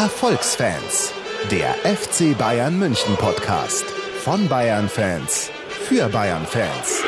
[0.00, 1.12] Erfolgsfans,
[1.50, 3.84] der FC Bayern München Podcast
[4.24, 7.02] von Bayern Fans für Bayern Fans.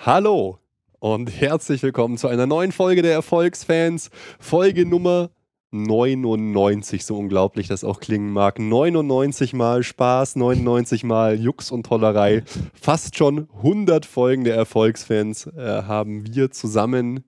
[0.00, 0.58] Hallo
[0.98, 4.10] und herzlich willkommen zu einer neuen Folge der Erfolgsfans,
[4.40, 5.30] Folge Nummer
[5.70, 8.58] 99, so unglaublich das auch klingen mag.
[8.58, 12.42] 99 Mal Spaß, 99 Mal Jux und Tollerei.
[12.74, 17.22] Fast schon 100 Folgen der Erfolgsfans äh, haben wir zusammen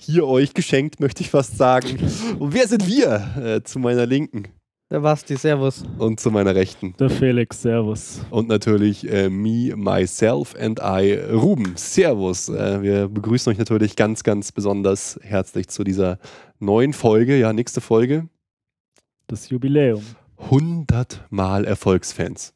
[0.00, 1.98] hier euch geschenkt, möchte ich fast sagen.
[2.38, 3.36] Und wer sind wir?
[3.36, 4.48] Äh, zu meiner Linken.
[4.90, 5.84] Der Basti, Servus.
[5.98, 6.94] Und zu meiner Rechten.
[6.98, 8.20] Der Felix, Servus.
[8.30, 12.48] Und natürlich äh, me, myself and I, Ruben, Servus.
[12.48, 16.18] Äh, wir begrüßen euch natürlich ganz, ganz besonders herzlich zu dieser
[16.58, 17.38] neuen Folge.
[17.38, 18.30] Ja, nächste Folge.
[19.26, 20.02] Das Jubiläum.
[20.38, 22.54] 100 Mal Erfolgsfans.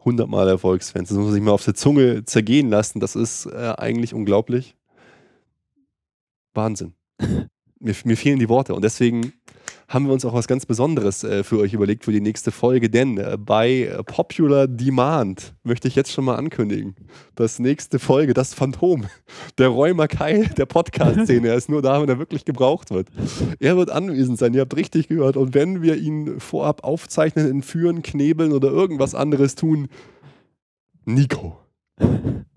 [0.00, 1.08] 100 Mal Erfolgsfans.
[1.08, 3.00] Das muss man sich mal auf der Zunge zergehen lassen.
[3.00, 4.76] Das ist äh, eigentlich unglaublich.
[6.54, 6.94] Wahnsinn.
[7.80, 8.74] mir, mir fehlen die Worte.
[8.74, 9.32] Und deswegen
[9.88, 12.88] haben wir uns auch was ganz Besonderes äh, für euch überlegt für die nächste Folge.
[12.88, 16.94] Denn äh, bei Popular Demand möchte ich jetzt schon mal ankündigen,
[17.34, 19.06] dass nächste Folge das Phantom,
[19.58, 23.08] der Roy Mackay der Podcast-Szene, er ist nur da, wenn er wirklich gebraucht wird.
[23.58, 25.36] Er wird anwesend sein, ihr habt richtig gehört.
[25.36, 29.88] Und wenn wir ihn vorab aufzeichnen, entführen, knebeln oder irgendwas anderes tun,
[31.04, 31.58] Nico.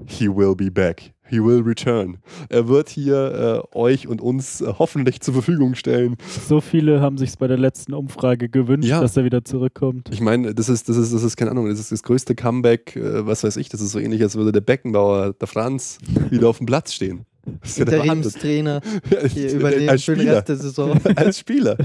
[0.06, 1.13] He will be back.
[1.34, 2.20] He will return.
[2.50, 6.16] Er wird hier äh, euch und uns äh, hoffentlich zur Verfügung stellen.
[6.48, 9.02] So viele haben sich bei der letzten Umfrage gewünscht, ja.
[9.02, 10.10] dass er wieder zurückkommt.
[10.12, 12.96] Ich meine, das ist, das ist, das ist, keine Ahnung, das ist das größte Comeback,
[12.96, 15.98] äh, was weiß ich, das ist so ähnlich, als würde der Beckenbauer, der Franz,
[16.30, 17.26] wieder auf dem Platz stehen.
[17.62, 18.80] Das ist ja Interimstrainer
[19.28, 20.36] hier über den als Spieler.
[20.36, 21.00] Rest der Saison.
[21.16, 21.78] als Spieler.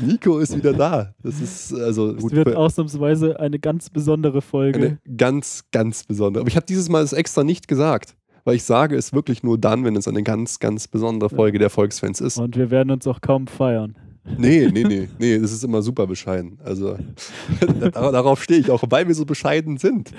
[0.00, 1.14] Nico ist wieder da.
[1.22, 2.32] Das ist also gut.
[2.32, 4.78] Es wird ausnahmsweise eine ganz besondere Folge.
[4.78, 6.42] Eine ganz, ganz besondere.
[6.42, 9.58] Aber ich habe dieses Mal es extra nicht gesagt weil ich sage es wirklich nur
[9.58, 12.38] dann, wenn es eine ganz, ganz besondere Folge der Volksfans ist.
[12.38, 13.96] Und wir werden uns auch kaum feiern.
[14.38, 16.58] Nee, nee, nee, nee, das ist immer super bescheiden.
[16.64, 16.96] Also
[17.92, 18.84] darauf stehe ich auch.
[18.88, 20.12] Weil wir so bescheiden sind,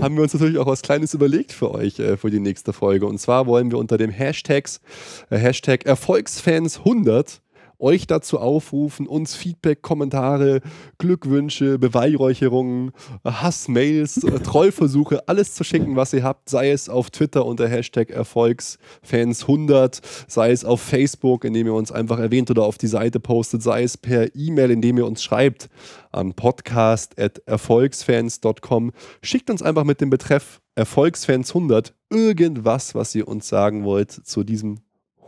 [0.00, 3.06] haben wir uns natürlich auch was Kleines überlegt für euch äh, für die nächste Folge.
[3.06, 4.80] Und zwar wollen wir unter dem Hashtags,
[5.30, 7.40] äh, Hashtag Erfolgsfans 100
[7.78, 10.60] euch dazu aufrufen, uns Feedback, Kommentare,
[10.98, 12.92] Glückwünsche, Beweihräucherungen,
[13.24, 18.10] Hassmails, äh, Trollversuche, alles zu schicken, was ihr habt, sei es auf Twitter unter Hashtag
[18.10, 23.62] Erfolgsfans100, sei es auf Facebook, indem ihr uns einfach erwähnt oder auf die Seite postet,
[23.62, 25.68] sei es per E-Mail, indem ihr uns schreibt
[26.10, 28.92] an podcast.erfolgsfans.com.
[29.22, 34.80] Schickt uns einfach mit dem Betreff Erfolgsfans100 irgendwas, was ihr uns sagen wollt zu diesem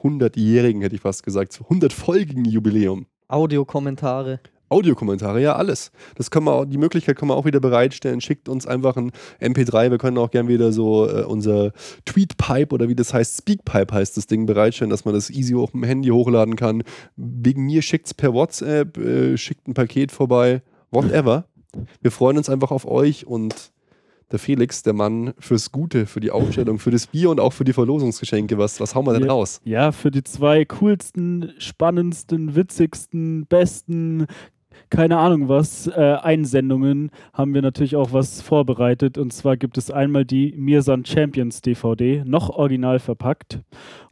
[0.02, 3.06] 100-jährigen, hätte ich fast gesagt, 100-folgigen Jubiläum.
[3.28, 4.40] Audiokommentare.
[4.70, 5.90] Audiokommentare, ja, alles.
[6.14, 8.20] Das können wir auch, die Möglichkeit können wir auch wieder bereitstellen.
[8.20, 9.90] Schickt uns einfach ein MP3.
[9.90, 11.72] Wir können auch gerne wieder so äh, unser
[12.04, 15.72] Tweetpipe oder wie das heißt, Speakpipe heißt das Ding bereitstellen, dass man das easy auf
[15.72, 16.84] dem Handy hochladen kann.
[17.16, 20.62] Wegen mir schickt es per WhatsApp, äh, schickt ein Paket vorbei,
[20.92, 21.46] whatever.
[22.00, 23.72] Wir freuen uns einfach auf euch und
[24.30, 27.64] der Felix, der Mann fürs Gute, für die Aufstellung, für das Bier und auch für
[27.64, 28.58] die Verlosungsgeschenke.
[28.58, 29.60] Was, was hauen wir denn ja, raus?
[29.64, 34.26] Ja, für die zwei coolsten, spannendsten, witzigsten, besten,
[34.90, 39.18] keine Ahnung was, äh, Einsendungen haben wir natürlich auch was vorbereitet.
[39.18, 43.60] Und zwar gibt es einmal die Mirsan Champions DVD, noch original verpackt.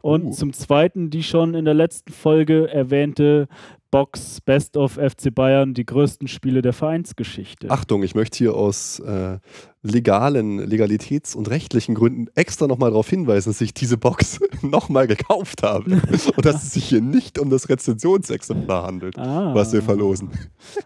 [0.01, 0.31] Und uh.
[0.31, 3.47] zum Zweiten die schon in der letzten Folge erwähnte
[3.91, 7.69] Box Best of FC Bayern, die größten Spiele der Vereinsgeschichte.
[7.69, 9.39] Achtung, ich möchte hier aus äh,
[9.81, 15.63] legalen, Legalitäts- und rechtlichen Gründen extra nochmal darauf hinweisen, dass ich diese Box nochmal gekauft
[15.63, 15.91] habe
[16.35, 19.53] und dass es sich hier nicht um das Rezensionsexemplar handelt, ah.
[19.55, 20.29] was wir verlosen.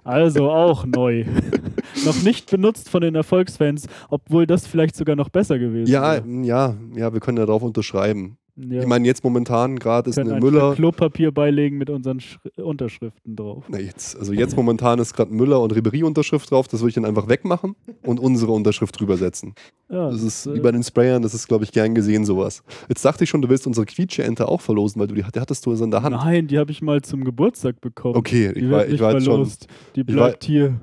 [0.04, 1.26] Also auch neu.
[2.06, 6.46] noch nicht benutzt von den Erfolgsfans, obwohl das vielleicht sogar noch besser gewesen ja, wäre.
[6.46, 8.38] Ja, ja, wir können darauf unterschreiben.
[8.56, 8.82] Ja.
[8.82, 10.76] Ich meine, jetzt momentan gerade ist eine ein Müller.
[10.76, 13.66] Klopapier beilegen mit unseren Sch Unterschriften drauf.
[13.68, 16.68] Na jetzt, also jetzt momentan ist gerade Müller und Ribery-Unterschrift drauf.
[16.68, 19.56] Das würde ich dann einfach wegmachen und unsere Unterschrift drüber setzen.
[19.90, 22.64] Ja, das ist äh, wie bei den Sprayern, das ist, glaube ich, gern gesehen, sowas.
[22.90, 25.66] Jetzt dachte ich schon, du willst unsere Quietsche-Ente auch verlosen, weil du die, die hattest
[25.66, 26.16] du in der Hand.
[26.16, 28.16] Nein, die habe ich mal zum Geburtstag bekommen.
[28.16, 29.50] Okay, die ich war, ich war schon.
[29.96, 30.80] Die bleibt hier.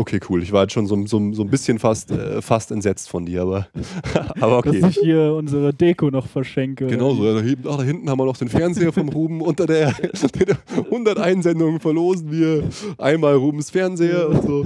[0.00, 0.42] Okay, cool.
[0.42, 3.42] Ich war jetzt schon so, so, so ein bisschen fast, äh, fast entsetzt von dir,
[3.42, 3.68] aber,
[4.40, 4.80] aber okay.
[4.80, 6.86] Dass ich hier unsere Deko noch verschenke.
[6.86, 7.22] Genau so.
[7.22, 9.42] Da, ach, da hinten haben wir noch den Fernseher vom Ruben.
[9.42, 9.94] Unter der
[10.74, 12.64] 100 Einsendungen verlosen wir
[12.96, 14.62] einmal Rubens Fernseher und so.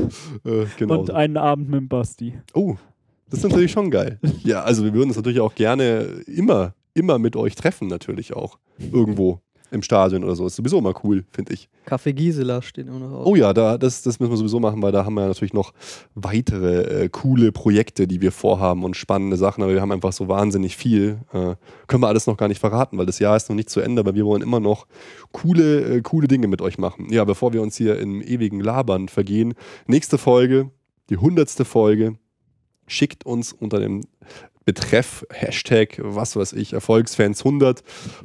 [0.49, 2.35] Äh, genau und einen Abend mit dem Basti.
[2.53, 2.77] Oh,
[3.29, 4.21] das ist natürlich schon geil.
[4.45, 8.61] Ja, also wir würden uns natürlich auch gerne immer, immer mit euch treffen, natürlich auch.
[8.93, 9.41] Irgendwo
[9.75, 10.47] im Stadion oder so.
[10.47, 11.69] Ist sowieso immer cool, finde ich.
[11.87, 13.27] Café Gisela steht immer noch auf.
[13.27, 15.73] Oh ja, da, das, das müssen wir sowieso machen, weil da haben wir natürlich noch
[16.15, 20.29] weitere äh, coole Projekte, die wir vorhaben und spannende Sachen, aber wir haben einfach so
[20.29, 21.19] wahnsinnig viel.
[21.33, 21.57] Äh,
[21.87, 24.01] können wir alles noch gar nicht verraten, weil das Jahr ist noch nicht zu Ende,
[24.01, 24.87] aber wir wollen immer noch
[25.33, 27.13] coole, äh, coole Dinge mit euch machen.
[27.13, 29.55] Ja, bevor wir uns hier im ewigen Labern vergehen,
[29.87, 30.71] nächste Folge,
[31.11, 32.17] die hundertste Folge,
[32.87, 34.03] schickt uns unter dem
[34.65, 37.83] Betreff, Hashtag, was weiß ich, Erfolgsfans 100,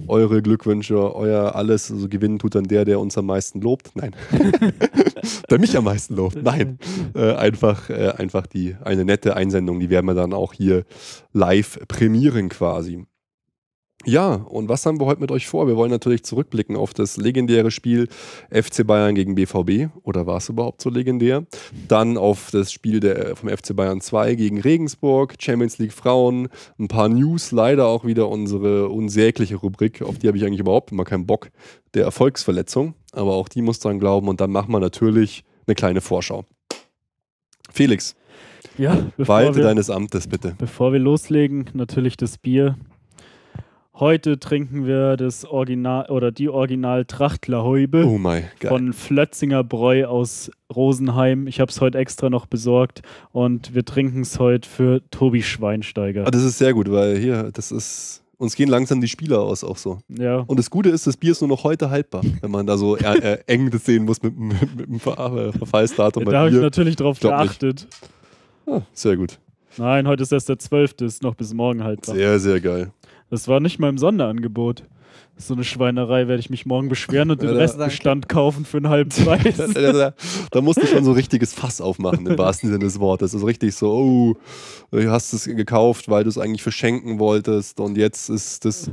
[0.08, 1.92] eure Glückwünsche, euer alles.
[1.92, 3.92] Also gewinnen tut dann der, der uns am meisten lobt.
[3.96, 4.16] Nein.
[5.50, 6.42] der mich am meisten lobt.
[6.42, 6.80] Nein.
[7.14, 10.86] Äh, einfach, äh, einfach die, eine nette Einsendung, die werden wir dann auch hier
[11.34, 13.06] live prämieren quasi.
[14.06, 15.68] Ja, und was haben wir heute mit euch vor?
[15.68, 18.08] Wir wollen natürlich zurückblicken auf das legendäre Spiel
[18.50, 19.90] FC Bayern gegen BVB.
[20.04, 21.46] Oder war es überhaupt so legendär?
[21.90, 26.48] Dann auf das Spiel der, vom FC Bayern 2 gegen Regensburg, Champions League Frauen,
[26.80, 30.94] ein paar News, leider auch wieder unsere unsägliche Rubrik, auf die habe ich eigentlich überhaupt
[30.94, 31.50] immer keinen Bock,
[31.94, 32.94] der Erfolgsverletzung.
[33.12, 36.46] Aber auch die muss dran glauben und dann machen wir natürlich eine kleine Vorschau.
[37.70, 38.16] Felix,
[38.78, 40.56] Ja, walte wir, deines Amtes bitte.
[40.58, 42.78] bevor wir loslegen, natürlich das Bier.
[44.00, 48.18] Heute trinken wir das Original oder die Original Trachtlerhäube Oh
[48.66, 51.48] von Flötzinger Bräu aus Rosenheim.
[51.48, 53.02] Ich habe es heute extra noch besorgt
[53.34, 56.26] und wir trinken es heute für Tobi Schweinsteiger.
[56.26, 58.24] Ah, das ist sehr gut, weil hier, das ist.
[58.38, 60.00] Uns gehen langsam die Spieler aus, auch so.
[60.08, 60.46] ja.
[60.48, 62.96] Und das Gute ist, das Bier ist nur noch heute haltbar, wenn man da so
[62.96, 66.50] äh, eng das sehen muss mit, mit, mit dem Ver äh, Verfallsdatum da bei habe
[66.52, 67.86] ich natürlich drauf geachtet.
[68.66, 69.40] Ah, sehr gut.
[69.78, 71.02] Nein, heute ist erst der 12.
[71.02, 72.16] Ist noch bis morgen haltbar.
[72.16, 72.94] Sehr, sehr geil.
[73.30, 74.84] Das war nicht mal im Sonderangebot.
[75.42, 79.10] So eine Schweinerei werde ich mich morgen beschweren und den Restbestand kaufen für einen halben
[79.10, 79.56] Preis.
[79.58, 80.14] Da, da, da,
[80.52, 83.34] da musst du schon so ein richtiges Fass aufmachen, im wahrsten Sinne des Wortes.
[83.34, 84.38] Also richtig so, oh,
[84.92, 88.92] du hast es gekauft, weil du es eigentlich verschenken wolltest und jetzt ist das.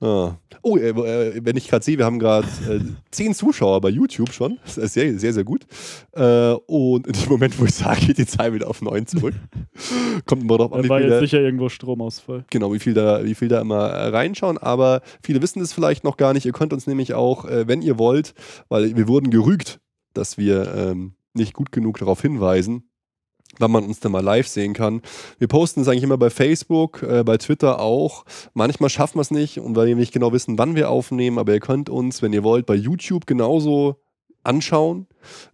[0.00, 0.36] Ah.
[0.68, 2.80] Oh, äh, äh, wenn ich gerade sehe, wir haben gerade äh,
[3.10, 4.58] zehn Zuschauer bei YouTube schon.
[4.64, 5.66] Das ist sehr, sehr, sehr gut.
[6.12, 9.34] Äh, und in dem Moment, wo ich sage, geht die Zahl wieder auf neun zurück.
[10.26, 12.44] Kommt immer drauf an, Da wie war jetzt sicher irgendwo Stromausfall.
[12.50, 14.58] Genau, wie viel da, wie viel da immer äh, reinschauen.
[14.58, 16.44] Aber viele wissen das vielleicht noch gar nicht.
[16.44, 18.34] Ihr könnt uns nämlich auch, äh, wenn ihr wollt,
[18.68, 19.80] weil wir wurden gerügt,
[20.12, 22.90] dass wir ähm, nicht gut genug darauf hinweisen,
[23.58, 25.02] wann man uns dann mal live sehen kann.
[25.38, 28.24] Wir posten es eigentlich immer bei Facebook, äh, bei Twitter auch.
[28.54, 31.52] Manchmal schaffen wir es nicht und weil wir nicht genau wissen, wann wir aufnehmen, aber
[31.54, 33.96] ihr könnt uns, wenn ihr wollt, bei YouTube genauso
[34.44, 35.06] anschauen,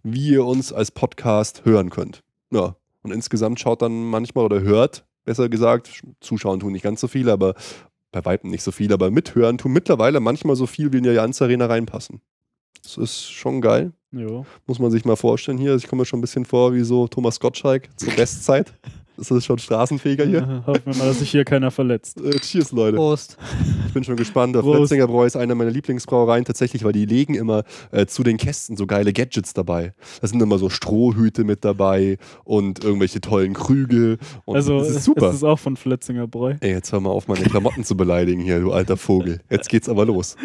[0.03, 2.23] wie ihr uns als Podcast hören könnt.
[2.51, 7.07] Ja, und insgesamt schaut dann manchmal oder hört, besser gesagt, zuschauen tun nicht ganz so
[7.07, 7.55] viel, aber
[8.11, 11.09] bei weitem nicht so viel, aber mithören tun mittlerweile manchmal so viel, wie in die
[11.09, 12.21] Allianz Arena reinpassen.
[12.83, 13.93] Das ist schon geil.
[14.11, 14.45] Jo.
[14.65, 15.75] Muss man sich mal vorstellen hier.
[15.75, 18.13] Ich komme mir schon ein bisschen vor wie so Thomas Gottschalk zur
[19.15, 19.31] Bestzeit.
[19.31, 20.63] Das ist schon Straßenfeger hier.
[20.65, 22.19] Hoffen wir mal, dass sich hier keiner verletzt.
[22.21, 22.97] Äh, cheers, Leute.
[22.97, 23.37] Prost.
[23.87, 24.55] Ich bin schon gespannt.
[24.55, 24.63] Der.
[24.63, 28.77] Fletzinger Bräu ist eine meiner Lieblingsbrauereien tatsächlich, weil die legen immer äh, zu den Kästen
[28.77, 29.93] so geile Gadgets dabei.
[30.21, 34.17] Da sind immer so Strohhüte mit dabei und irgendwelche tollen Krüge.
[34.45, 35.29] Und also, das ist super.
[35.29, 36.55] ist es auch von Fletzinger Bräu.
[36.59, 39.39] Ey, jetzt hör mal auf, meine Klamotten zu beleidigen hier, du alter Vogel.
[39.49, 40.35] Jetzt geht's aber los.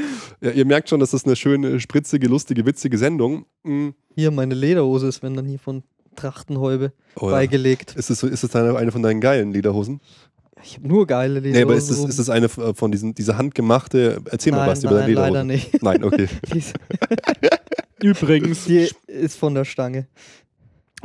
[0.41, 3.47] Ja, ihr merkt schon, das ist eine schöne, spritzige, lustige, witzige Sendung.
[3.65, 3.89] Mm.
[4.15, 5.83] Hier, meine Lederhose ist, wenn dann hier von
[6.17, 7.33] Trachtenhäube Oh, ja.
[7.33, 7.95] beigelegt.
[7.97, 10.01] Ist es, ist es eine, von deinen geilen Lederhosen?
[10.63, 11.53] Ich habe nur geile Lederhosen.
[11.57, 14.69] Nee, aber ist es, ist es eine f- von diesen, diese handgemachte, erzähl mal nein,
[14.71, 15.33] was über deine nein, Lederhosen.
[15.33, 15.83] leider nicht.
[15.83, 16.29] Nein, okay.
[16.53, 16.75] Die ist,
[18.03, 20.07] Übrigens, die ist von der Stange.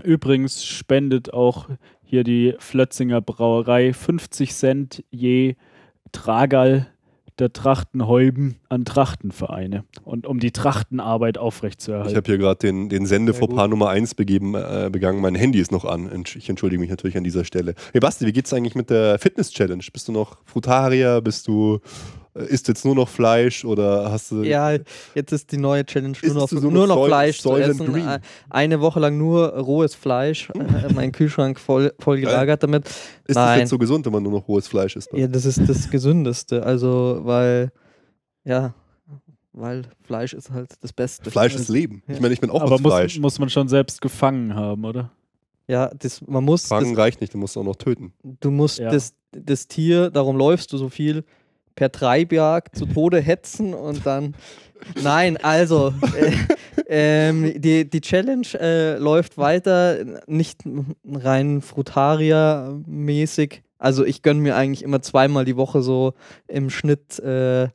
[0.03, 1.69] übrigens spendet auch
[2.03, 5.55] hier die Flötzinger Brauerei 50 Cent je
[6.13, 6.87] Tragal
[7.39, 9.83] der Trachtenhäuben an Trachtenvereine.
[10.03, 12.15] Und um die Trachtenarbeit Ich aufrechtzuerhalten.
[12.15, 13.05] habe hier gerade den, den
[13.65, 13.69] gut.
[13.71, 15.21] Nummer 1 begeben, äh, begangen.
[15.21, 16.09] Mein Handy ist noch an.
[16.35, 17.75] Ich entschuldige mich natürlich an dieser Stelle.
[17.91, 19.83] Hey Basti, wie geht's eigentlich mit der Fitness-Challenge?
[19.91, 21.21] Bist du noch Frutarier?
[21.21, 21.79] Bist du,
[22.35, 24.43] isst jetzt nur noch Fleisch oder hast du.
[24.43, 24.71] Ja,
[25.15, 27.91] jetzt ist die neue Challenge nur noch, so nur noch Soil- Fleisch zu Soylent essen.
[27.93, 28.07] Green?
[28.07, 30.49] Äh, Eine Woche lang nur rohes Fleisch.
[30.49, 32.85] Äh, mein Kühlschrank voll, voll gelagert damit.
[32.87, 32.95] ist
[33.29, 33.59] das Nein.
[33.61, 35.09] jetzt so gesund, wenn man nur noch rohes Fleisch isst?
[35.13, 36.63] Ja, das ist das Gesündeste.
[36.63, 37.71] Also, weil,
[38.43, 38.73] ja,
[39.53, 41.31] weil Fleisch ist halt das Beste.
[41.31, 42.03] Fleisch Also, ist Leben.
[42.07, 42.15] Ja.
[42.15, 43.19] Ich meine, ich bin auch Aber aus muss, Fleisch.
[43.19, 45.11] muss man schon selbst gefangen haben, oder?
[45.67, 48.13] Ja, das, man muss, Fangen das, reicht nicht, du musst auch noch töten.
[48.23, 48.91] du musst Ja.
[48.91, 51.23] das, das Tier, darum läufst du so viel,
[51.75, 54.35] per Treibjagd zu Tode hetzen und dann.
[55.01, 56.31] Nein, also, äh,
[56.87, 60.61] ähm, die, die Challenge äh, läuft weiter, nicht
[61.05, 63.63] rein Frutaria-mäßig.
[63.77, 66.13] Also, ich gönne mir eigentlich immer zweimal die Woche so
[66.47, 67.69] im Schnitt äh,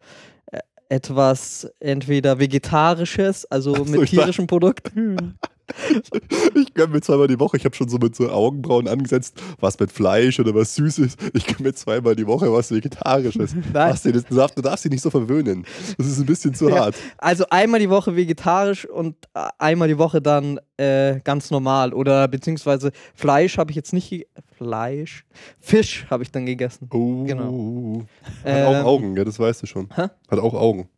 [0.90, 5.38] etwas entweder Vegetarisches, also so, mit tierischen Produkten.
[6.54, 9.78] Ich gönne mir zweimal die Woche, ich habe schon so mit so Augenbrauen angesetzt, was
[9.78, 11.16] mit Fleisch oder was Süßes.
[11.34, 13.54] Ich gönne mir zweimal die Woche was Vegetarisches.
[13.72, 13.92] Nein.
[13.92, 15.64] Was denn, du, darfst, du darfst dich nicht so verwöhnen.
[15.98, 16.76] Das ist ein bisschen zu Ja.
[16.80, 16.96] hart.
[17.18, 21.92] Also einmal die Woche vegetarisch und äh, einmal die Woche dann äh, ganz normal.
[21.92, 25.24] Oder beziehungsweise Fleisch habe ich jetzt nicht Fleisch.
[25.58, 26.88] Fisch habe ich dann gegessen.
[26.92, 27.24] Oh.
[27.24, 28.02] Genau.
[28.44, 29.88] Hat Ähm, auch Augen, ja, das weißt du schon.
[29.94, 30.08] Hä?
[30.30, 30.88] Hat auch Augen.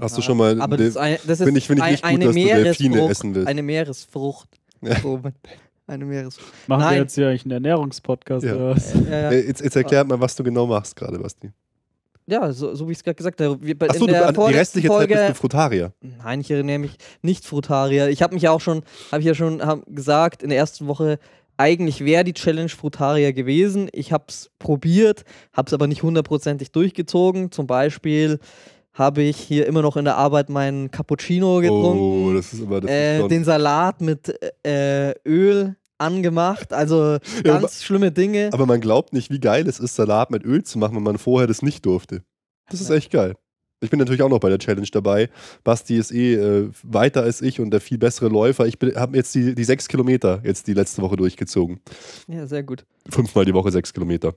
[0.00, 0.60] Hast du schon mal.
[0.60, 2.34] Aber das ist, eine, das ist Finde ich- finde ich ein, nicht gut, eine dass
[2.34, 3.10] du Delfine Meeresfrucht.
[3.10, 3.48] essen willst.
[3.48, 4.48] Eine Meeresfrucht.
[4.82, 4.96] Ja.
[5.88, 6.52] Eine Meeresfrucht.
[6.68, 6.94] Machen Nein.
[6.94, 8.56] wir jetzt hier eigentlich einen Ernährungspodcast Ja.
[8.56, 8.92] oder was?
[8.92, 9.32] Ja, ja.
[9.32, 11.52] Jetzt, jetzt erklär mal, was du genau machst gerade, Basti.
[12.26, 13.56] ja so, so wie ich es gerade gesagt habe.
[13.62, 15.92] Wir, Achso, in der die restliche Zeit Folge, bist du Frutarier.
[16.00, 18.08] Nein, ich ernähre mich nicht Frutarier.
[18.08, 21.20] Ich habe mich ja auch schon, habe ich ja schon gesagt, in der ersten Woche,
[21.56, 23.88] eigentlich wäre die Challenge Frutarier gewesen.
[23.92, 25.22] Ich habe es probiert,
[25.52, 27.52] habe es aber nicht hundertprozentig durchgezogen.
[27.52, 28.40] Zum Beispiel
[28.98, 32.80] habe ich hier immer noch in der Arbeit meinen Cappuccino getrunken, Oh, das ist immer
[32.80, 34.34] das ist äh, schon- den Salat mit
[34.66, 36.72] äh, Öl angemacht.
[36.72, 38.50] Also Ja, ganz schlimme Dinge.
[38.52, 41.18] Aber man glaubt nicht, wie geil es ist, Salat mit Öl zu machen, wenn man
[41.18, 42.22] vorher das nicht durfte.
[42.70, 42.96] Das ist Ja.
[42.96, 43.34] echt geil.
[43.82, 45.28] Ich bin natürlich auch noch bei der Challenge dabei.
[45.62, 48.66] Basti ist eh äh, weiter als ich und der viel bessere Läufer.
[48.66, 51.80] Ich habe jetzt die, die sechs Kilometer jetzt die letzte Woche durchgezogen.
[52.26, 52.86] Ja, sehr gut.
[53.10, 54.34] Fünfmal die Woche sechs Kilometer.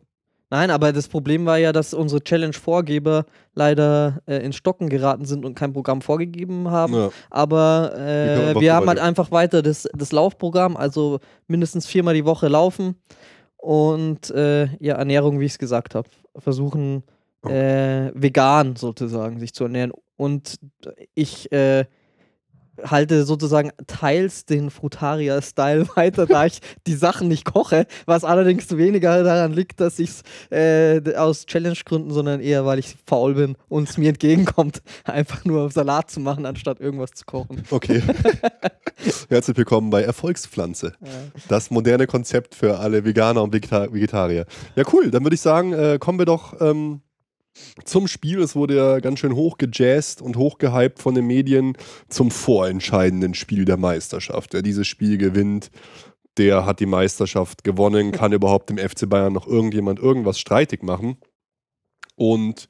[0.50, 5.46] Nein, aber das Problem war ja, dass unsere Challenge-Vorgeber leider äh, in Stocken geraten sind
[5.46, 6.94] und kein Programm vorgegeben haben.
[6.96, 7.10] Ja.
[7.30, 12.48] Aber äh, wir haben halt einfach weiter das, das Laufprogramm, also mindestens viermal die Woche
[12.48, 12.96] laufen
[13.58, 17.04] und äh, ja, Ernährung, wie ich es gesagt habe, versuchen
[17.42, 17.50] Oh.
[17.50, 19.94] äh, vegan sozusagen sich zu ernähren.
[20.18, 20.56] Und
[21.16, 21.86] ich äh,
[22.86, 29.24] halte sozusagen teils den Frutaria-Style weiter, da ich die Sachen nicht koche, was allerdings weniger
[29.24, 33.90] daran liegt, dass ich es äh, aus Challenge-Gründen, sondern eher, weil ich faul bin und
[33.90, 37.64] es mir entgegenkommt, einfach nur Salat zu machen, anstatt irgendwas zu kochen.
[37.70, 38.02] Okay.
[39.30, 40.94] Herzlich willkommen bei Erfolgspflanze.
[41.48, 44.46] Das moderne Konzept für alle Veganer und Vegeta Vegetarier.
[44.76, 45.10] Ja, cool.
[45.10, 47.02] Dann würde ich sagen, äh, kommen wir doch ähm,
[47.86, 48.40] zum Spiel.
[48.40, 51.78] Es wurde ja ganz schön hochgejazzt und hochgehypt von den Medien
[52.10, 54.54] zum vorentscheidenden Spiel der Meisterschaft.
[54.54, 55.72] Wer dieses Spiel gewinnt,
[56.38, 58.12] der hat die Meisterschaft gewonnen.
[58.12, 61.18] Kann überhaupt dem FC Bayern noch irgendjemand irgendwas streitig machen?
[62.16, 62.68] Und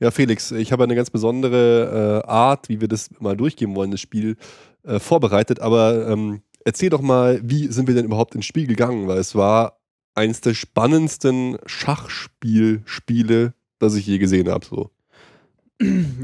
[0.00, 3.90] ja, Felix, ich habe eine ganz besondere äh, Art, wie wir das mal durchgehen wollen,
[3.90, 4.36] das Spiel
[4.84, 5.60] äh, vorbereitet.
[5.60, 9.06] Aber ähm, erzähl doch mal, wie sind wir denn überhaupt ins Spiel gegangen?
[9.06, 9.80] Weil es war
[10.14, 14.64] eines der spannendsten Schachspielspiele, das ich je gesehen habe.
[14.64, 14.90] So.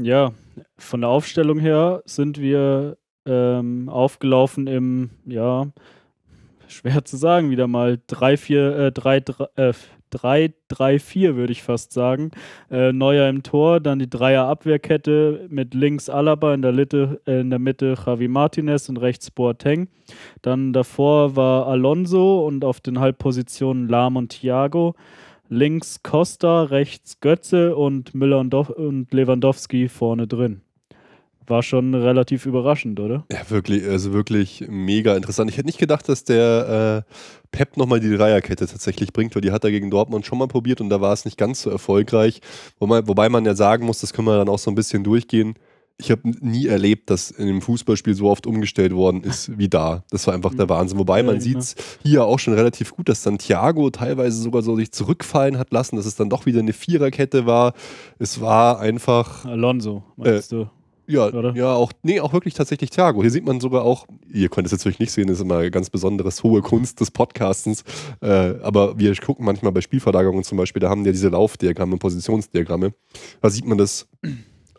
[0.01, 0.33] Ja,
[0.77, 5.67] von der Aufstellung her sind wir ähm, aufgelaufen im, ja,
[6.67, 9.73] schwer zu sagen, wieder mal 3, 4, äh, 3, 3, äh,
[10.09, 12.31] 3, 3, 4 würde ich fast sagen.
[12.69, 17.49] Äh, Neuer im Tor, dann die Dreier-Abwehrkette mit links Alaba, in der, Mitte, äh, in
[17.49, 19.87] der Mitte Javi Martinez und rechts Boateng.
[20.41, 24.95] Dann davor war Alonso und auf den Halbpositionen Lahm und Thiago.
[25.49, 30.61] Links Costa, rechts Götze und Müller und, und Lewandowski vorne drin.
[31.45, 33.25] War schon relativ überraschend, oder?
[33.29, 35.51] Ja, wirklich, also wirklich mega interessant.
[35.51, 37.13] Ich hätte nicht gedacht, dass der äh,
[37.51, 40.79] Pep nochmal die Dreierkette tatsächlich bringt, weil die hat er gegen Dortmund schon mal probiert
[40.79, 42.39] und da war es nicht ganz so erfolgreich.
[42.79, 45.55] Wobei, wobei man ja sagen muss, das können wir dann auch so ein bisschen durchgehen.
[45.97, 50.03] Ich habe nie erlebt, dass in einem Fußballspiel so oft umgestellt worden ist wie da.
[50.09, 50.97] Das war einfach der Wahnsinn.
[50.99, 51.43] Wobei man genau.
[51.43, 55.71] sieht es hier auch schon relativ gut, dass Santiago teilweise sogar so sich zurückfallen hat
[55.71, 57.73] lassen, dass es dann doch wieder eine Viererkette war.
[58.19, 60.67] Es war einfach Alonso, meinst du?
[61.07, 61.53] ja, Oder?
[61.55, 63.21] ja, auch, nee, auch wirklich tatsächlich Thiago.
[63.21, 65.89] Hier sieht man sogar auch, ihr könnt es natürlich nicht sehen, das ist immer ganz
[65.89, 67.83] besonderes hohe Kunst des Podcastens.
[68.21, 72.93] Äh, aber wir gucken manchmal bei Spielverlagerungen zum Beispiel, da haben ja diese Laufdiagramme, Positionsdiagramme.
[73.41, 74.07] Da sieht man das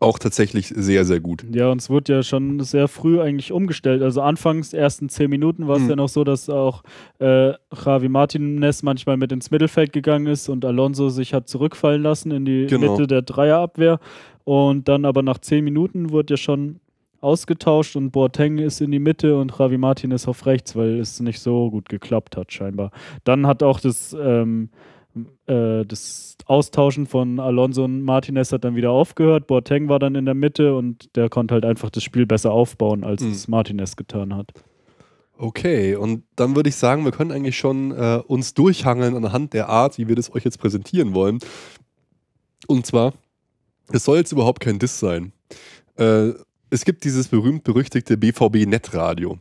[0.04, 1.44] auch tatsächlich sehr, sehr gut.
[1.52, 4.02] Ja, uns wurde ja schon sehr früh eigentlich umgestellt.
[4.02, 5.90] Also anfangs, ersten zehn Minuten war es Mhm.
[5.90, 6.82] ja noch so, dass auch
[7.18, 7.52] äh,
[7.84, 12.44] Javi Martinez manchmal mit ins Mittelfeld gegangen ist und Alonso sich hat zurückfallen lassen in
[12.44, 12.92] die Genau.
[12.92, 13.99] Mitte der Dreierabwehr.
[14.44, 16.80] Und dann aber nach zehn Minuten wurde ja schon
[17.23, 21.40] ausgetauscht und Boateng ist in die Mitte und Javi Martinez auf rechts, weil es nicht
[21.40, 22.90] so gut geklappt hat scheinbar.
[23.25, 24.68] Dann hat auch das, ähm,
[25.47, 29.47] äh, das Austauschen von Alonso und Martinez hat dann wieder aufgehört.
[29.47, 33.04] Boateng war dann in der Mitte und der konnte halt einfach das Spiel besser aufbauen,
[33.04, 33.30] als Mhm.
[33.30, 34.52] es Martinez getan hat.
[35.37, 39.68] Okay, und dann würde ich sagen, wir können eigentlich schon äh, uns durchhangeln anhand der
[39.68, 41.40] Art, wie wir das euch jetzt präsentieren wollen.
[42.68, 43.14] Und zwar,
[43.92, 45.33] es soll jetzt überhaupt kein Diss sein.
[45.97, 46.30] Äh,
[46.71, 49.38] es gibt dieses berühmt-berüchtigte BVB-Netradio.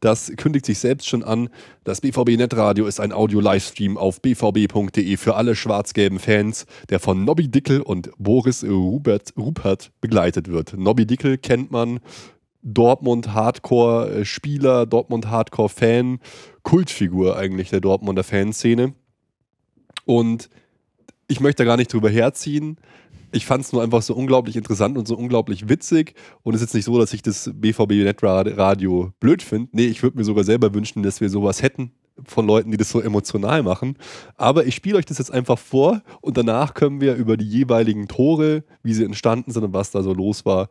[0.00, 1.48] Das kündigt sich selbst schon an.
[1.84, 7.80] Das BVB-Netradio ist ein Audio-Livestream auf bvb.de für alle schwarz-gelben Fans, der von Nobby Dickel
[7.80, 10.76] und Boris Rupert, Rupert begleitet wird.
[10.76, 12.00] Nobby Dickel kennt man
[12.62, 16.18] Dortmund Hardcore-Spieler, Dortmund Hardcore-Fan,
[16.62, 18.92] Kultfigur eigentlich der Dortmunder Fanszene.
[20.04, 20.50] Und
[21.28, 22.76] ich möchte da gar nicht drüber herziehen.
[23.36, 26.14] Ich fand es nur einfach so unglaublich interessant und so unglaublich witzig.
[26.42, 29.68] Und es ist jetzt nicht so, dass ich das BVB-Net-Radio blöd finde.
[29.72, 31.92] Nee, ich würde mir sogar selber wünschen, dass wir sowas hätten
[32.24, 33.98] von Leuten, die das so emotional machen.
[34.36, 38.08] Aber ich spiele euch das jetzt einfach vor und danach können wir über die jeweiligen
[38.08, 40.70] Tore, wie sie entstanden sind und was da so los war,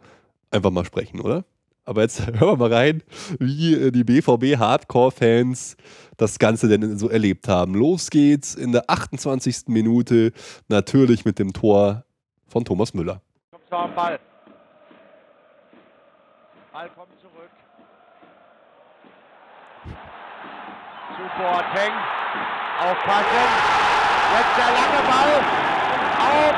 [0.49, 1.45] einfach mal sprechen, oder?
[1.83, 3.03] Aber jetzt hören wir mal rein,
[3.39, 5.77] wie äh, die BVB-Hardcore-Fans
[6.17, 7.75] das Ganze denn so erlebt haben.
[7.75, 9.67] Los geht's in der 28.
[9.67, 10.31] Minute,
[10.67, 12.04] natürlich mit dem Tor
[12.47, 13.21] von Thomas Müller.
[13.51, 14.19] Kommt zwar am Ball.
[16.71, 17.51] Ball kommt zurück.
[21.15, 21.93] Zu Boateng.
[22.79, 23.45] Aufpassen.
[24.35, 25.33] Jetzt der lange Ball.
[26.19, 26.55] Auf.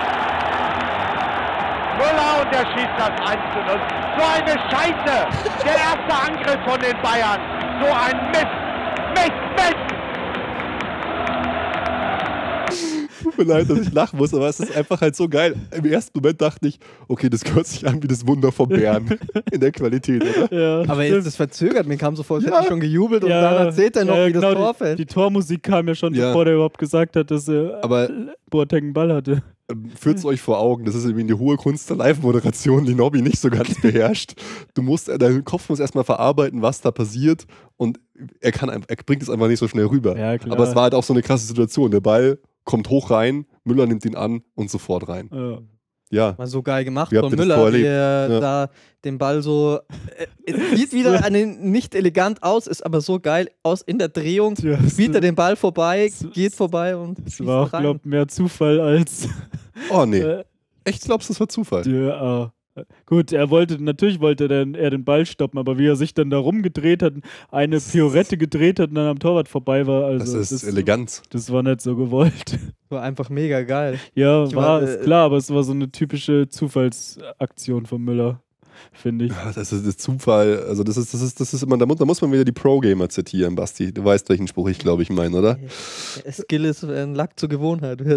[1.97, 3.81] Müller und der schießt das 1 zu 0.
[4.17, 5.15] So eine Scheiße.
[5.65, 7.39] Der erste Angriff von den Bayern.
[7.81, 8.55] So ein Mist.
[9.15, 9.86] Mist, Mist.
[13.37, 15.55] Tut mir leid, dass ich lachen muss, aber es ist einfach halt so geil.
[15.75, 19.05] Im ersten Moment dachte ich, okay, das hört sich an wie das Wunder vom Bären
[19.51, 20.53] in der Qualität, oder?
[20.53, 21.87] Ja, Aber jetzt ist verzögert.
[21.87, 22.51] Mir kam so vor, als Ja.
[22.53, 24.73] hätte ich schon gejubelt und Ja, dann erzählt er noch, ja, wie das genau, Tor
[24.73, 24.99] die, fällt.
[24.99, 26.27] die Tormusik kam ja schon, Ja.
[26.29, 28.09] bevor der überhaupt gesagt hat, dass er Aber
[28.49, 29.43] Boateng einen Ball hatte.
[29.69, 33.21] ähm, führt's euch vor Augen, das ist irgendwie die hohe Kunst der Live-Moderation, die Nobby
[33.21, 34.33] nicht so ganz beherrscht.
[34.73, 37.99] Du musst, äh, dein Kopf muss erstmal verarbeiten, was da passiert und
[38.39, 40.17] er kann einfach, er bringt es einfach nicht so schnell rüber.
[40.17, 40.35] Ja.
[40.49, 41.91] Aber es war halt auch so eine krasse Situation.
[41.91, 45.29] Der Ball kommt hoch rein, Müller nimmt ihn an und sofort rein.
[45.33, 45.59] Ja.
[46.09, 47.85] Ja, War so geil gemacht von das Müller, Tor wie erlebt?
[47.89, 48.39] er Ja.
[48.39, 48.69] da
[49.03, 49.79] den Ball so.
[50.45, 54.55] Äh, sieht wieder eine, nicht elegant aus, ist aber so geil aus in der Drehung.
[54.55, 58.25] Tja, Spielt er den Ball vorbei, geht vorbei und Es schießt war auch, glaube mehr
[58.29, 59.27] Zufall als.
[59.89, 60.19] oh nee.
[60.21, 60.43] Äh,
[60.85, 61.85] Echt glaubst du, das war Zufall?
[61.85, 62.53] ja,
[63.05, 66.29] gut, er wollte, natürlich wollte er, er den Ball stoppen, aber wie er sich dann
[66.29, 67.13] da rumgedreht hat,
[67.51, 70.37] eine Piorette gedreht hat und dann am Torwart vorbei war, also.
[70.37, 71.21] Das ist Eleganz.
[71.29, 72.59] Das war nicht so gewollt.
[72.89, 73.99] War einfach mega geil.
[74.15, 78.01] Ja, Ich war, war, ist äh, klar, aber es war so eine typische Zufallsaktion von
[78.01, 78.41] Müller,
[78.93, 79.31] finde ich.
[79.31, 80.63] Ja, das ist das Zufall.
[80.67, 82.51] Also das ist, das ist, das ist immer, da muss, da muss man wieder die
[82.51, 83.93] Pro-Gamer zitieren, Basti.
[83.93, 85.57] Du weißt, welchen Spruch ich, glaube ich, meine, oder?
[86.23, 88.01] Der Skill ist ein Lack zur Gewohnheit.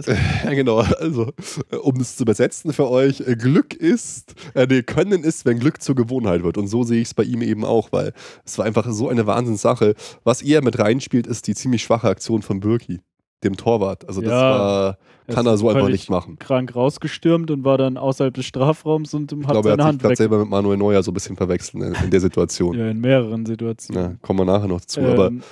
[0.44, 0.78] Ja, genau.
[0.78, 1.32] Also,
[1.70, 5.58] äh, um das zu übersetzen für euch, äh, Glück ist, äh, nee, Können ist, wenn
[5.58, 6.58] Glück zur Gewohnheit wird.
[6.58, 8.12] Und so sehe ich es bei ihm eben auch, weil
[8.44, 9.94] es war einfach so eine Wahnsinnssache.
[10.24, 13.00] Was eher mit reinspielt, ist die ziemlich schwache Aktion von Birki,
[13.44, 14.06] dem Torwart.
[14.08, 14.40] Also das Ja.
[14.58, 14.98] war,
[15.28, 16.38] kann er so einfach nicht machen.
[16.38, 19.86] Krank rausgestürmt und war dann außerhalb des Strafraums und Ich hat glaube, er seine hat
[19.86, 20.16] sich Hand gerade weg.
[20.18, 22.76] selber mit Manuel Neuer so ein bisschen verwechselt in, in der Situation.
[22.76, 22.84] Ja.
[22.86, 24.18] Ja, in mehreren Situationen.
[24.22, 25.42] kommen wir nachher noch aber Ähm,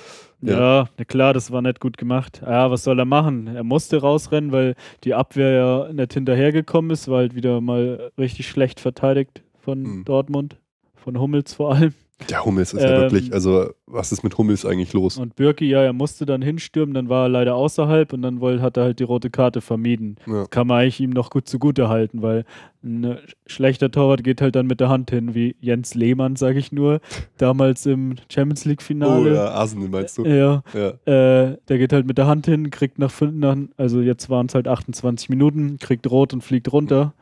[0.41, 0.59] ja.
[0.81, 0.89] ja.
[0.97, 2.41] na klar, das war nicht gut gemacht.
[2.45, 3.47] Ja, was soll er machen?
[3.47, 8.47] Er musste rausrennen, weil die Abwehr ja nicht hinterhergekommen ist, war halt wieder mal richtig
[8.47, 10.05] schlecht verteidigt von Mhm.
[10.05, 10.57] Dortmund,
[10.95, 11.93] von Hummels vor allem.
[12.29, 15.17] Der Hummels ist ja Ähm, wirklich, also was ist mit Hummels eigentlich los?
[15.17, 18.77] Und Birki, ja, er musste dann hinstürmen, dann war er leider außerhalb und dann hat
[18.77, 20.17] er halt die rote Karte vermieden.
[20.27, 20.45] Ja.
[20.47, 22.43] Kann man eigentlich ihm noch gut zugute halten, weil
[22.83, 26.59] ein äh, schlechter Torwart geht halt dann mit der Hand hin, wie Jens Lehmann, sage
[26.59, 26.99] ich nur,
[27.37, 29.35] damals im Champions Oh League-Finale.
[29.35, 30.25] ja, Arsenal meinst du?
[30.25, 30.61] ja.
[30.73, 30.89] Ja.
[31.05, 34.45] Äh, der geht halt mit der Hand hin, kriegt nach, fün- nach also jetzt waren
[34.47, 37.13] es halt 28 Minuten, kriegt rot und fliegt runter.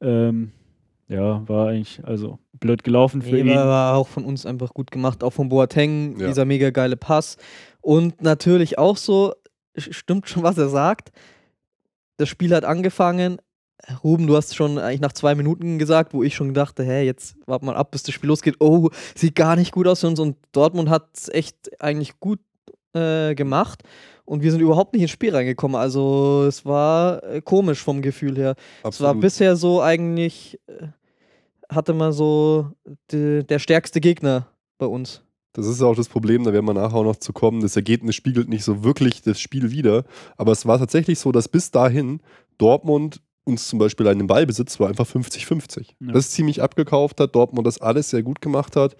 [0.00, 0.52] Ähm,
[1.14, 3.48] ja, war eigentlich also blöd gelaufen für Nee, ihn.
[3.54, 6.26] war, war auch von uns einfach gut gemacht, auch von Boateng, Ja.
[6.28, 7.36] dieser mega geile Pass.
[7.80, 9.34] Und natürlich auch so,
[9.76, 11.12] stimmt schon, was er sagt.
[12.16, 13.38] Das Spiel hat angefangen.
[14.02, 17.36] Ruben, du hast schon eigentlich nach zwei Minuten gesagt, wo ich schon dachte, hä, jetzt
[17.46, 18.56] warte mal ab, bis das Spiel losgeht.
[18.60, 20.18] Oh, sieht gar nicht gut aus für uns.
[20.20, 22.40] Und Dortmund hat es echt eigentlich gut
[22.94, 23.82] äh, gemacht.
[24.24, 25.76] Und wir sind überhaupt nicht ins Spiel reingekommen.
[25.78, 28.54] Also es war äh, komisch vom Gefühl her.
[28.78, 29.20] Es war Absolut.
[29.20, 30.86] bisher so eigentlich, äh,
[31.68, 32.70] hatte man so
[33.10, 34.48] de, der stärkste Gegner
[34.78, 35.22] bei uns.
[35.54, 37.60] Das ist auch das Problem, da werden wir nachher auch noch zu kommen.
[37.60, 40.04] Das Ergebnis spiegelt nicht so wirklich das Spiel wider.
[40.36, 42.20] Aber es war tatsächlich so, dass bis dahin
[42.58, 45.94] Dortmund uns zum Beispiel einen Ballbesitz war einfach 50-50.
[46.00, 46.12] Ja.
[46.12, 48.96] Das ziemlich abgekauft hat, Dortmund das alles sehr gut gemacht hat.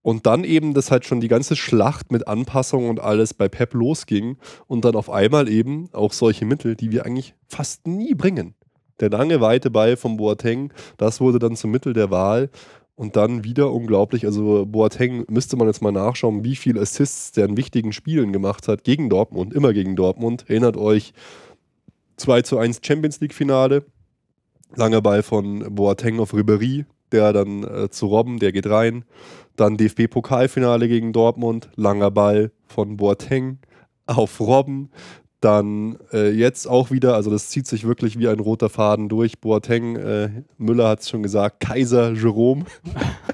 [0.00, 3.72] Und dann eben, dass halt schon die ganze Schlacht mit Anpassungen und alles bei Pep
[3.74, 8.56] losging und dann auf einmal eben auch solche Mittel, die wir eigentlich fast nie bringen.
[9.02, 12.50] Der lange weite Ball von Boateng, das wurde dann zum Mittel der Wahl.
[12.94, 17.46] Und dann wieder unglaublich, also Boateng müsste man jetzt mal nachschauen, wie viele Assists der
[17.46, 20.44] in wichtigen Spielen gemacht hat gegen Dortmund, immer gegen Dortmund.
[20.46, 21.14] Erinnert euch,
[22.18, 23.84] 2 zu 1 Champions League Finale,
[24.76, 29.04] langer Ball von Boateng auf Ribéry, der dann äh, zu Robben, der geht rein.
[29.56, 33.58] Dann DFB-Pokalfinale gegen Dortmund, langer Ball von Boateng
[34.06, 34.90] auf Robben.
[35.42, 39.40] Dann äh, jetzt auch wieder, also das zieht sich wirklich wie ein roter Faden durch.
[39.40, 42.64] Boateng, äh, Müller hat es schon gesagt, Kaiser Jerome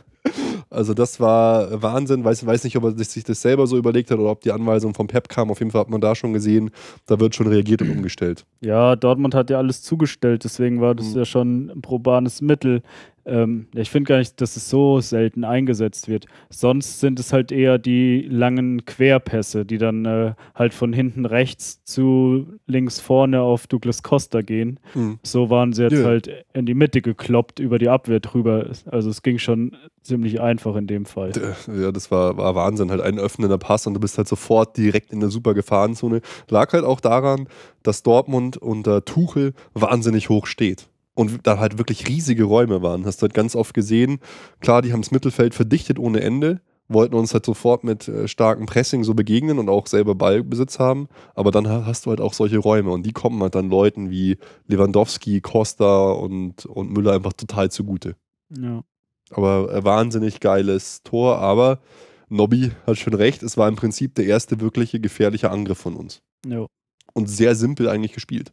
[0.70, 2.24] Also das war Wahnsinn.
[2.24, 4.92] Weiß, weiß nicht, ob er sich das selber so überlegt hat oder ob die Anweisung
[4.94, 5.50] vom Pep kam.
[5.50, 6.70] Auf jeden Fall hat man da schon gesehen,
[7.06, 8.44] da wird schon reagiert und umgestellt.
[8.60, 11.18] Ja, Dortmund hat ja alles zugestellt, deswegen war das Mhm.
[11.18, 12.82] ja schon ein probanes Mittel.
[13.28, 16.26] Ähm, ich finde gar nicht, dass es so selten eingesetzt wird.
[16.50, 21.84] Sonst sind es halt eher die langen Querpässe, die dann äh, halt von hinten rechts
[21.84, 24.80] zu links vorne auf Douglas Costa gehen.
[24.94, 25.18] Mhm.
[25.22, 26.04] So waren sie jetzt Ja.
[26.04, 28.70] halt in die Mitte gekloppt, über die Abwehr drüber.
[28.86, 31.32] Also es ging schon ziemlich einfach in dem Fall.
[31.66, 32.90] Ja, das war, war Wahnsinn.
[32.90, 36.22] Halt ein öffnender Pass und du bist halt sofort direkt in der super Gefahrenzone.
[36.48, 37.46] Lag halt auch daran,
[37.82, 40.88] dass Dortmund unter Tuchel wahnsinnig hoch steht.
[41.18, 43.04] Und da halt wirklich riesige Räume waren.
[43.04, 44.20] Hast du halt ganz oft gesehen.
[44.60, 48.66] Klar, die haben das Mittelfeld verdichtet ohne Ende, wollten uns halt sofort mit äh, starkem
[48.66, 51.08] Pressing so begegnen und auch selber Ballbesitz haben.
[51.34, 54.10] Aber dann ha- hast du halt auch solche Räume und die kommen halt dann Leuten
[54.10, 58.14] wie Lewandowski, Costa und, und Müller einfach total zugute.
[58.56, 58.84] Ja.
[59.30, 61.38] Aber äh, wahnsinnig geiles Tor.
[61.38, 61.80] Aber
[62.28, 66.22] Nobby hat schon recht, es war im Prinzip der erste wirkliche gefährliche Angriff von uns.
[66.46, 66.66] Ja.
[67.12, 68.52] Und sehr simpel eigentlich gespielt.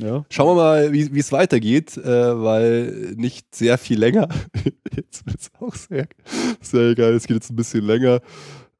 [0.00, 0.24] Ja.
[0.28, 4.28] Schauen wir mal, wie es weitergeht, äh, weil nicht sehr viel länger.
[4.96, 6.06] Jetzt wird es auch sehr,
[6.60, 7.14] sehr geil.
[7.14, 8.20] Es geht jetzt ein bisschen länger.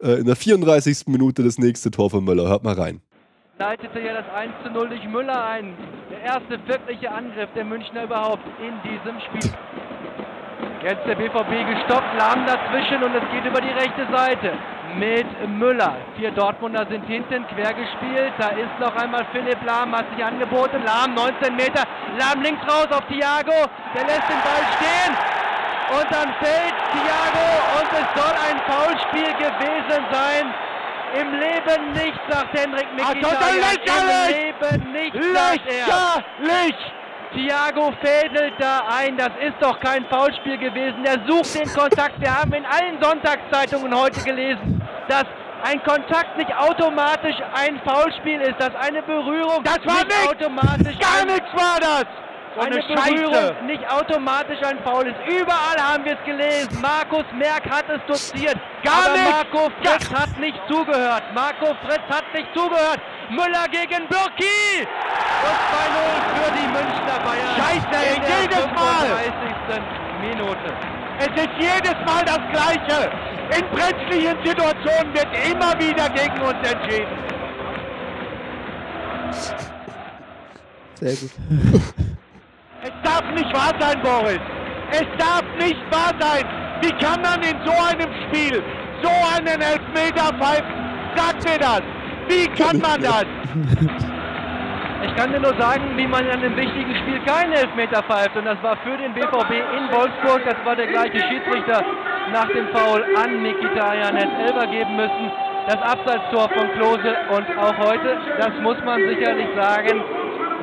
[0.03, 1.07] Äh, in der 34.
[1.07, 2.49] Minute das nächste Tor von Möller.
[2.49, 3.01] Hört mal rein.
[3.59, 5.75] leitete ja das 1 zu 0 durch Müller ein.
[6.11, 9.51] Der erste wirkliche Angriff der Münchner überhaupt in diesem Spiel.
[10.83, 14.53] Jetzt der BVB gestoppt, Lahm dazwischen und es geht über die rechte Seite
[14.99, 15.97] mit Müller.
[16.17, 18.33] Vier Dortmunder sind hinten, quer gespielt.
[18.39, 20.83] Da ist noch einmal Philipp Lahm, hat sich angeboten.
[20.85, 21.85] Lahm 19 Meter,
[22.19, 23.69] Lahm links raus auf Thiago.
[23.95, 25.17] Der lässt den Ball stehen.
[25.91, 30.55] Und dann fällt Thiago und es soll ein Foulspiel gewesen sein.
[31.21, 33.61] Im Leben nicht, sagt Henrik Also, Mkhitaryan.
[33.85, 36.25] Im Leben nicht, sagt er.
[36.41, 36.77] Lächerlich!
[37.35, 39.17] Thiago fädelt da ein.
[39.17, 41.03] Das ist doch kein Foulspiel gewesen.
[41.05, 42.21] Der sucht den Kontakt.
[42.21, 45.25] Wir haben in allen Sonntagszeitungen heute gelesen, dass
[45.65, 50.29] ein Kontakt nicht automatisch ein Foulspiel ist, dass eine Berührung Das war nicht nix!
[50.29, 52.05] automatisch Gar nichts war das!
[52.55, 53.65] So eine eine Berührung Scheiße!
[53.65, 55.17] nicht automatisch ein Foul ist.
[55.27, 56.81] Überall haben wir es gelesen.
[56.81, 58.57] Markus Merck hat es doziert.
[58.85, 59.31] Gar aber nichts.
[59.33, 61.23] Marco Fritz hat nicht zugehört.
[61.35, 63.01] Marco Fritz hat nicht zugehört.
[63.31, 64.87] Müller gegen Birki.
[65.49, 67.57] Und 2-0 für die Münchner Bayern.
[67.57, 69.07] Scheiße, in jedes Mal.
[69.09, 69.83] 35.
[70.21, 70.94] Minute.
[71.19, 73.11] Es ist jedes Mal das Gleiche.
[73.57, 77.25] In brenzlichen Situationen wird immer wieder gegen uns entschieden.
[80.95, 81.31] Sehr gut.
[82.87, 84.41] Es darf nicht wahr sein, Boris.
[84.91, 86.45] Es darf nicht wahr sein.
[86.83, 88.63] Wie kann man in so einem Spiel
[89.03, 90.75] so einen Elfmeter pfeifen?
[91.17, 91.81] Sag mir das.
[92.29, 93.25] Wie kann man das?
[95.05, 98.37] Ich kann dir nur sagen, wie man in einem wichtigen Spiel keinen Elfmeter pfeift.
[98.37, 100.43] Und das war für den BVB in Wolfsburg.
[100.47, 101.85] Das war der gleiche Schiedsrichter
[102.33, 104.17] nach dem Foul an Mikitarian.
[104.17, 105.31] Hätte Elber geben müssen.
[105.67, 107.15] Das Abseitstor von Klose.
[107.29, 110.03] Und auch heute, das muss man sicherlich sagen,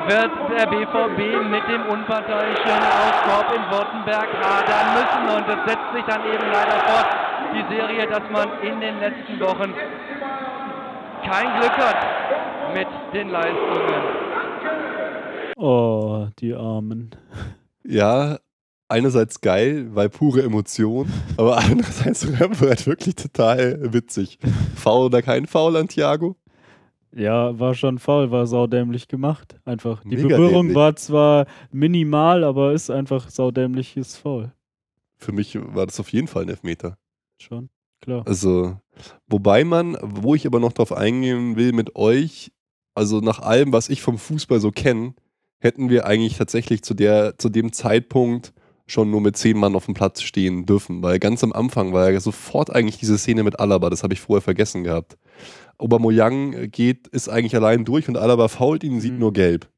[0.08, 5.36] wird der BVB mit dem Unparteiischen aus Korb in Württemberg hadern müssen.
[5.36, 7.06] Und das setzt sich dann eben leider fort,
[7.54, 9.72] die Serie, dass man in den letzten Wochen
[11.22, 14.02] kein Glück hat mit den Leistungen.
[15.56, 17.10] Oh, die Armen.
[17.84, 18.38] Ja,
[18.88, 24.38] einerseits geil, weil pure Emotion, aber andererseits halt wirklich total witzig.
[24.76, 26.36] Foul oder kein Foul an Thiago?
[27.14, 29.56] Ja, war schon faul, war saudämlich gemacht.
[29.66, 30.02] Einfach.
[30.02, 30.76] Die Mega Berührung dämlich.
[30.76, 34.52] war zwar minimal, aber ist einfach saudämliches Foul.
[35.18, 36.96] Für mich war das auf jeden Fall ein Elfmeter.
[37.38, 37.68] Schon,
[38.00, 38.24] klar.
[38.26, 38.78] Also,
[39.26, 42.52] wobei man, wo ich aber noch drauf eingehen will mit euch,
[42.94, 45.14] also nach allem, was ich vom Fußball so kenne,
[45.58, 48.52] hätten wir eigentlich tatsächlich zu, der, zu dem Zeitpunkt
[48.86, 52.10] schon nur mit zehn Mann auf dem Platz stehen dürfen, weil ganz am Anfang war
[52.10, 55.16] ja sofort eigentlich diese Szene mit Alaba, das habe ich vorher vergessen gehabt.
[55.78, 59.18] Aubameyang geht, ist eigentlich allein durch und Alaba fault ihn, sieht Mhm.
[59.18, 59.68] nur gelb.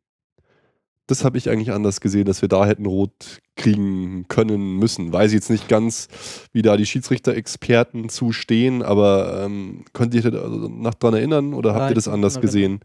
[1.07, 5.12] Das habe ich eigentlich anders gesehen, dass wir da hätten rot kriegen können müssen.
[5.12, 6.09] Weiß ich jetzt nicht ganz,
[6.53, 11.71] wie da die Schiedsrichter-Experten zustehen, aber ähm, könnt ihr euch da noch dran erinnern oder
[11.71, 12.81] habt ihr Nein, das anders gesehen?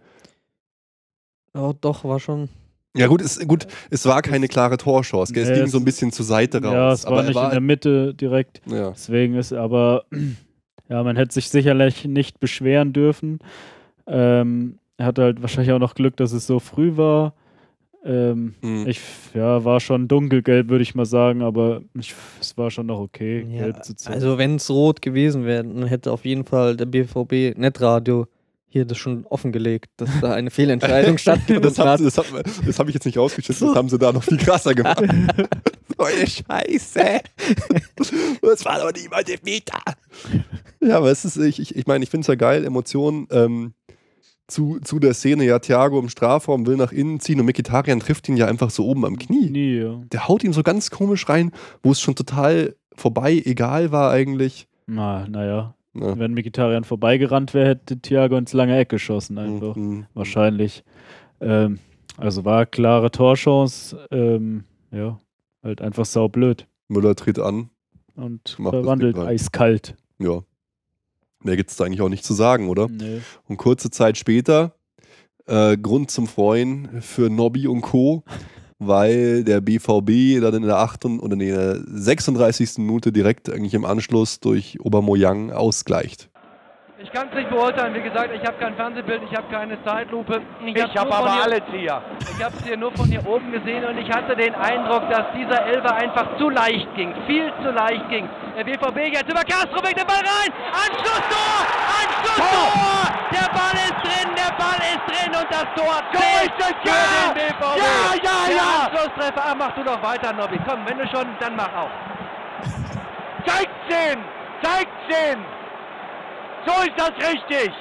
[1.54, 2.50] Oh, doch, war schon.
[2.96, 5.34] Ja gut, es, gut, es war keine klare Torchance.
[5.34, 6.74] Es ging so ein bisschen zur Seite raus.
[6.74, 8.62] Ja, es war aber nicht war, in der Mitte direkt.
[8.66, 8.92] ja.
[8.92, 10.06] Deswegen ist aber,
[10.90, 13.40] ja, man hätte sich sicherlich nicht beschweren dürfen.
[14.08, 17.34] Ähm, er hatte halt wahrscheinlich auch noch Glück, dass es so früh war.
[18.06, 18.88] Ähm, Mhm.
[18.88, 19.02] ich,
[19.34, 23.46] ja, war schon dunkelgelb, würde ich mal sagen, aber ich, es war schon noch okay,
[23.50, 24.16] Ja, gelb zu zeigen.
[24.16, 28.28] also wenn es rot gewesen wäre, dann hätte auf jeden Fall der BVB Netradio
[28.72, 32.00] hier das schon offengelegt, dass da eine Fehlentscheidung stattgefunden Das, hat.
[32.00, 32.06] sie-
[32.66, 35.04] das, habe ich jetzt nicht rausgeschnitten, das haben sie da noch viel krasser gemacht.
[35.98, 37.20] So eine Scheiße.
[38.42, 39.80] das war doch niemand im Meter.
[40.80, 43.74] Ja, aber es ist, ich, ich, ich meine, ich finde es ja geil, Emotionen ähm,
[44.50, 45.46] zu, zu der Szene.
[45.46, 48.86] Ja, Thiago im Strafraum will nach innen ziehen und Mikitarian trifft ihn ja einfach so
[48.86, 49.50] oben am Knie.
[49.50, 50.02] Nie, ja.
[50.12, 51.52] Der haut ihn so ganz komisch rein,
[51.84, 54.68] wo es schon total vorbei, egal war eigentlich.
[54.88, 55.76] Na, naja.
[55.94, 56.18] Ja.
[56.18, 59.76] Wenn Mikitarian vorbeigerannt wäre, hätte Thiago ins lange Eck geschossen einfach.
[59.76, 60.06] Mhm.
[60.14, 60.84] Wahrscheinlich.
[61.42, 61.80] Ähm,
[62.18, 63.98] also war klare Torchance.
[64.12, 65.20] Ähm, ja,
[65.64, 66.68] halt einfach saublöd.
[66.88, 67.70] Müller tritt an.
[68.16, 69.96] Und verwandelt eiskalt.
[70.20, 70.42] Ja.
[71.44, 72.88] Mehr gibt es da eigentlich auch nicht zu sagen, oder?
[72.90, 73.22] Nee.
[73.48, 74.76] Und kurze Zeit später,
[75.46, 78.24] äh, Grund zum Freuen für Nobby und Co.,
[78.82, 81.20] weil der BVB dann in der 8.
[81.20, 82.78] oder in der 36.
[82.78, 86.29] Minute direkt eigentlich im Anschluss durch Aubameyang ausgleicht.
[87.02, 87.94] Ich kann es nicht beurteilen.
[87.94, 90.42] Wie gesagt, ich habe kein Fernsehbild, ich habe keine Zeitlupe.
[90.66, 92.02] Ich hab's habe von aber hier- alles hier.
[92.20, 95.24] Ich habe es hier nur von hier oben gesehen und ich hatte den Eindruck, dass
[95.34, 97.16] dieser Elfer einfach zu leicht ging.
[97.26, 98.28] Viel zu leicht ging.
[98.58, 100.52] Der BVB jetzt über Castro, weg den Ball rein.
[100.76, 101.56] Anschlusstor!
[102.04, 103.16] Anschlusstor!
[103.32, 107.32] Der Ball ist drin, der Ball ist drin und das Tor zählt für ja!
[107.32, 107.78] den BVB.
[107.80, 108.88] Ja, ja, der ja!
[108.88, 109.46] Anschlusstreffer.
[109.46, 110.60] Ah, mach du doch weiter, Nobby.
[110.68, 111.92] Komm, wenn du schon, dann mach auch.
[113.46, 114.20] Zeigt's ihn!
[114.62, 115.59] Zeigt's ihn!
[116.66, 117.72] So ist das richtig!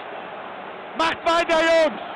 [0.96, 2.07] Macht weiter, Jungs!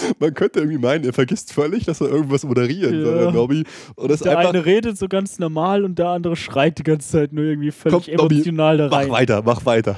[0.18, 3.22] Man könnte irgendwie meinen, er vergisst völlig, dass er irgendwas moderieren soll, Ja.
[3.24, 3.64] der Nobby.
[3.94, 7.32] Und das Der eine redet so ganz normal und der andere schreit die ganze Zeit
[7.32, 9.10] nur irgendwie völlig Komm, Nobby, emotional da mach rein.
[9.10, 9.96] weiter, mach weiter.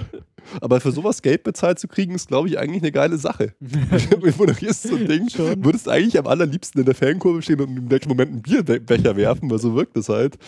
[0.63, 3.53] Aber für sowas Geld bezahlt zu kriegen, ist, glaube ich, eigentlich eine geile Sache.
[3.61, 5.63] du moderierst so ein Ding, Schon.
[5.63, 9.51] würdest eigentlich am allerliebsten in der Fankurve stehen und im welchen Moment einen Bierbecher werfen,
[9.51, 10.39] weil so wirkt es halt.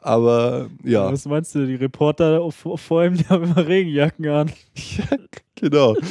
[0.00, 4.50] Aber ja, Was meinst du, die Reporter vor ihm, die haben immer Regenjacken an.
[5.56, 5.94] genau.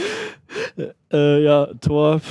[1.11, 2.21] Äh, ja, Tor.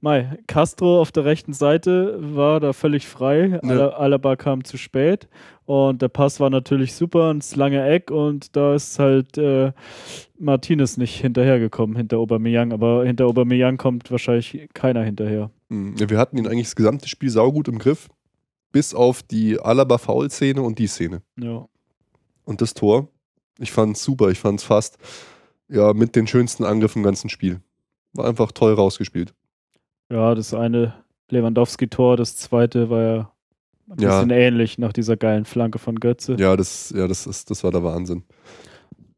[0.00, 3.58] Mai, Castro auf der rechten Seite war da völlig frei.
[3.62, 5.28] Ala- Alaba kam zu spät
[5.66, 9.72] und der Pass war natürlich super ins lange Eck und da ist halt äh,
[10.38, 15.50] Martinez nicht hinterhergekommen hinter Aubameyang, aber hinter Aubameyang kommt wahrscheinlich keiner hinterher.
[15.68, 15.96] Mhm.
[15.98, 18.08] Ja, Wir hatten ihn eigentlich das gesamte Spiel saugut im Griff,
[18.72, 21.20] bis auf die Alaba-Foul-Szene und die Szene.
[21.38, 21.66] Ja.
[22.44, 23.08] Und das Tor,
[23.58, 24.96] ich fand es super, ich fand es fast
[25.68, 27.60] ja, mit den schönsten Angriffen im ganzen Spiel.
[28.12, 29.34] War einfach toll rausgespielt.
[30.10, 30.94] Ja, das eine
[31.30, 33.32] Lewandowski-Tor, das zweite war ja
[33.90, 34.20] ein Ja.
[34.20, 36.36] bisschen ähnlich nach dieser geilen Flanke von Götze.
[36.38, 38.22] Ja, das, ja, das, ist, das war der Wahnsinn.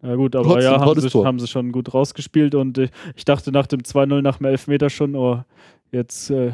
[0.03, 1.27] Ja gut, aber Trotzdem ja, haben sie, Tor.
[1.27, 4.91] haben sie schon gut rausgespielt und äh, ich dachte nach dem 2-0 nach dem Elfmeter
[4.91, 5.43] schon, oh,
[5.91, 6.53] jetzt äh,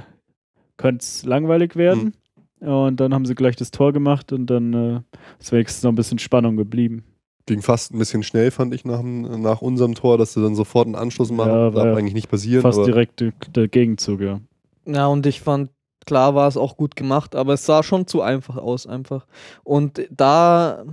[0.76, 2.14] könnte es langweilig werden.
[2.61, 2.68] Hm.
[2.68, 5.00] Und dann haben sie gleich das Tor gemacht und dann äh,
[5.38, 7.04] ist wenigstens noch ein bisschen Spannung geblieben.
[7.46, 10.87] Ging fast ein bisschen schnell, fand ich, nach, nach unserem Tor, dass sie dann sofort
[10.87, 11.50] einen Anschluss machen.
[11.50, 12.62] Ja, Darf war ja eigentlich nicht passieren.
[12.62, 14.40] Fast aber direkt der, der Gegenzug, ja.
[14.87, 15.70] Ja, und ich fand,
[16.07, 19.26] klar war es auch gut gemacht, aber es sah schon zu einfach aus, einfach.
[19.62, 20.85] Und da,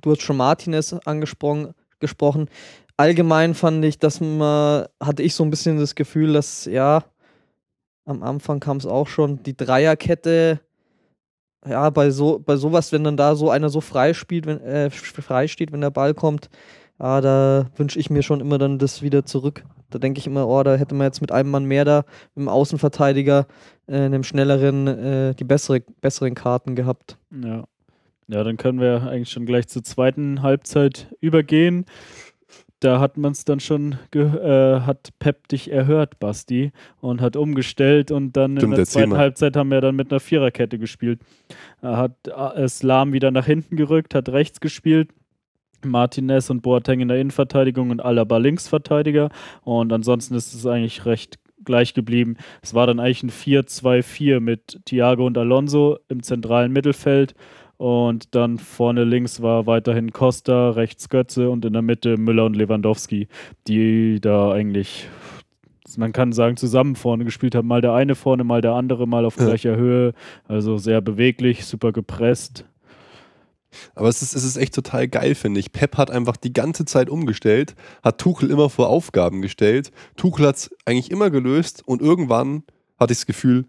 [0.00, 2.48] du hast schon Martinez angesprochen, gesprochen.
[2.96, 7.04] Allgemein fand ich, dass man, hatte ich so ein bisschen das Gefühl, dass, ja,
[8.04, 10.60] am Anfang kam es auch schon, die Dreierkette,
[11.68, 14.90] ja, bei so, bei sowas, wenn dann da so einer so frei spielt, wenn, äh,
[14.90, 16.48] frei steht, wenn der Ball kommt,
[17.00, 19.64] ja, da wünsche ich mir schon immer dann das wieder zurück.
[19.90, 22.04] Da denke ich immer, oh, da hätte man jetzt mit einem Mann mehr da,
[22.34, 23.46] mit dem Außenverteidiger,
[23.86, 27.16] äh, einem schnelleren, äh, die bessere, besseren Karten gehabt.
[27.30, 27.64] Ja.
[28.30, 31.86] Ja, dann können wir eigentlich schon gleich zur zweiten Halbzeit übergehen.
[32.80, 38.10] Da hat man es dann schon, äh, hat Pep dich erhört, Basti, und hat umgestellt
[38.10, 39.18] und dann in Stimmt, der erzähl zweiten mal.
[39.18, 41.20] Halbzeit haben wir dann mit einer Viererkette gespielt.
[41.82, 45.10] Er hat äh, Slam wieder nach hinten gerückt, hat rechts gespielt.
[45.84, 49.30] Martinez und Boateng in der Innenverteidigung und Alaba Linksverteidiger.
[49.62, 52.36] Und ansonsten ist es eigentlich recht gleich geblieben.
[52.62, 57.34] Es war dann eigentlich ein 4-2-4 mit Thiago und Alonso im zentralen Mittelfeld.
[57.78, 62.56] Und dann vorne links war weiterhin Costa, rechts Götze und in der Mitte Müller und
[62.56, 63.28] Lewandowski,
[63.68, 65.08] die da eigentlich,
[65.96, 67.68] man kann sagen, zusammen vorne gespielt haben.
[67.68, 69.46] Mal der eine vorne, mal der andere, mal auf Ja.
[69.46, 70.12] gleicher Höhe.
[70.48, 72.64] Also sehr beweglich, super gepresst.
[73.94, 75.72] Aber es ist, es ist echt total geil, finde ich.
[75.72, 79.92] Pep hat einfach die ganze Zeit umgestellt, hat Tuchel immer vor Aufgaben gestellt.
[80.16, 82.64] Tuchel hat es eigentlich immer gelöst und irgendwann
[82.98, 83.66] hatte ich das Gefühl,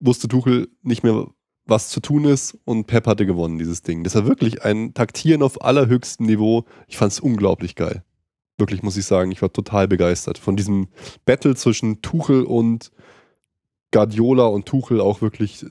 [0.00, 1.26] wusste Tuchel nicht mehr,
[1.66, 4.04] was zu tun ist und Pep hatte gewonnen, dieses Ding.
[4.04, 6.64] Das war wirklich ein Taktieren auf allerhöchstem Niveau.
[6.88, 8.04] Ich fand es unglaublich geil.
[8.58, 10.88] Wirklich, muss ich sagen, ich war total begeistert von diesem
[11.24, 12.92] Battle zwischen Tuchel und
[13.94, 15.64] Guardiola und Tuchel auch wirklich,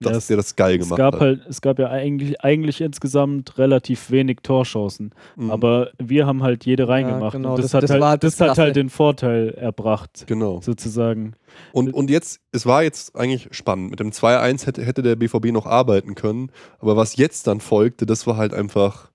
[0.00, 1.20] dass Ja, es- der das geil Es gemacht gab hat.
[1.20, 5.14] halt, es gab ja eigentlich, eigentlich insgesamt relativ wenig Torchancen.
[5.36, 5.50] Mhm.
[5.50, 7.32] Aber wir haben halt jede reingemacht.
[7.32, 10.60] genau, und das, das- hat das halt, war das hat halt den Vorteil erbracht, Genau.
[10.60, 11.34] sozusagen.
[11.72, 13.90] Und, und jetzt, es war jetzt eigentlich spannend.
[13.90, 16.50] Mit dem 2-1 hätte, hätte der BVB noch arbeiten können.
[16.78, 19.10] Aber was jetzt dann folgte, das war halt einfach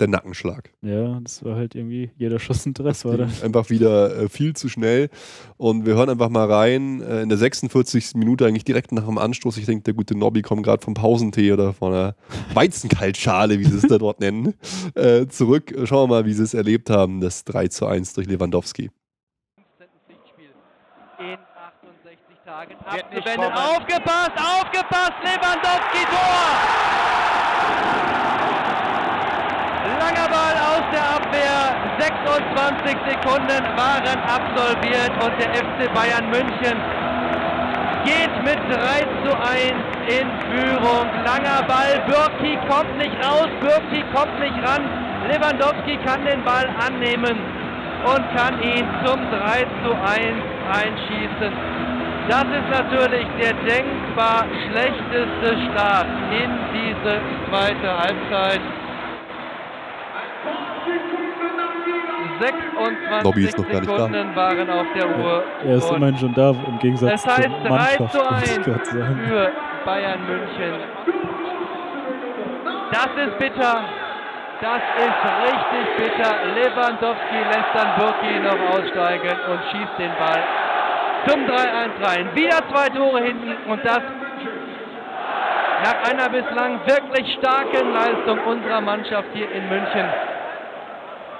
[0.00, 0.70] der Nackenschlag.
[0.82, 3.10] Ja, das war halt irgendwie, jeder Schuss ein Treffer.
[3.10, 3.28] Oder?
[3.42, 5.08] Einfach wieder äh, viel zu schnell.
[5.56, 7.00] Und wir hören einfach mal rein.
[7.00, 8.14] Äh, in der 46.
[8.14, 9.56] Minute, eigentlich direkt nach dem Anstoß.
[9.56, 12.16] Ich denke, der gute Nobby kommt gerade vom Pausentee oder von einer
[12.54, 14.54] Weizenkaltschale, wie sie es da dort nennen,
[14.94, 15.74] äh, zurück.
[15.84, 17.20] Schauen wir mal, wie sie es erlebt haben.
[17.20, 18.90] Das 3 zu 1 durch Lewandowski.
[21.18, 23.52] In 68 Tagen abzuwenden.
[23.52, 26.78] Aufgepasst, aufgepasst, Lewandowski Tor!
[29.96, 36.76] Langer Ball aus der Abwehr, 26 Sekunden waren absolviert und der FC Bayern München
[38.04, 39.72] geht mit 3 zu 1
[40.08, 41.06] in Führung.
[41.24, 44.84] Langer Ball, Birki kommt nicht raus, Birki kommt nicht ran.
[45.28, 47.38] Lewandowski kann den Ball annehmen
[48.04, 50.36] und kann ihn zum 3 zu 1
[50.72, 51.52] einschießen.
[52.28, 58.60] Das ist natürlich der denkbar schlechteste Start in diese zweite Halbzeit.
[62.40, 63.96] 26 Bobby ist noch gar nicht da.
[63.96, 65.44] Sekunden waren auf der Uhr.
[65.64, 68.56] Er ist immerhin schon da, im Gegensatz das heißt zur 3 Mannschaft, zu muss ich
[68.56, 69.20] 1 gerade sagen.
[69.26, 69.52] für
[69.84, 70.74] Bayern München.
[72.92, 73.84] Das ist bitter.
[74.60, 76.34] Das ist richtig bitter.
[76.54, 80.42] Lewandowski lässt dann Birki noch aussteigen und schießt den Ball
[81.26, 82.28] zum 3-1 rein.
[82.34, 84.00] Wieder zwei Tore hinten und das
[85.84, 90.06] nach einer bislang wirklich starken Leistung unserer Mannschaft hier in München.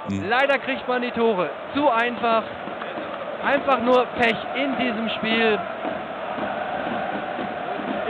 [0.09, 0.29] Hm.
[0.29, 2.42] Leider kriegt man die Tore zu einfach.
[3.44, 5.59] Einfach nur Pech in diesem Spiel.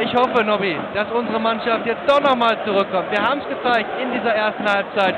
[0.00, 3.10] Ich hoffe, Nobby, dass unsere Mannschaft jetzt doch nochmal zurückkommt.
[3.10, 5.14] Wir haben es gezeigt in dieser ersten Halbzeit,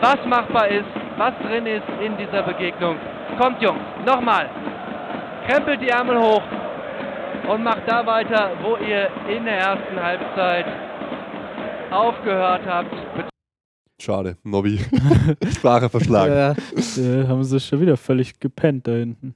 [0.00, 2.96] was machbar ist, was drin ist in dieser Begegnung.
[3.38, 4.48] Kommt, Jungs, nochmal.
[5.48, 6.42] Krempelt die Ärmel hoch
[7.48, 10.66] und macht da weiter, wo ihr in der ersten Halbzeit
[11.90, 12.94] aufgehört habt.
[14.00, 14.78] Schade, Nobby.
[15.56, 16.32] Sprache verschlagen.
[16.34, 19.34] Ja, haben sie schon wieder völlig gepennt da hinten.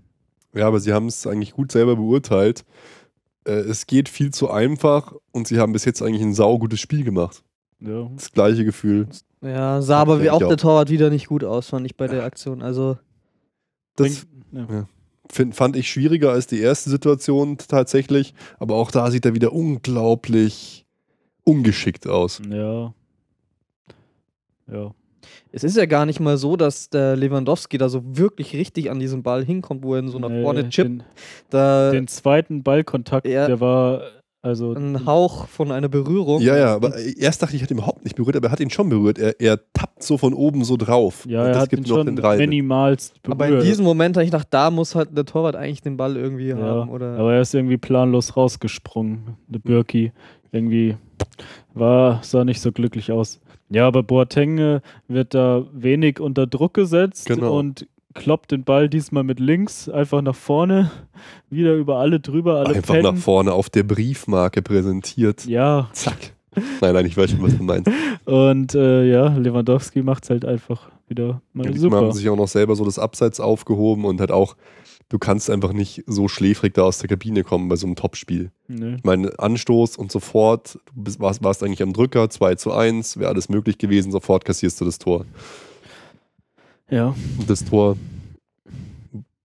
[0.54, 2.64] Ja, aber sie haben es eigentlich gut selber beurteilt.
[3.44, 7.04] Äh, es geht viel zu einfach und sie haben bis jetzt eigentlich ein saugutes Spiel
[7.04, 7.42] gemacht.
[7.80, 8.08] Ja.
[8.14, 9.08] Das gleiche Gefühl.
[9.40, 10.56] ja sah aber wie auch der.
[10.56, 12.62] Torwart wieder nicht gut aus, fand ich bei der Aktion.
[12.62, 12.96] Also,
[13.96, 14.86] Das ja.
[15.28, 19.52] find, fand ich schwieriger als die erste Situation tatsächlich, aber auch da sieht er wieder
[19.52, 20.86] unglaublich
[21.42, 22.40] ungeschickt aus.
[22.48, 22.94] ja.
[24.70, 24.90] Ja.
[25.52, 28.98] es ist ja gar nicht mal so, dass der Lewandowski da so wirklich richtig an
[28.98, 30.88] diesen Ball hinkommt, wo er in so nach Nee, vorne chippt.
[30.90, 31.02] Den,
[31.50, 33.46] Da den zweiten Ballkontakt, Ja.
[33.46, 34.02] der war
[34.44, 36.40] also ein Hauch von einer Berührung.
[36.42, 38.58] Ja, ja, aber erst dachte ich, er hat ihn überhaupt nicht berührt, aber er hat
[38.58, 39.16] ihn schon berührt.
[39.16, 41.24] Er, er tappt so von oben so drauf.
[41.28, 42.38] ja, Und er das hat gibt ihn noch schon den Drei.
[42.38, 43.40] minimalst berührt.
[43.40, 46.16] Aber in diesem Moment habe ich gedacht, da muss halt der Torwart eigentlich den Ball
[46.16, 46.90] irgendwie ja, haben.
[46.90, 50.10] Oder aber er ist irgendwie planlos rausgesprungen, der Birki.
[50.50, 50.96] Irgendwie
[51.74, 53.40] war, sah nicht so glücklich aus.
[53.72, 57.58] Ja, aber Boateng äh, wird da wenig unter Druck gesetzt Genau.
[57.58, 60.90] und kloppt den Ball diesmal mit links einfach nach vorne,
[61.50, 63.14] wieder über alle drüber, alle Einfach pennen.
[63.14, 65.46] nach vorne auf der Briefmarke präsentiert.
[65.46, 66.34] Ja, Zack.
[66.82, 67.90] Nein, nein, ich weiß schon, was du meinst.
[68.26, 71.96] und äh, ja, Lewandowski macht es halt einfach wieder mal Ja, die super.
[71.96, 74.56] haben sich auch noch selber so das Abseits aufgehoben und halt auch,
[75.12, 78.50] du kannst einfach nicht so schläfrig da aus der Kabine kommen bei so einem Topspiel.
[78.66, 78.96] Nö.
[78.96, 83.18] Ich meine, Anstoß und sofort, du bist, warst, warst eigentlich am Drücker, 2 zu 1,
[83.18, 85.26] wäre alles möglich gewesen, sofort kassierst du das Tor.
[86.88, 87.98] Ja, Und das Tor,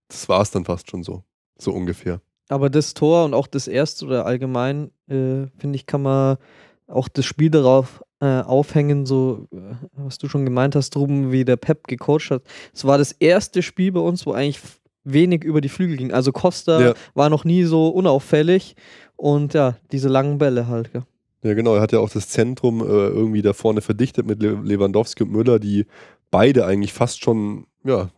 [0.08, 1.22] das war es dann fast schon so.
[1.58, 2.22] So ungefähr.
[2.48, 6.38] Aber das Tor und auch das erste oder allgemein, äh, finde ich, kann man
[6.86, 9.58] auch das Spiel darauf äh, aufhängen, so äh,
[9.92, 12.42] was du schon gemeint hast, Ruben, wie der Pep gecoacht hat.
[12.72, 14.60] Es war das erste Spiel bei uns, wo eigentlich
[15.04, 16.12] wenig über die Flügel ging.
[16.12, 16.94] Also Costa Ja.
[17.14, 18.74] war noch nie so unauffällig
[19.16, 20.90] und ja, diese langen Bälle halt.
[20.94, 21.06] Ja.
[21.42, 21.76] Ja, genau.
[21.76, 25.30] Er hat ja auch das Zentrum äh, irgendwie da vorne verdichtet mit Le Lewandowski und
[25.32, 25.86] Müller, die
[26.32, 28.10] beide eigentlich fast schon, ja,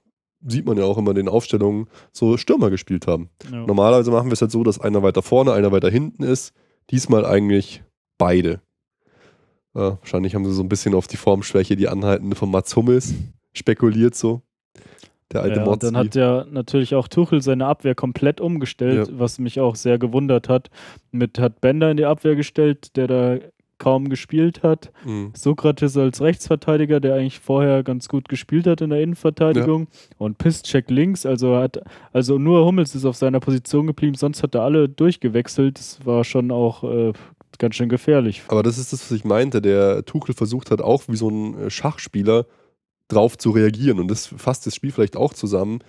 [0.47, 3.29] sieht man ja auch immer in den Aufstellungen, so Stürmer gespielt haben.
[3.53, 3.67] ja.
[3.67, 6.55] Normalerweise machen wir es halt so, dass einer weiter vorne, einer weiter hinten ist.
[6.91, 7.83] Diesmal eigentlich
[8.17, 8.63] beide.
[9.75, 13.13] Ja, wahrscheinlich haben sie so ein bisschen auf die Formschwäche, die anhaltende von Mats Hummels
[13.53, 14.41] spekuliert so.
[15.33, 15.87] Der alte Ja, Motzi.
[15.87, 19.19] dann hat ja natürlich auch Tuchel seine Abwehr komplett umgestellt, Ja.
[19.19, 20.71] was mich auch sehr gewundert hat.
[21.13, 23.37] Mit hat Bender in die Abwehr gestellt, der da
[23.79, 24.91] kaum gespielt hat.
[25.07, 25.33] Mhm.
[25.35, 29.87] Sokrates als Rechtsverteidiger, der eigentlich vorher ganz gut gespielt hat in der Innenverteidigung.
[30.19, 31.81] Und Piszczek links, also hat,
[32.13, 35.79] also nur Hummels ist auf seiner Position geblieben, sonst hat er alle durchgewechselt.
[35.79, 37.13] Das war schon auch äh,
[37.59, 38.43] ganz schön gefährlich.
[38.49, 39.63] Aber das ist das, was ich meinte.
[39.63, 42.45] Der Tuchel versucht hat auch wie so ein äh, Schachspieler
[43.13, 44.01] drauf zu reagieren.
[44.01, 45.81] Und das fasst das Spiel vielleicht auch zusammen.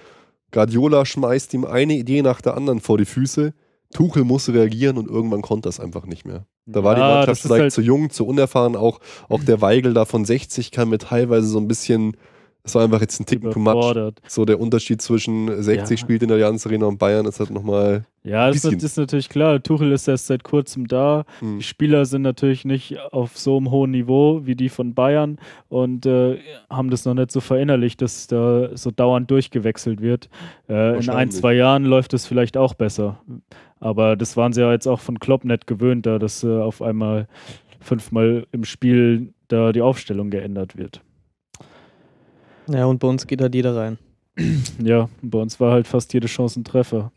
[0.51, 3.53] Guardiola schmeißt ihm eine Idee nach der anderen vor die Füße.
[3.93, 6.45] Tuchel muss reagieren und irgendwann konnte das einfach nicht mehr.
[6.65, 8.76] Da war die Ja, Mannschaft das ist vielleicht halt- zu jung, zu unerfahren.
[8.76, 8.99] Auch,
[9.30, 12.15] auch der Weigel da von 60 kam mir teilweise so ein bisschen,
[12.64, 13.95] das war einfach jetzt ein Ticken too much.
[14.28, 15.97] So der Unterschied zwischen 60 Ja.
[15.97, 18.05] spielt in der Allianz Arena und Bayern ist halt nochmal.
[18.24, 19.64] Ja, das ist, ist natürlich klar.
[19.64, 21.26] Tuchel ist erst seit kurzem da.
[21.39, 21.57] Hm.
[21.57, 25.39] Die Spieler sind natürlich nicht auf so einem hohen Niveau wie die von Bayern
[25.70, 26.38] und äh,
[26.70, 30.30] haben das noch nicht so verinnerlicht, dass da so dauernd durchgewechselt wird.
[30.70, 33.20] Äh, in ein, zwei Jahren läuft es vielleicht auch besser.
[33.80, 36.84] Aber das waren sie ja jetzt auch von Klopp nicht gewöhnt, da dass äh, auf
[36.84, 37.28] einmal
[37.80, 41.01] fünfmal im Spiel da die Aufstellung geändert wird.
[42.68, 43.97] Ja, und bei uns geht halt jeder rein.
[44.82, 47.12] Ja, bei uns war halt fast jede Chance ein Treffer.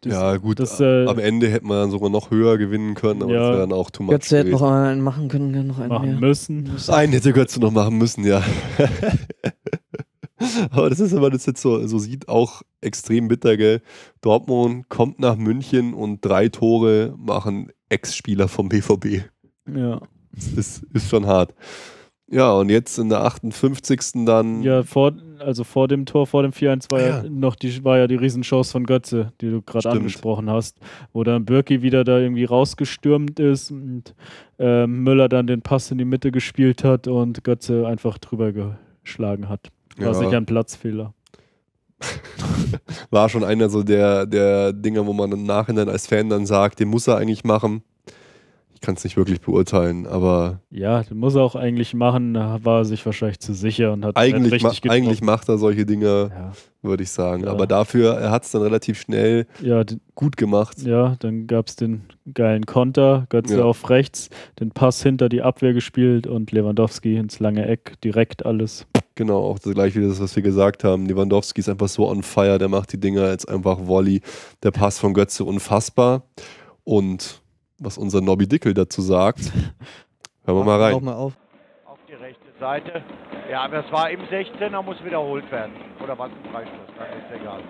[0.00, 0.60] Das- ja, gut.
[0.60, 3.40] das, äh, am Ende hätte man sogar noch höher gewinnen können, aber Ja.
[3.40, 4.12] das wäre dann auch too much.
[4.12, 6.20] Götze hätte noch einen machen können, noch einen machen mehr.
[6.20, 6.70] müssen.
[6.88, 8.42] Einen hätte Götze noch machen müssen, ja.
[10.70, 13.80] Aber das ist, wenn man das jetzt so, so sieht, auch extrem bitter, gell?
[14.20, 19.22] Dortmund kommt nach München und drei Tore machen Ex-Spieler vom BVB.
[19.74, 20.00] Ja.
[20.32, 21.54] Das ist, ist schon hart.
[22.28, 24.24] Ja, und jetzt in der 58.
[24.26, 24.62] dann.
[24.62, 27.30] Ja, vor, also vor dem Tor, vor dem 4-1 war Ah, ja, ja.
[27.30, 30.76] noch die, war ja die Riesenchance von Götze, die du gerade angesprochen hast,
[31.12, 34.14] wo dann Birki wieder da irgendwie rausgestürmt ist und
[34.58, 38.52] ähm, Müller dann den Pass in die Mitte gespielt hat und Götze einfach drüber
[39.04, 39.68] geschlagen hat.
[39.96, 40.14] War Ja.
[40.14, 41.14] sicher ein Platzfehler.
[43.10, 46.80] war schon einer so der, der Dinger, wo man im Nachhinein als Fan dann sagt,
[46.80, 47.82] den muss er eigentlich machen.
[48.76, 52.80] Ich kann es nicht wirklich beurteilen, aber Ja, muss er auch eigentlich machen, da war
[52.80, 55.24] er sich wahrscheinlich zu sicher und hat eigentlich, ma richtig eigentlich getroffen.
[55.26, 56.52] macht er solche Dinge, ja.
[56.82, 57.44] würde ich sagen.
[57.44, 57.50] Ja.
[57.52, 59.82] Aber dafür, er hat es dann relativ schnell Ja,
[60.14, 60.82] gut gemacht.
[60.82, 62.02] ja, dann gab es den
[62.34, 64.28] geilen Konter, Götze auf rechts,
[64.60, 68.86] den Pass hinter die Abwehr gespielt und Lewandowski ins lange Eck, direkt alles.
[69.14, 71.06] Genau, auch das gleiche wie das, was wir gesagt haben.
[71.06, 74.20] Lewandowski ist einfach so on fire, der macht die Dinger jetzt einfach Volley.
[74.62, 76.24] Der Pass von Götze unfassbar.
[76.84, 77.40] Und
[77.78, 79.52] was unser Nobby Dickel dazu sagt,
[80.44, 81.04] hören wir mal rein.
[81.04, 81.34] mal auf.
[81.84, 83.02] Auf die rechte Seite.
[83.50, 85.72] Ja, aber es war im 16er, muss wiederholt werden.
[86.02, 87.60] Oder was ein Freistoß, dann ist egal.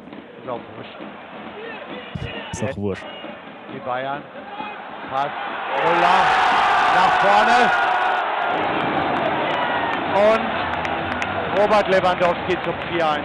[0.43, 0.99] Ist auch wurscht.
[2.53, 3.05] Ist auch wurscht.
[3.75, 4.23] Die Bayern.
[5.11, 5.31] Pass.
[5.85, 6.19] Müller
[6.95, 7.71] nach vorne.
[10.17, 13.23] Und Robert Lewandowski zum 4-1.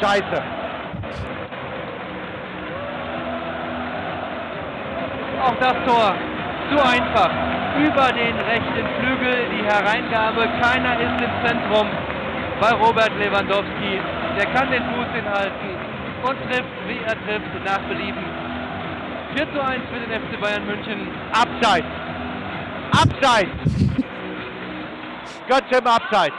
[0.00, 0.59] Scheiße.
[5.42, 6.14] Auch das Tor
[6.70, 7.30] zu einfach.
[7.78, 10.46] Über den rechten Flügel die Hereingabe.
[10.60, 11.88] Keiner ist im Zentrum
[12.60, 14.00] bei Robert Lewandowski.
[14.36, 15.70] Der kann den Fuß hinhalten
[16.22, 18.22] und trifft, wie er trifft, nach Belieben.
[19.34, 21.08] 4 zu 1 für den FC Bayern München.
[21.32, 21.86] Abseits.
[22.92, 23.48] Abseits.
[25.48, 26.34] Götze im Abseits.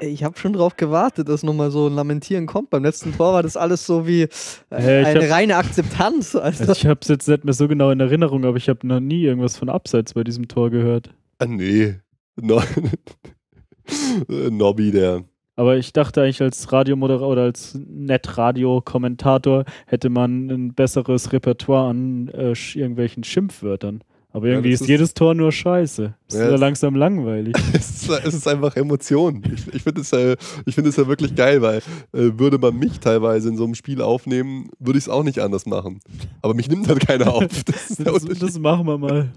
[0.00, 2.70] Ey, Ich habe schon drauf gewartet, dass nochmal so ein Lamentieren kommt.
[2.70, 4.28] Beim letzten Tor war das alles so wie äh,
[4.70, 6.34] Hey, eine hab- reine Akzeptanz.
[6.36, 9.00] Also, ich habe es jetzt nicht mehr so genau in Erinnerung, aber ich habe noch
[9.00, 11.10] nie irgendwas von Abseits bei diesem Tor gehört.
[11.38, 11.96] Ah, nee.
[12.40, 12.62] No
[14.28, 15.24] Nobby, der.
[15.56, 22.28] Aber ich dachte eigentlich als Radiomoderator oder als Netradio-Kommentator hätte man ein besseres Repertoire an
[22.28, 24.04] äh, irgendwelchen Schimpfwörtern.
[24.30, 26.14] Aber Ja, irgendwie das ist, ist- jedes Tor nur scheiße.
[26.28, 27.54] Ist Ja, ja, das- langsam langweilig.
[27.72, 29.42] es, ist, es ist einfach Emotion.
[29.54, 30.34] Ich, ich finde es ja,
[30.66, 31.78] ich find ja wirklich geil, weil
[32.12, 35.38] äh, würde man mich teilweise in so einem Spiel aufnehmen, würde ich es auch nicht
[35.40, 36.00] anders machen.
[36.42, 37.44] Aber mich nimmt halt keiner auf.
[37.64, 39.30] Das ist Das, das machen wir mal.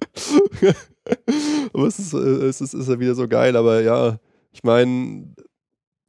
[1.74, 3.56] aber es ist, äh, es ist, ist ja wieder so geil.
[3.56, 4.18] Aber ja,
[4.52, 5.26] ich meine,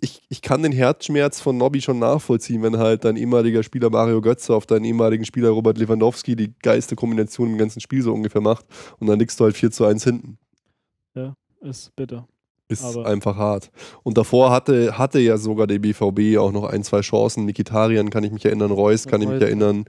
[0.03, 4.21] ich, ich kann den Herzschmerz von Nobby schon nachvollziehen, wenn halt dein ehemaliger Spieler Mario
[4.21, 8.41] Götze auf deinen ehemaligen Spieler Robert Lewandowski die geilste Kombination im ganzen Spiel so ungefähr
[8.41, 8.67] macht
[8.99, 10.39] und dann liegst du halt 4 zu 1 hinten.
[11.63, 12.27] Ist bitter.
[12.69, 13.71] Ist Aber- einfach hart.
[14.03, 17.45] Und davor hatte, hatte ja sogar der BVB auch noch ein, zwei Chancen.
[17.45, 19.85] Mikitarian kann ich mich erinnern, Reus kann ich mich erinnern.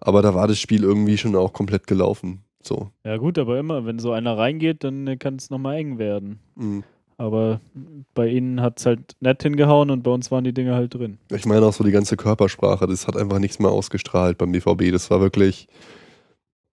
[0.00, 2.42] Aber da war das Spiel irgendwie schon auch komplett gelaufen.
[2.62, 2.90] So.
[3.04, 6.40] Ja gut, aber immer, wenn so einer reingeht, dann kann es nochmal eng werden.
[6.56, 6.80] mm.
[7.18, 7.60] Aber
[8.14, 11.18] bei ihnen hat es halt nett hingehauen und bei uns waren die Dinge halt drin.
[11.30, 14.92] Ich meine auch so die ganze Körpersprache, das hat einfach nichts mehr ausgestrahlt beim BVB.
[14.92, 15.68] Das war wirklich.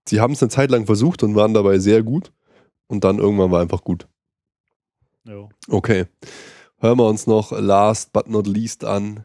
[0.08, 2.34] Sie haben es eine Zeit lang versucht und waren dabei sehr gut.
[2.88, 4.08] Und dann irgendwann war einfach gut.
[5.26, 5.50] Jo.
[5.70, 6.06] Okay.
[6.80, 9.24] Hören wir uns noch last but not least an.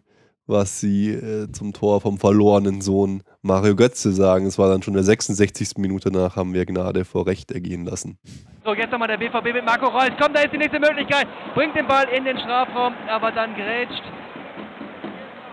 [0.48, 4.46] Was sie äh, zum Tor vom verlorenen Sohn Mario Götze sagen.
[4.46, 5.76] Es war dann schon der 66.
[5.76, 8.18] Minute nach, haben wir Gnade vor Recht ergehen lassen.
[8.64, 10.10] So, jetzt nochmal der BVB mit Marco Reus.
[10.20, 11.26] Kommt, da ist die nächste Möglichkeit.
[11.54, 14.02] Bringt den Ball in den Strafraum, aber dann grätscht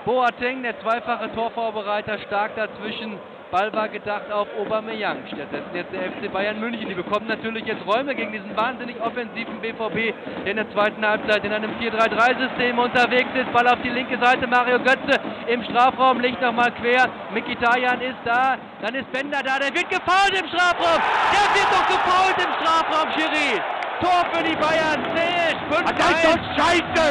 [0.06, 3.18] Boateng, der zweifache Torvorbereiter, stark dazwischen.
[3.56, 5.24] Ball war gedacht auf Aubameyang.
[5.32, 6.90] Stattdessen jetzt der FC Bayern München.
[6.90, 10.12] Die bekommen natürlich jetzt Räume gegen diesen wahnsinnig offensiven BVB,
[10.44, 13.50] der in der zweiten Halbzeit in einem 4-3-3-System unterwegs ist.
[13.54, 14.46] Ball auf die linke Seite.
[14.46, 17.08] Mario Götze im Strafraum, liegt nochmal quer.
[17.34, 18.58] Mikitarian ist da.
[18.82, 19.58] Dann ist Bender da.
[19.58, 21.00] Der wird gefault im Strafraum.
[21.32, 23.62] Der wird doch gefault im Strafraum, Schiri.
[24.02, 25.00] Tor für die Bayern.
[25.16, 27.06] Zäh, 5 Ah, Das ist doch scheiße!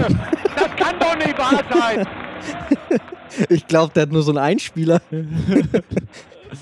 [0.57, 2.07] Das kann doch nicht wahr sein!
[3.49, 5.01] Ich glaube, der hat nur so einen Einspieler.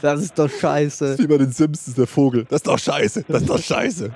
[0.00, 1.18] das ist doch scheiße.
[1.18, 2.44] Wie bei den Simpsons, der Vogel.
[2.44, 3.24] Das ist doch scheiße.
[3.28, 4.10] Das ist doch scheiße.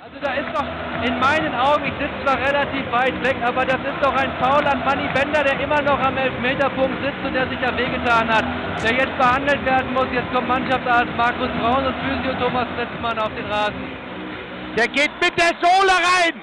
[0.00, 0.66] Also da ist doch
[1.04, 4.66] in meinen Augen, ich sitze zwar relativ weit weg, aber das ist doch ein Foul
[4.66, 8.44] an Manny Bender, der immer noch am Elfmeterpunkt sitzt und der sich ja wehgetan hat.
[8.82, 10.06] Der jetzt behandelt werden muss.
[10.12, 14.06] Jetzt kommt Mannschaftsarzt Markus Braun und Physio Thomas Letzmann auf den Rasen.
[14.76, 16.34] Der geht mit der Sohle rein!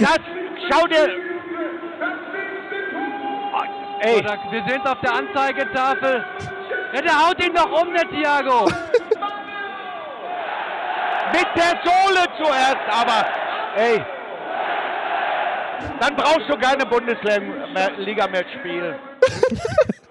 [0.00, 0.18] Das,
[0.70, 1.08] schau dir...
[4.04, 6.24] Ey, da, wir sehen es auf der Anzeigetafel.
[6.92, 8.66] Ja, der haut ihn doch um, der Thiago.
[11.32, 13.26] mit der Sohle zuerst, aber...
[13.76, 14.04] Ey,
[16.00, 18.94] dann brauchst du keine Bundesliga mehr spielen.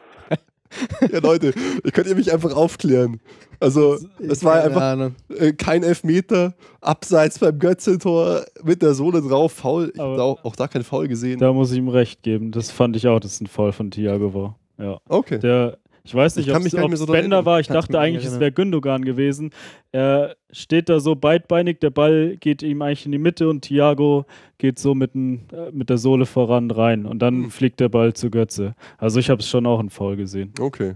[1.11, 1.53] Ja, Leute,
[1.93, 3.19] könnt ihr mich einfach aufklären?
[3.59, 9.91] Also, es war einfach äh, kein Elfmeter, abseits beim Götze-Tor mit der Sohle drauf, faul.
[9.93, 11.39] Ich habe auch, auch da kein Foul gesehen.
[11.39, 12.51] Da muss ich ihm recht geben.
[12.51, 14.59] Das fand ich auch, dass es ein Foul von Thiago war.
[14.77, 14.99] Ja.
[15.07, 15.39] okay.
[15.39, 17.59] Der, ich weiß nicht, ob es so Bender war.
[17.59, 19.51] Ich Kann dachte eigentlich, es wäre Gündogan gewesen.
[19.91, 24.25] Er steht da so beidbeinig, der Ball geht ihm eigentlich in die Mitte und Thiago
[24.57, 27.05] geht so mit, n- äh, mit der Sohle voran rein.
[27.05, 27.51] Und dann Hm.
[27.51, 28.75] fliegt der Ball zu Götze.
[28.97, 30.51] Also ich habe es schon auch ein Foul gesehen.
[30.59, 30.95] Okay.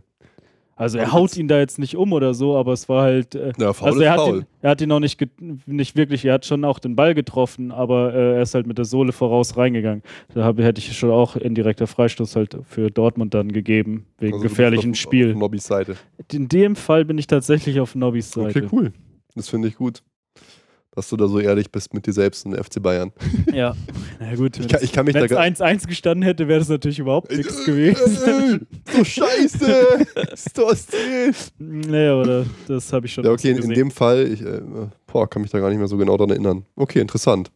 [0.78, 3.34] Also er haut ihn da jetzt nicht um oder so, aber es war halt.
[3.34, 4.38] Äh, Ja, faul also er hat, faul.
[4.38, 5.20] ihn, er hat ihn auch nicht,
[5.66, 8.78] nicht wirklich, er hat schon auch den Ball getroffen, aber äh, er ist halt mit
[8.78, 10.04] der Sohle voraus reingegangen.
[10.36, 14.44] Da hab, hätte ich schon auch indirekter Freistoß halt für Dortmund dann gegeben, wegen Also
[14.48, 15.34] gefährlichem Spiel.
[15.34, 15.96] Auf Nobbys Seite.
[16.32, 18.60] In dem Fall bin ich tatsächlich auf Nobbys Seite.
[18.60, 18.94] Okay, cool.
[19.36, 20.04] Das finde ich gut.
[20.98, 23.12] Dass du da so ehrlich bist mit dir selbst und FC Bayern.
[23.54, 23.76] Ja,
[24.20, 24.58] na gut.
[24.60, 27.32] Ich kann, ich kann mich Wenn es gar 1-1 gestanden hätte, wäre das natürlich überhaupt
[27.32, 28.66] nichts Äh, gewesen.
[28.66, 30.06] äh, So scheiße!
[30.34, 30.88] ist das
[31.60, 34.60] nee, aber das habe ich schon Ja, okay, in, in dem Fall, ich äh,
[35.06, 36.66] boah, kann mich da gar nicht mehr so genau dran erinnern.
[36.76, 37.52] Okay, interessant.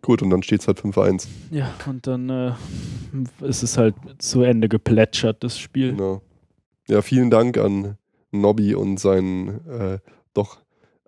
[0.00, 1.28] Gut, und dann steht es halt 5-1.
[1.52, 2.52] Ja, und dann äh,
[3.42, 5.92] ist es halt zu Ende geplätschert, das Spiel.
[5.92, 6.22] Genau.
[6.88, 7.98] Ja, vielen Dank an
[8.32, 9.98] Nobby und seinen äh,
[10.34, 10.58] doch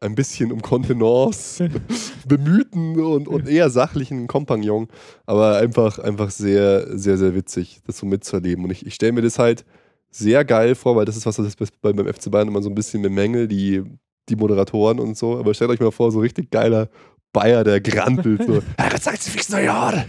[0.05, 1.69] ein bisschen um Kontenance
[2.29, 4.89] bemühten und, und eher sachlichen Kompagnon,
[5.27, 8.65] aber einfach, einfach sehr, sehr, sehr witzig, das so mitzuerleben.
[8.65, 9.65] Und ich, ich stelle mir das halt
[10.11, 12.75] sehr geil vor, weil das ist was, das ist beim, FC Bayern immer so ein
[12.75, 13.83] bisschen bemängelt, die,
[14.29, 15.39] die Moderatoren und so.
[15.39, 16.89] Aber stellt euch mal vor, so richtig geiler
[17.33, 18.47] Bayer, der grantelt.
[18.47, 20.05] So, ja, sagt sie fix Neujahr.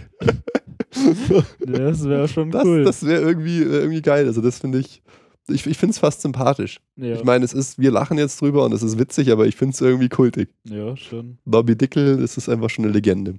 [1.58, 2.84] Das wäre schon Das, cool.
[2.84, 4.26] das wäre irgendwie, irgendwie geil.
[4.26, 5.02] Also, das finde ich.
[5.48, 6.80] Ich, ich finde es fast sympathisch.
[6.96, 7.14] ja.
[7.14, 9.74] Ich meine, es ist, wir lachen jetzt drüber und es ist witzig, aber ich finde
[9.74, 10.48] es irgendwie kultig.
[10.64, 11.38] ja, schon.
[11.44, 13.38] Bobby Dickel, das ist einfach schon eine Legende.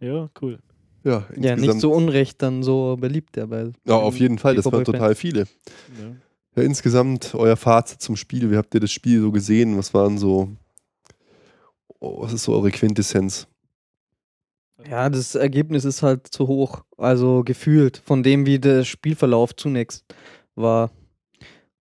[0.00, 0.58] Ja, cool.
[1.04, 3.72] Ja, Ja, nicht so unrecht dann so beliebt, der bei.
[3.86, 5.46] Ja, auf jeden Fall, das waren total viele.
[6.00, 6.16] Ja.
[6.56, 8.50] Ja, insgesamt euer Fazit zum Spiel.
[8.50, 9.76] Wie habt ihr das Spiel so gesehen?
[9.76, 10.48] Was waren so.
[12.00, 13.46] Oh, was ist so eure Quintessenz?
[14.88, 16.82] Ja, das Ergebnis ist halt zu hoch.
[16.96, 20.04] Also gefühlt von dem, wie der Spielverlauf zunächst
[20.54, 20.90] war.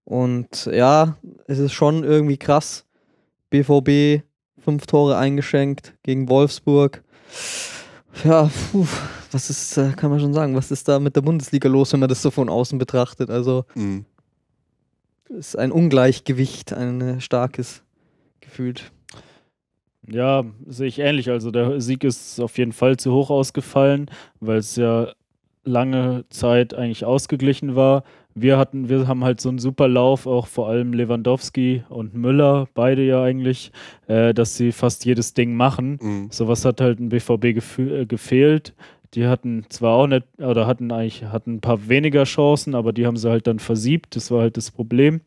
[0.04, 2.84] Und ja, es ist schon irgendwie krass.
[3.50, 4.22] BVB
[4.58, 7.02] fünf Tore eingeschenkt gegen Wolfsburg.
[8.24, 8.86] Ja, puh,
[9.32, 12.00] was ist, äh, kann man schon sagen, was ist da mit der Bundesliga los, wenn
[12.00, 13.30] man das so von außen betrachtet?
[13.30, 14.04] Also Mhm.
[15.30, 17.82] es ist ein Ungleichgewicht, ein äh, starkes
[18.40, 18.92] gefühlt.
[20.06, 21.30] Ja, sehe ich ähnlich.
[21.30, 25.08] Also der Sieg ist auf jeden Fall zu hoch ausgefallen, weil es ja
[25.64, 28.04] lange Zeit eigentlich ausgeglichen war.
[28.34, 32.68] Wir hatten, wir haben halt so einen super Lauf, auch vor allem Lewandowski und Müller,
[32.74, 33.70] beide ja eigentlich,
[34.08, 35.98] äh, dass sie fast jedes Ding machen.
[36.00, 36.28] Mhm.
[36.30, 37.44] Sowas hat halt ein BVB
[37.78, 38.74] äh, gefehlt.
[39.14, 43.06] Die hatten zwar auch nicht, oder hatten eigentlich, hatten ein paar weniger Chancen, aber die
[43.06, 44.16] haben sie halt dann versiebt.
[44.16, 45.20] Das war halt das Problem.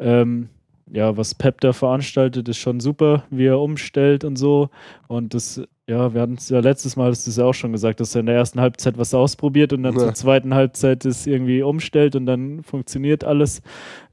[0.00, 0.48] Ähm,
[0.92, 4.70] ja, was Pep da veranstaltet, ist schon super, wie er umstellt und so.
[5.06, 7.72] Und das, ja, wir hatten es ja letztes Mal, hast du es ja auch schon
[7.72, 10.00] gesagt, dass er in der ersten Halbzeit was ausprobiert und dann Ja.
[10.00, 13.60] zur zweiten Halbzeit es irgendwie umstellt und dann funktioniert alles.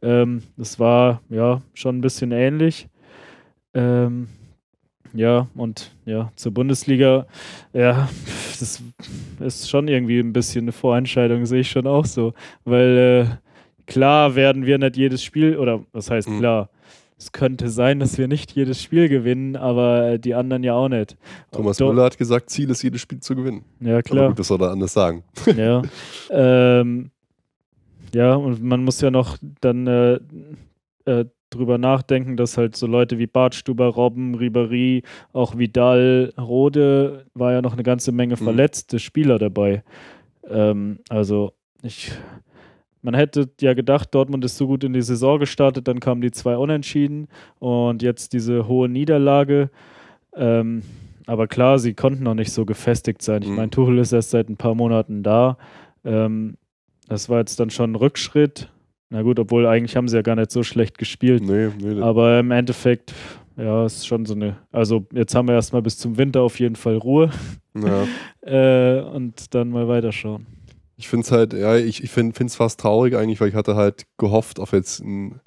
[0.01, 2.87] Ähm, das war ja schon ein bisschen ähnlich.
[3.73, 4.27] Ähm,
[5.13, 7.25] Ja, und ja, zur Bundesliga,
[7.73, 8.09] ja,
[8.59, 8.83] das
[9.39, 12.33] ist schon irgendwie ein bisschen eine Vorentscheidung, sehe ich schon auch so.
[12.65, 12.97] Weil
[13.31, 16.39] äh, klar werden wir nicht jedes Spiel, oder was heißt Mhm.
[16.39, 16.69] klar,
[17.17, 21.17] es könnte sein, dass wir nicht jedes Spiel gewinnen, aber die anderen ja auch nicht.
[21.51, 23.63] Thomas Müller hat gesagt, Ziel ist, jedes Spiel zu gewinnen.
[23.79, 24.27] Ja, Aber klar.
[24.29, 25.23] gut, das soll er anders sagen.
[25.57, 25.81] ja.
[26.29, 27.09] Ähm,
[28.13, 30.19] ja, und man muss ja noch dann äh,
[31.05, 35.03] äh, drüber nachdenken, dass halt so Leute wie Bartstuber, Robben, Ribéry,
[35.33, 38.43] auch Vidal, Rode, war ja noch eine ganze Menge Mhm.
[38.43, 39.83] verletzte Spieler dabei.
[40.49, 41.53] Ähm, also
[41.83, 42.11] ich,
[43.01, 46.31] man hätte ja gedacht, Dortmund ist so gut in die Saison gestartet, dann kamen die
[46.31, 47.27] zwei Unentschieden
[47.59, 49.69] und jetzt diese hohe Niederlage.
[50.35, 50.81] Ähm,
[51.25, 53.41] aber klar, sie konnten noch nicht so gefestigt sein.
[53.43, 53.55] Ich Mhm.
[53.55, 55.57] meine, Tuchel ist erst seit ein paar Monaten da.
[56.05, 56.55] Ähm,
[57.09, 58.69] das war jetzt dann schon ein Rückschritt.
[59.09, 61.43] Na gut, obwohl eigentlich haben sie ja gar nicht so schlecht gespielt.
[61.43, 62.01] Nee, nee.
[62.01, 63.13] Aber im Endeffekt,
[63.55, 64.57] ja, ist schon so eine.
[64.71, 67.29] Also, jetzt haben wir erstmal bis zum Winter auf jeden Fall Ruhe
[67.73, 68.05] ja.
[68.41, 70.45] äh, und dann mal weiterschauen.
[70.97, 73.75] Ich finde es halt, ja, ich, ich finde es fast traurig eigentlich, weil ich hatte
[73.75, 75.39] halt gehofft auf jetzt einen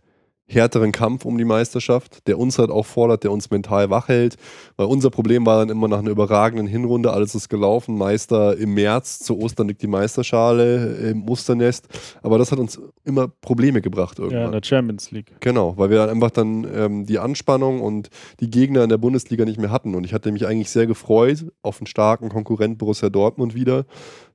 [0.51, 4.36] härteren Kampf um die Meisterschaft, der uns halt auch fordert, der uns mental wach hält.
[4.76, 8.74] Weil unser Problem war dann immer nach einer überragenden Hinrunde, alles ist gelaufen, Meister im
[8.74, 11.88] März, zu Ostern liegt die Meisterschale im Osternest.
[12.22, 14.46] Aber das hat uns immer Probleme gebracht Ja, irgendwann.
[14.46, 15.32] in der Champions League.
[15.40, 19.44] Genau, weil wir dann einfach dann ähm, die Anspannung und die Gegner in der Bundesliga
[19.44, 19.94] nicht mehr hatten.
[19.94, 23.86] Und ich hatte mich eigentlich sehr gefreut auf einen starken Konkurrent Borussia Dortmund wieder,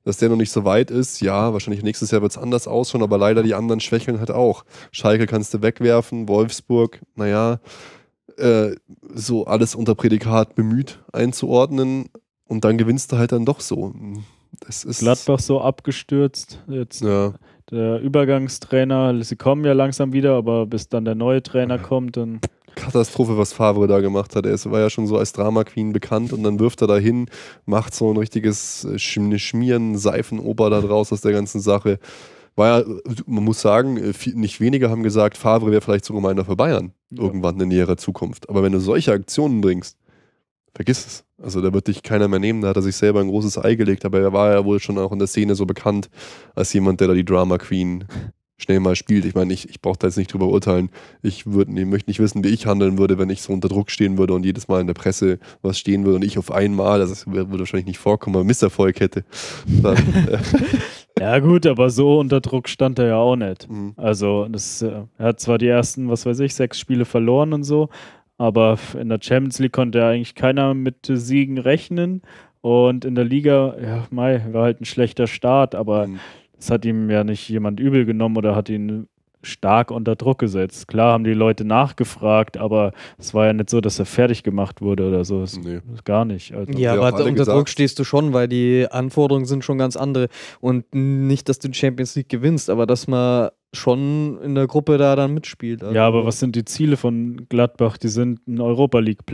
[0.06, 1.20] dass der noch nicht so weit ist.
[1.20, 4.64] Ja, wahrscheinlich nächstes Jahr wird es anders ausschauen, aber leider die anderen schwächeln halt auch.
[4.92, 7.58] Schalke kannst du wegwerfen, Wolfsburg, naja,
[8.36, 8.76] äh,
[9.12, 12.08] so alles unter Prädikat bemüht einzuordnen
[12.46, 13.94] und dann gewinnst du halt dann doch so.
[14.60, 15.00] Das ist.
[15.00, 16.62] Gladbach so abgestürzt.
[16.68, 17.34] Jetzt Ja,
[17.72, 22.40] der Übergangstrainer, sie kommen ja langsam wieder, aber bis dann der neue Trainer kommt, dann.
[22.76, 24.46] Katastrophe, was Favre da gemacht hat.
[24.46, 27.28] Er war ja schon so als Drama Queen bekannt und dann wirft er da hin,
[27.64, 31.98] macht so ein richtiges äh, Schmieren, Seifenoper da draus aus der ganzen Sache.
[32.54, 32.86] War ja,
[33.26, 36.92] man muss sagen, äh, nicht wenige haben gesagt, Favre wäre vielleicht sogar meiner für Bayern
[37.10, 37.22] Ja.
[37.24, 38.48] irgendwann in näherer Zukunft.
[38.48, 39.98] Aber wenn du solche Aktionen bringst,
[40.74, 41.24] vergiss es.
[41.42, 43.74] Also da wird dich keiner mehr nehmen, da hat er sich selber ein großes Ei
[43.74, 46.08] gelegt, aber er war ja wohl schon auch in der Szene so bekannt
[46.54, 48.04] als jemand, der da die Drama Queen
[48.58, 49.24] schnell mal spielt.
[49.24, 50.90] Ich meine, ich, ich brauche da jetzt nicht drüber urteilen.
[51.22, 53.90] Ich würd, nee, möchte nicht wissen, wie ich handeln würde, wenn ich so unter Druck
[53.90, 57.00] stehen würde und jedes Mal in der Presse was stehen würde und ich auf einmal,
[57.00, 59.24] also das würde wahrscheinlich nicht vorkommen, aber Misserfolg hätte.
[59.66, 60.38] Dann, äh,
[61.18, 63.70] Ja, gut, aber so unter Druck stand er ja auch nicht.
[63.70, 63.92] mh.
[63.96, 67.62] Also, das, äh, er hat zwar die ersten, was weiß ich, sechs Spiele verloren und
[67.64, 67.88] so,
[68.36, 72.20] aber in der Champions League konnte ja eigentlich keiner mit Siegen rechnen.
[72.60, 76.20] Und in der Liga, ja, Mai, war halt ein schlechter Start, aber Mhm.
[76.56, 79.08] Das hat ihm ja nicht jemand übel genommen oder hat ihn
[79.42, 80.88] stark unter Druck gesetzt.
[80.88, 84.80] Klar haben die Leute nachgefragt, aber es war ja nicht so, dass er fertig gemacht
[84.80, 85.40] wurde oder so.
[85.40, 85.80] Das, Nee.
[86.04, 86.54] gar nicht.
[86.54, 87.56] Also, Ja, aber unter gesagt.
[87.56, 90.28] Druck stehst du schon, weil die Anforderungen sind schon ganz andere.
[90.60, 94.98] Und nicht, dass du die Champions League gewinnst, aber dass man schon in der Gruppe
[94.98, 95.82] da dann mitspielt.
[95.82, 97.98] Also Ja, aber was sind die Ziele von Gladbach?
[97.98, 99.26] Die sind ein Europa League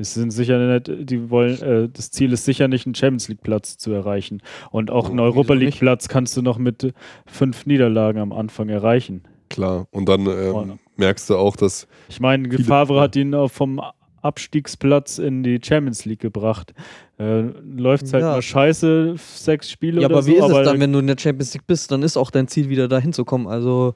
[0.00, 3.42] Die sind sicher nicht, die wollen, äh, das Ziel ist sicher nicht, einen Champions League
[3.42, 4.40] Platz zu erreichen.
[4.70, 5.80] Und auch Oh, einen Europa wieso League nicht?
[5.80, 6.92] Platz kannst du noch mit äh,
[7.26, 9.22] fünf Niederlagen am Anfang erreichen.
[9.50, 9.86] Klar.
[9.90, 10.66] Und dann ähm, Oh.
[10.96, 13.80] merkst du auch, dass Ich meine, Favre hat ihn auch vom
[14.22, 16.72] Abstiegsplatz in die Champions League gebracht.
[17.18, 17.40] Äh,
[17.76, 18.32] Läuft halt Ja.
[18.32, 20.30] mal scheiße, sechs Spiele Ja, oder aber so.
[20.30, 21.90] wie ist aber es dann, wenn du in der Champions League bist?
[21.92, 23.46] Dann ist auch dein Ziel, wieder dahin zu kommen.
[23.46, 23.94] Also,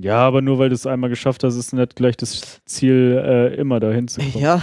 [0.00, 3.54] ja, aber nur weil du es einmal geschafft hast, ist nicht gleich das Ziel, äh,
[3.54, 4.42] immer dahin zu kommen.
[4.42, 4.62] ja,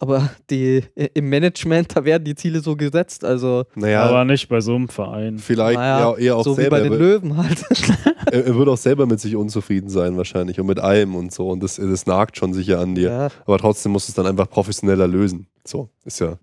[0.00, 0.82] aber die,
[1.14, 3.24] im Management, da werden die Ziele so gesetzt.
[3.24, 5.38] Also, naja, Aber nicht bei so einem Verein.
[5.38, 6.76] vielleicht naja, ja, eher auch so wie selber.
[6.76, 7.64] bei den er, Löwen halt.
[8.30, 11.48] er er wird auch selber mit sich unzufrieden sein wahrscheinlich und mit allem und so.
[11.48, 13.10] Und das, das nagt schon sicher an dir.
[13.10, 13.28] ja.
[13.46, 15.46] Aber trotzdem musst du es dann einfach professioneller lösen.
[15.64, 16.38] So, ist ja,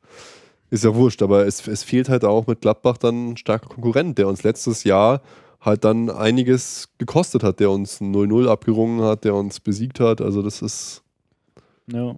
[0.70, 1.22] ist ja wurscht.
[1.22, 4.84] Aber es, es fehlt halt auch mit Gladbach dann ein starker Konkurrent, der uns letztes
[4.84, 5.22] Jahr
[5.62, 10.22] halt dann einiges gekostet hat, der uns ein 0-0 abgerungen hat, der uns besiegt hat.
[10.22, 11.04] Also das ist,
[11.92, 12.16] Ja.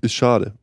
[0.00, 0.54] ist schade.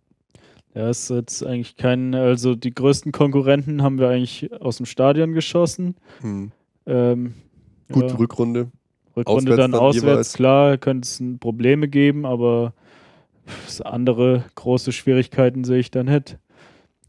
[0.74, 5.32] Ja, ist jetzt eigentlich kein, also die größten Konkurrenten haben wir eigentlich aus dem Stadion
[5.34, 5.96] geschossen.
[6.20, 6.52] Hm.
[6.86, 7.34] Ähm,
[7.92, 8.72] Gut, ja, Rückrunde.
[9.16, 10.34] Rückrunde auswärts dann dann auswärts, jeweils.
[10.34, 12.74] klar, könnte es Probleme geben, aber
[13.86, 16.38] andere große Schwierigkeiten sehe ich dann nicht.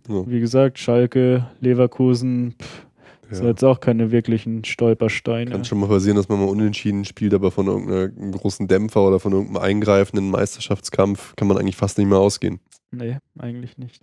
[0.09, 0.23] Ja.
[0.29, 2.86] Wie gesagt, Schalke, Leverkusen, pff,
[3.31, 3.51] sind Ja.
[3.51, 5.51] jetzt auch keine wirklichen Stolpersteine.
[5.51, 9.19] Kann schon mal passieren, dass man mal unentschieden spielt, aber von irgendeinem großen Dämpfer oder
[9.21, 12.61] von irgendeinem eingreifenden Meisterschaftskampf kann man eigentlich fast nicht mehr ausgehen.
[12.91, 14.03] Nee, eigentlich nicht.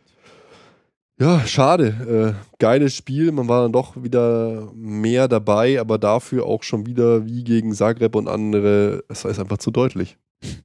[1.20, 2.36] Ja, schade.
[2.36, 3.32] Äh, geiles Spiel.
[3.32, 8.16] Man war dann doch wieder mehr dabei, aber dafür auch schon wieder wie gegen Zagreb
[8.16, 9.04] und andere.
[9.10, 10.18] Es ist einfach zu deutlich,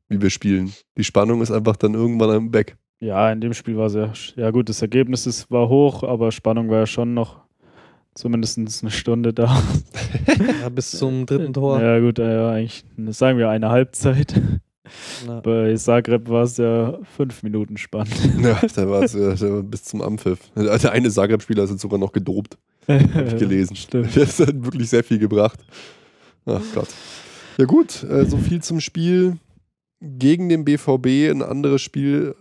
[0.08, 0.72] wie wir spielen.
[0.96, 2.76] Die Spannung ist einfach dann irgendwann am Back.
[3.00, 6.68] Ja, in dem Spiel war sehr, ja gut, das Ergebnis ist, war hoch, aber Spannung
[6.70, 7.36] war ja schon noch
[8.18, 9.62] zumindest eine Stunde da.
[10.60, 11.80] Ja, bis zum dritten Tor.
[11.80, 14.40] Ja gut, ja, eigentlich, sagen wir eine Halbzeit.
[15.26, 18.14] Na, Bei Zagreb war es ja fünf Minuten spannend.
[18.42, 20.40] Ja, da war es äh, bis zum Ampfiff.
[20.56, 22.58] Der eine Zagreb-Spieler ist jetzt sogar noch gedopt,
[22.88, 23.76] habe ich gelesen.
[23.76, 24.16] Stimmt.
[24.16, 25.60] Das hat wirklich sehr viel gebracht.
[26.46, 26.88] Ach Gott.
[27.58, 29.36] Ja gut, äh, so viel zum Spiel
[30.00, 31.30] gegen den BVB.
[31.30, 32.34] Ein anderes Spiel,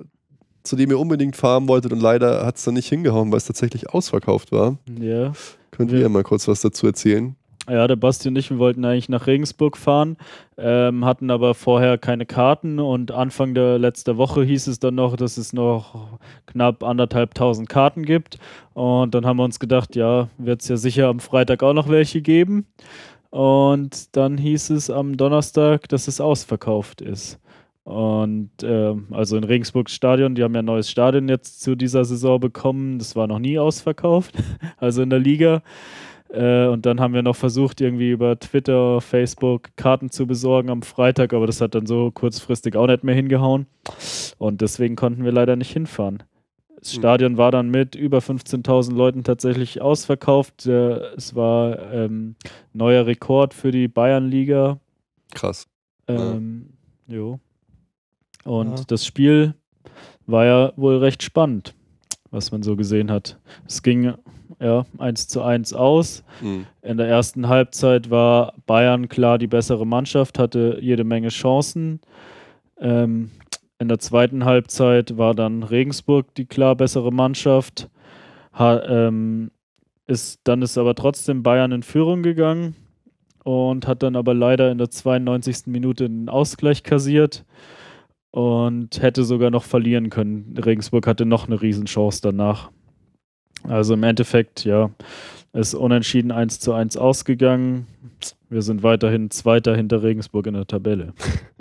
[0.63, 3.45] zu dem ihr unbedingt fahren wolltet und leider hat es dann nicht hingehauen, weil es
[3.45, 4.77] tatsächlich ausverkauft war.
[4.99, 5.33] Ja.
[5.77, 7.35] Könnt Wir- ihr mal kurz was dazu erzählen?
[7.69, 10.15] Ja, der Basti und ich, wir wollten eigentlich nach Regensburg fahren,
[10.57, 15.17] ähm, hatten aber vorher keine Karten und Anfang der letzten Woche hieß es dann noch,
[15.17, 18.39] dass es noch knapp anderthalb tausend Karten gibt.
[18.73, 21.89] Und dann haben wir uns gedacht, ja, wird es ja sicher am Freitag auch noch
[21.89, 22.67] welche geben.
[23.31, 27.37] Und dann hieß es am Donnerstag, dass es ausverkauft ist.
[27.87, 32.03] Und ähm, also in Regensburgs Stadion, die haben ja ein neues Stadion jetzt zu dieser
[32.03, 32.99] Saison bekommen.
[32.99, 34.35] Das war noch nie ausverkauft,
[34.77, 35.61] also in der Liga.
[36.27, 40.81] Äh, und dann haben wir noch versucht, irgendwie über Twitter, Facebook Karten zu besorgen am
[40.81, 43.67] Freitag, aber das hat dann so kurzfristig auch nicht mehr hingehauen.
[44.37, 46.23] Und deswegen konnten wir leider nicht hinfahren.
[46.81, 46.99] Das Hm.
[46.99, 50.65] Stadion war dann mit über 15.000 Leuten tatsächlich ausverkauft.
[50.65, 52.35] Äh, es war ähm,
[52.73, 54.77] neuer Rekord für die Bayernliga.
[55.33, 55.69] Krass.
[56.09, 56.73] Ähm,
[57.07, 57.39] jo.
[58.47, 58.85] Und Ja.
[58.87, 59.53] das Spiel
[60.25, 61.73] war ja wohl recht spannend,
[62.31, 63.37] was man so gesehen hat.
[63.67, 64.13] Es ging
[64.59, 66.23] ja 1 zu 1 aus.
[66.41, 66.65] Mhm.
[66.81, 71.99] In der ersten Halbzeit war Bayern klar die bessere Mannschaft, hatte jede Menge Chancen.
[72.79, 73.31] Ähm,
[73.79, 77.89] in der zweiten Halbzeit war dann Regensburg die klar bessere Mannschaft.
[78.57, 79.51] Ha, ähm,
[80.07, 82.75] ist, dann ist aber trotzdem Bayern in Führung gegangen
[83.43, 85.67] und hat dann aber leider in der 92.
[85.67, 87.43] Minute einen Ausgleich kassiert
[88.37, 90.55] und hätte sogar noch verlieren können.
[90.63, 92.69] Regensburg hatte noch eine Riesenchance danach.
[93.63, 94.91] Also im Endeffekt, ja,
[95.53, 97.87] ist unentschieden 1 zu 1 ausgegangen.
[98.47, 101.13] Wir sind weiterhin Zweiter hinter Regensburg in der Tabelle.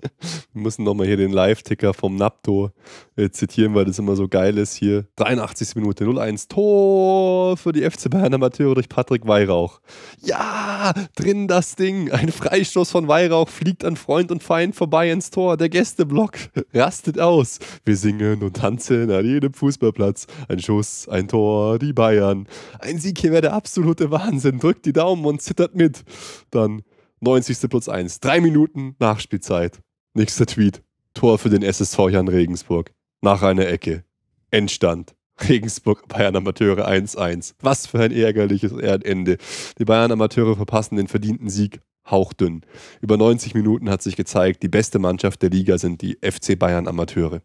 [0.57, 2.71] Wir müssen nochmal hier den Live-Ticker vom Napto
[3.15, 5.05] äh, zitieren, weil das immer so geil ist hier.
[5.17, 5.75] 83.
[5.75, 9.83] Minute 0-1 Tor für die FC Bayern Amateure durch Patrick Weihrauch.
[10.23, 12.11] Ja, drin das Ding.
[12.11, 15.59] Ein Freistoß von Weihrauch fliegt an Freund und Feind vorbei ins Tor.
[15.59, 16.39] Der Gästeblock
[16.73, 17.59] rastet aus.
[17.85, 20.27] Wir singen und tanzen an jedem Fußballplatz.
[20.49, 22.49] Ein Schuss, ein Tor, die Bayern.
[22.79, 24.59] Ein Sieg hier wäre der absolute Wahnsinn.
[24.59, 26.03] Drückt die Daumen und zittert mit.
[26.51, 26.81] Dann
[27.21, 27.69] 90.
[27.69, 28.21] plus 1.
[28.21, 29.83] Drei Minuten Nachspielzeit.
[30.17, 30.83] Nächster Tweet.
[31.13, 32.95] Tor für den SSV Jan Regensburg.
[33.21, 34.03] Nach einer Ecke.
[34.51, 35.15] Endstand.
[35.47, 37.53] Regensburg Bayern Amateure 1-1.
[37.61, 39.37] Was für ein ärgerliches Ende.
[39.79, 42.63] Die Bayern Amateure verpassen den verdienten Sieg hauchdünn.
[43.03, 46.89] Über 90 Minuten hat sich gezeigt, die beste Mannschaft der Liga sind die FC Bayern
[46.89, 47.43] Amateure.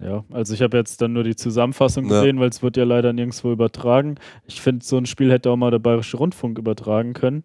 [0.00, 2.22] Ja, also ich habe jetzt dann nur die Zusammenfassung Ja.
[2.22, 4.16] gesehen, weil es wird ja leider nirgendwo übertragen.
[4.48, 7.44] Ich finde, so ein Spiel hätte auch mal der Bayerische Rundfunk übertragen können.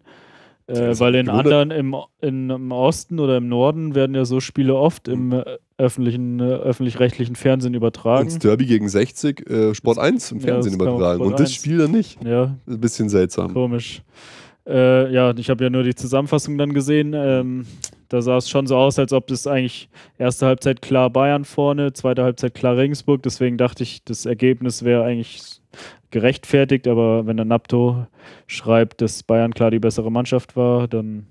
[0.66, 4.74] Äh, weil in anderen, im, in, im Osten oder im Norden werden ja so Spiele
[4.74, 5.44] oft im äh,
[5.76, 8.32] öffentlichen, äh, öffentlich-rechtlichen Fernsehen übertragen.
[8.32, 11.20] Und Derby gegen 60, äh, Sport 1 im Ja, Fernsehen man übertragen.
[11.20, 11.54] Und das 1.
[11.54, 12.22] Spiel dann nicht.
[12.24, 13.52] Ja, Ein bisschen seltsam.
[13.52, 14.02] Komisch.
[14.66, 17.12] Äh, ja, ich habe ja nur die Zusammenfassung dann gesehen.
[17.14, 17.66] Ähm,
[18.08, 21.92] da sah es schon so aus, als ob das eigentlich erste Halbzeit klar Bayern vorne,
[21.92, 23.22] zweite Halbzeit klar Regensburg.
[23.22, 25.60] Deswegen dachte ich, das Ergebnis wäre eigentlich
[26.14, 26.88] gerechtfertigt.
[26.88, 28.06] Aber wenn der Napto
[28.46, 31.26] schreibt, dass Bayern klar die bessere Mannschaft war, dann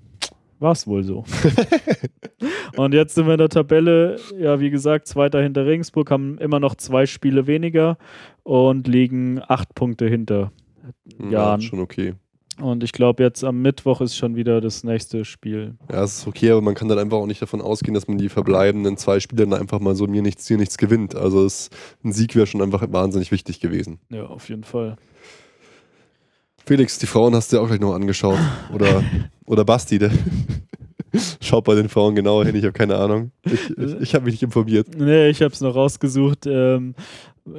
[0.60, 1.24] war es wohl so.
[2.76, 6.60] Und jetzt sind wir in der Tabelle, ja, wie gesagt, zweiter hinter Regensburg, haben immer
[6.60, 7.96] noch zwei Spiele weniger
[8.42, 10.52] und liegen acht Punkte hinter.
[11.18, 11.62] Ja, Jan.
[11.62, 12.14] schon okay.
[12.60, 15.74] Und ich glaube, jetzt am Mittwoch ist schon wieder das nächste Spiel.
[15.90, 18.16] Ja, es ist okay, aber man kann dann einfach auch nicht davon ausgehen, dass man
[18.16, 21.16] die verbleibenden zwei Spiele dann einfach mal so mir nichts, dir nichts gewinnt.
[21.16, 21.70] Also es,
[22.04, 23.98] ein Sieg wäre schon einfach wahnsinnig wichtig gewesen.
[24.08, 24.96] Ja, auf jeden Fall.
[26.64, 28.38] Felix, die Frauen hast du ja auch gleich noch angeschaut.
[28.72, 29.02] Oder,
[29.46, 30.12] oder Basti, der
[31.40, 33.32] schaut bei den Frauen genauer hin, ich habe keine Ahnung.
[33.44, 34.88] Ich, ich, ich habe mich nicht informiert.
[34.96, 36.46] Nee, ich habe es noch rausgesucht.
[36.46, 36.94] Ähm,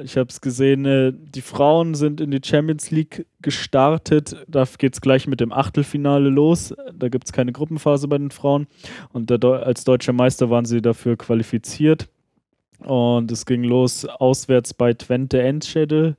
[0.02, 4.36] ich habe es gesehen, äh, die Frauen sind in die Champions League gestartet.
[4.48, 6.74] Da geht es gleich mit dem Achtelfinale los.
[6.92, 8.66] Da gibt es keine Gruppenphase bei den Frauen.
[9.12, 12.08] Und als deutscher Meister waren sie dafür qualifiziert.
[12.80, 16.16] Und es ging los auswärts bei Twente Enschede.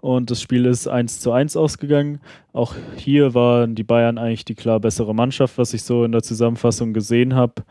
[0.00, 2.20] Und das Spiel ist 1 zu 1 ausgegangen.
[2.52, 6.22] Auch hier waren die Bayern eigentlich die klar bessere Mannschaft, was ich so in der
[6.22, 7.64] Zusammenfassung gesehen habe.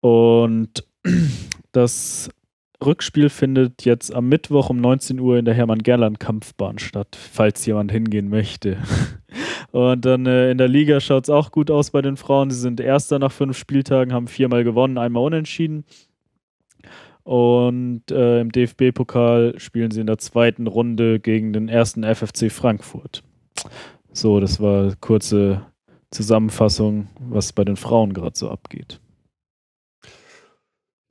[0.00, 0.84] Und
[1.72, 2.30] das
[2.84, 8.28] Rückspiel findet jetzt am Mittwoch um 19 Uhr in der Hermann-Gerland-Kampfbahn statt, falls jemand hingehen
[8.28, 8.78] möchte.
[9.72, 12.50] Und dann äh, in der Liga schaut es auch gut aus bei den Frauen.
[12.50, 15.84] Sie sind Erster nach fünf Spieltagen, haben viermal gewonnen, einmal unentschieden.
[17.24, 23.22] Und äh, im DFB-Pokal spielen sie in der zweiten Runde gegen den ersten FFC Frankfurt.
[24.12, 25.62] So, das war eine kurze
[26.10, 29.00] Zusammenfassung, was bei den Frauen gerade so abgeht.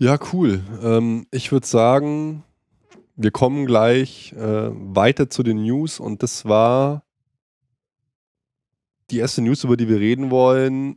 [0.02, 0.64] Ja, cool.
[0.82, 2.44] Ähm, ich würde sagen,
[3.16, 7.04] wir kommen gleich äh, weiter zu den News und das war
[9.12, 10.96] die erste News, über die wir reden wollen.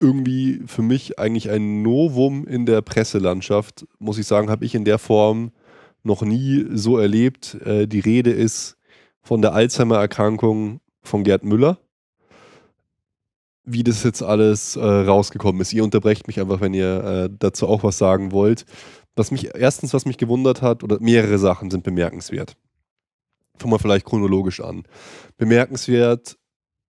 [0.00, 4.86] Irgendwie für mich eigentlich ein Novum in der Presselandschaft, muss ich sagen, habe ich in
[4.86, 5.52] der Form
[6.02, 7.56] noch nie so erlebt.
[7.66, 8.78] Äh, die Rede ist
[9.20, 11.76] von der Alzheimer-Erkrankung von Gerd Müller.
[13.64, 15.72] Wie das jetzt alles äh, rausgekommen ist.
[15.72, 18.64] Ihr unterbrecht mich einfach, wenn ihr äh, dazu auch was sagen wollt.
[19.16, 22.56] Was mich erstens, was mich gewundert hat, oder mehrere Sachen sind bemerkenswert.
[23.58, 24.84] Fangen wir vielleicht chronologisch an.
[25.36, 26.38] Bemerkenswert,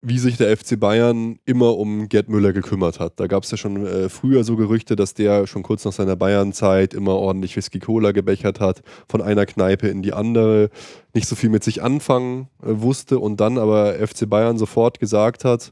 [0.04, 3.20] wie sich der FC Bayern immer um Gerd Müller gekümmert hat.
[3.20, 6.16] Da gab es ja schon äh, früher so Gerüchte, dass der schon kurz nach seiner
[6.16, 10.70] Bayern-Zeit immer ordentlich Whisky Cola gebechert hat, von einer Kneipe in die andere,
[11.14, 15.46] nicht so viel mit sich anfangen äh, wusste und dann aber FC Bayern sofort gesagt
[15.46, 15.72] hat,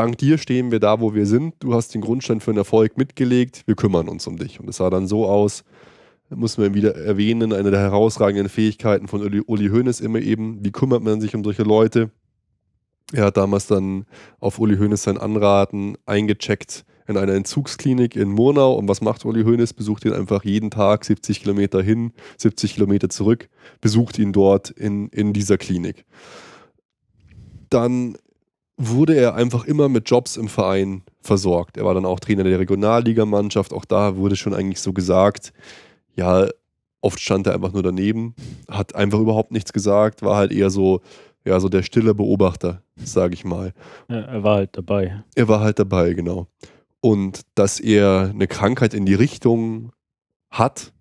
[0.00, 1.56] dank dir stehen wir da, wo wir sind.
[1.58, 3.64] Du hast den Grundstein für einen Erfolg mitgelegt.
[3.66, 4.58] Wir kümmern uns um dich.
[4.58, 5.62] Und es sah dann so aus,
[6.30, 10.70] muss man wieder erwähnen, eine der herausragenden Fähigkeiten von Uli, Uli Hoeneß immer eben, wie
[10.70, 12.10] kümmert man sich um solche Leute?
[13.12, 14.06] Er hat damals dann
[14.38, 18.72] auf Uli Hoeneß sein Anraten eingecheckt in einer Entzugsklinik in Murnau.
[18.72, 19.74] Und was macht Uli Hoeneß?
[19.74, 23.50] Besucht ihn einfach jeden Tag 70 Kilometer hin, 70 Kilometer zurück,
[23.82, 26.06] besucht ihn dort in, in dieser Klinik.
[27.68, 28.16] Dann
[28.80, 31.76] wurde er einfach immer mit Jobs im Verein versorgt.
[31.76, 33.74] Er war dann auch Trainer der Regionalligamannschaft.
[33.74, 35.52] Auch da wurde schon eigentlich so gesagt,
[36.14, 36.48] ja,
[37.02, 38.34] oft stand er einfach nur daneben,
[38.68, 41.00] hat einfach überhaupt nichts gesagt, war halt eher so,
[41.44, 43.74] ja, so der stille Beobachter, sage ich mal.
[44.08, 45.24] Ja, er war halt dabei.
[45.34, 46.46] Er war halt dabei, genau.
[47.00, 49.92] Und dass er eine Krankheit in die Richtung
[50.50, 50.92] hat,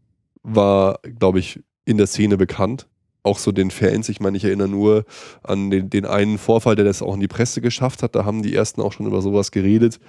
[0.43, 2.87] war, glaube ich, in der Szene bekannt.
[3.29, 4.09] Auch so den Fans.
[4.09, 5.05] Ich meine, ich erinnere nur
[5.43, 8.15] an den, den einen Vorfall, der das auch in die Presse geschafft hat.
[8.15, 9.99] Da haben die ersten auch schon über sowas geredet.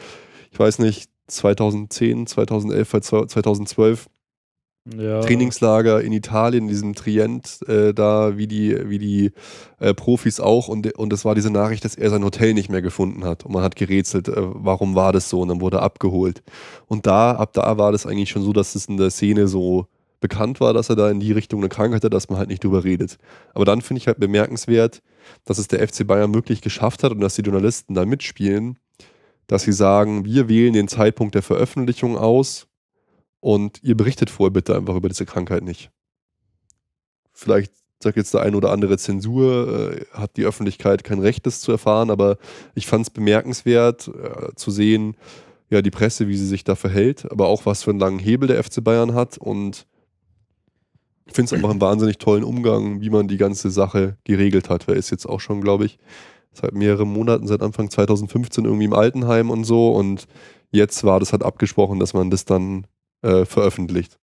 [0.51, 4.07] Ich weiß nicht, 2010, 2011, 2012
[4.97, 5.21] ja.
[5.21, 9.33] Trainingslager in Italien, in diesem Trient, äh, da wie die, wie die
[9.79, 10.69] äh, Profis auch.
[10.69, 13.45] Und, und es war diese Nachricht, dass er sein Hotel nicht mehr gefunden hat.
[13.45, 15.43] Und man hat gerätselt, äh, warum war das so?
[15.43, 16.43] Und dann wurde er abgeholt.
[16.87, 19.87] Und da, ab da war das eigentlich schon so, dass es in der Szene so
[20.21, 22.63] bekannt war, dass er da in die Richtung eine Krankheit hat, dass man halt nicht
[22.63, 23.19] drüber redet.
[23.55, 25.03] Aber dann finde ich halt bemerkenswert,
[25.45, 28.79] dass es der FC Bayern wirklich geschafft hat und dass die Journalisten da mitspielen,
[29.47, 32.69] dass sie sagen, wir wählen den Zeitpunkt der Veröffentlichung aus
[33.41, 35.91] und ihr berichtet vorher bitte einfach über diese Krankheit nicht.
[37.33, 41.61] Vielleicht sagt jetzt der ein oder andere Zensur, äh, hat die Öffentlichkeit kein Recht, das
[41.61, 42.39] zu erfahren, aber
[42.75, 45.17] ich fand es bemerkenswert äh, zu sehen,
[45.71, 48.49] ja, die Presse, wie sie sich da verhält, aber auch was für einen langen Hebel
[48.49, 49.87] der FC Bayern hat und
[51.31, 54.89] ich finde es einfach einen wahnsinnig tollen Umgang, wie man die ganze Sache geregelt hat.
[54.89, 55.99] Wer ist jetzt auch schon, glaube ich,
[56.53, 60.27] seit mehreren Monaten, seit Anfang 2015 irgendwie im Altenheim und so und
[60.73, 62.89] jetzt war das halt abgesprochen, dass man das dann
[63.23, 64.19] äh, veröffentlicht.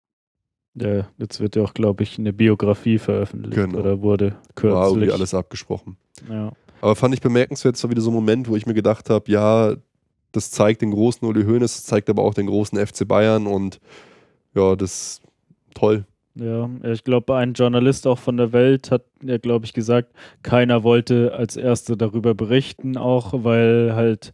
[0.75, 3.79] Ja, jetzt wird ja auch, glaube ich, eine Biografie veröffentlicht genau.
[3.79, 4.73] oder wurde kürzlich.
[4.73, 5.97] War irgendwie alles abgesprochen.
[6.29, 6.53] Ja.
[6.79, 9.29] Aber fand ich bemerkenswert, es war wieder so ein Moment, wo ich mir gedacht habe,
[9.29, 9.75] ja,
[10.31, 13.81] das zeigt den großen Uli Hoeneß, das zeigt aber auch den großen FC Bayern und
[14.55, 15.21] ja, das ist
[15.75, 16.05] toll.
[16.35, 20.83] Ja, ich glaube, ein Journalist auch von der Welt hat ja, glaube ich, gesagt, keiner
[20.83, 24.33] wollte als Erster darüber berichten, auch weil halt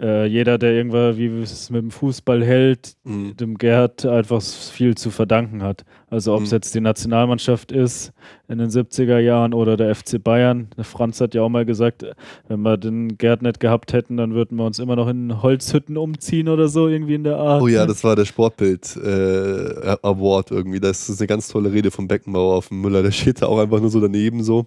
[0.00, 3.36] äh, jeder, der irgendwann, wie es mit dem Fußball hält, mhm.
[3.36, 5.84] dem Gerd einfach viel zu verdanken hat.
[6.08, 6.56] Also ob es mhm.
[6.56, 8.12] jetzt die Nationalmannschaft ist
[8.48, 10.68] in den 70er Jahren oder der FC Bayern.
[10.82, 12.06] Franz hat ja auch mal gesagt,
[12.46, 15.96] wenn wir den Gerd nicht gehabt hätten, dann würden wir uns immer noch in Holzhütten
[15.96, 17.62] umziehen oder so, irgendwie in der Art.
[17.62, 20.80] Oh ja, das war der Sportbild äh, Award irgendwie.
[20.80, 23.02] Das ist eine ganz tolle Rede vom Beckenbauer auf dem Müller.
[23.02, 24.66] Der steht da auch einfach nur so daneben so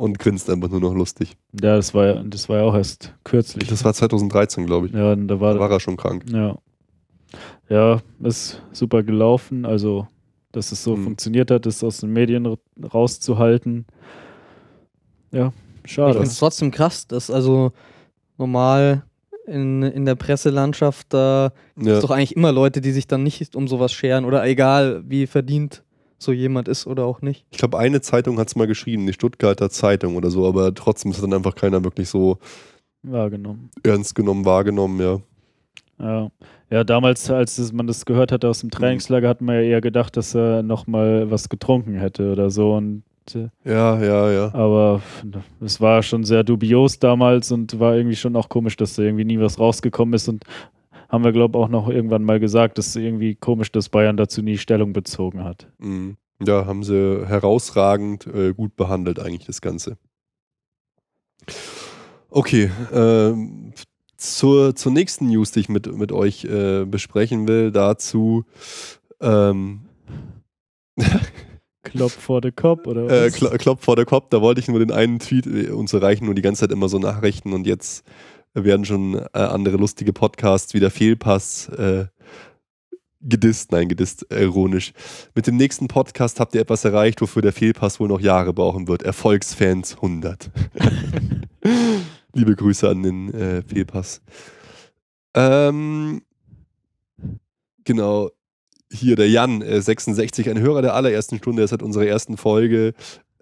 [0.00, 1.36] und grinst einfach nur noch lustig.
[1.52, 3.68] Ja, das war ja, das war ja auch erst kürzlich.
[3.68, 4.94] Das war 2013, glaube ich.
[4.94, 6.24] Ja, da war, da war er schon krank.
[6.32, 6.56] Ja.
[7.68, 9.66] Ja, ist super gelaufen.
[9.66, 10.08] Also,
[10.52, 11.04] dass es so hm.
[11.04, 13.84] funktioniert hat, das aus den Medien rauszuhalten.
[15.32, 15.52] Ja,
[15.84, 16.12] schade.
[16.12, 17.72] Ich finde es trotzdem krass, dass also
[18.38, 19.04] normal
[19.46, 21.96] in, in der Presselandschaft, da ja.
[21.96, 25.26] ist doch eigentlich immer Leute, die sich dann nicht um sowas scheren oder egal wie
[25.26, 25.82] verdient
[26.22, 27.44] so jemand ist oder auch nicht.
[27.50, 31.12] Ich glaube, eine Zeitung hat es mal geschrieben, die Stuttgarter Zeitung oder so, aber trotzdem
[31.12, 32.38] ist dann einfach keiner wirklich so
[33.02, 33.70] wahrgenommen.
[33.82, 35.20] ernst genommen, wahrgenommen, ja.
[35.98, 36.30] Ja.
[36.70, 40.16] Ja, damals, als man das gehört hatte aus dem Trainingslager, hat man ja eher gedacht,
[40.16, 42.74] dass er nochmal was getrunken hätte oder so.
[42.74, 43.02] Und,
[43.34, 44.54] äh, ja, ja, ja.
[44.54, 45.02] Aber
[45.60, 49.24] es war schon sehr dubios damals und war irgendwie schon auch komisch, dass da irgendwie
[49.24, 50.44] nie was rausgekommen ist und
[51.10, 54.42] haben wir, glaube ich, auch noch irgendwann mal gesagt, dass irgendwie komisch, dass Bayern dazu
[54.42, 55.68] nie Stellung bezogen hat.
[55.78, 56.16] Mhm.
[56.42, 59.98] Ja, haben sie herausragend äh, gut behandelt, eigentlich das Ganze.
[62.30, 63.72] Okay, ähm,
[64.16, 68.44] zur, zur nächsten News, die ich mit, mit euch äh, besprechen will, dazu
[69.20, 69.80] ähm,
[71.82, 73.34] Klopp vor der Kopf oder äh, was?
[73.34, 76.26] Kl Klopp vor der Kopf, da wollte ich nur den einen Tweet, äh, uns erreichen
[76.26, 78.04] nur die ganze Zeit immer so Nachrichten und jetzt
[78.54, 82.06] werden schon äh, andere lustige Podcasts wie der Fehlpass äh,
[83.20, 84.92] gedisst, nein, gedisst, äh, ironisch.
[85.34, 88.88] Mit dem nächsten Podcast habt ihr etwas erreicht, wofür der Fehlpass wohl noch Jahre brauchen
[88.88, 89.02] wird.
[89.02, 90.50] Erfolgsfans 100.
[92.34, 94.22] Liebe Grüße an den äh, Fehlpass.
[95.34, 96.22] Ähm,
[97.84, 98.30] genau.
[98.92, 102.94] Hier der Jan, äh, 66, ein Hörer der allerersten Stunde, ist seit unserer ersten Folge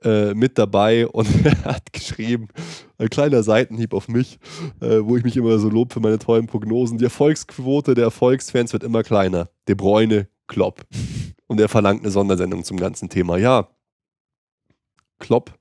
[0.03, 2.49] äh, mit dabei und er hat geschrieben,
[2.99, 4.38] ein kleiner Seitenhieb auf mich,
[4.80, 6.99] äh, wo ich mich immer so lob für meine tollen Prognosen.
[6.99, 9.49] Die Erfolgsquote der Erfolgsfans wird immer kleiner.
[9.66, 10.82] De Bruyne, Klopp.
[11.46, 13.38] Und er verlangt eine Sondersendung zum ganzen Thema.
[13.38, 13.68] Ja,
[15.18, 15.53] Klopp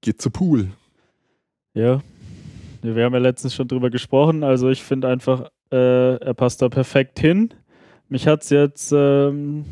[0.00, 0.68] geht zu Pool.
[1.74, 2.00] Ja.
[2.82, 4.44] Wir haben ja letztens schon drüber gesprochen.
[4.44, 7.52] Also ich finde einfach, äh, er passt da perfekt hin.
[8.08, 9.64] Mich hat es jetzt ähm,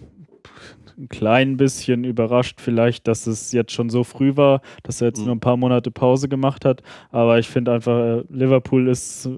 [0.98, 5.20] ein klein bisschen überrascht, vielleicht, dass es jetzt schon so früh war, dass er jetzt
[5.20, 5.26] Mhm.
[5.26, 6.82] nur ein paar Monate Pause gemacht hat.
[7.10, 9.28] Aber ich finde einfach, äh, Liverpool ist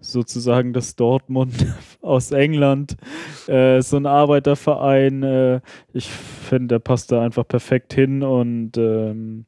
[0.00, 1.54] sozusagen das Dortmund
[2.00, 2.96] aus England.
[3.46, 5.22] Äh, so ein Arbeiterverein.
[5.22, 5.60] Äh,
[5.92, 9.44] ich finde, er passt da einfach perfekt hin und ähm,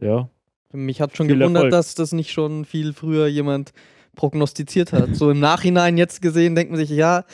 [0.00, 0.28] ja.
[0.72, 1.70] Mich hat schon gewundert, Erfolg.
[1.70, 3.72] dass das nicht schon viel früher jemand
[4.14, 5.14] prognostiziert hat.
[5.14, 7.24] So im Nachhinein jetzt gesehen denkt man sich, ja,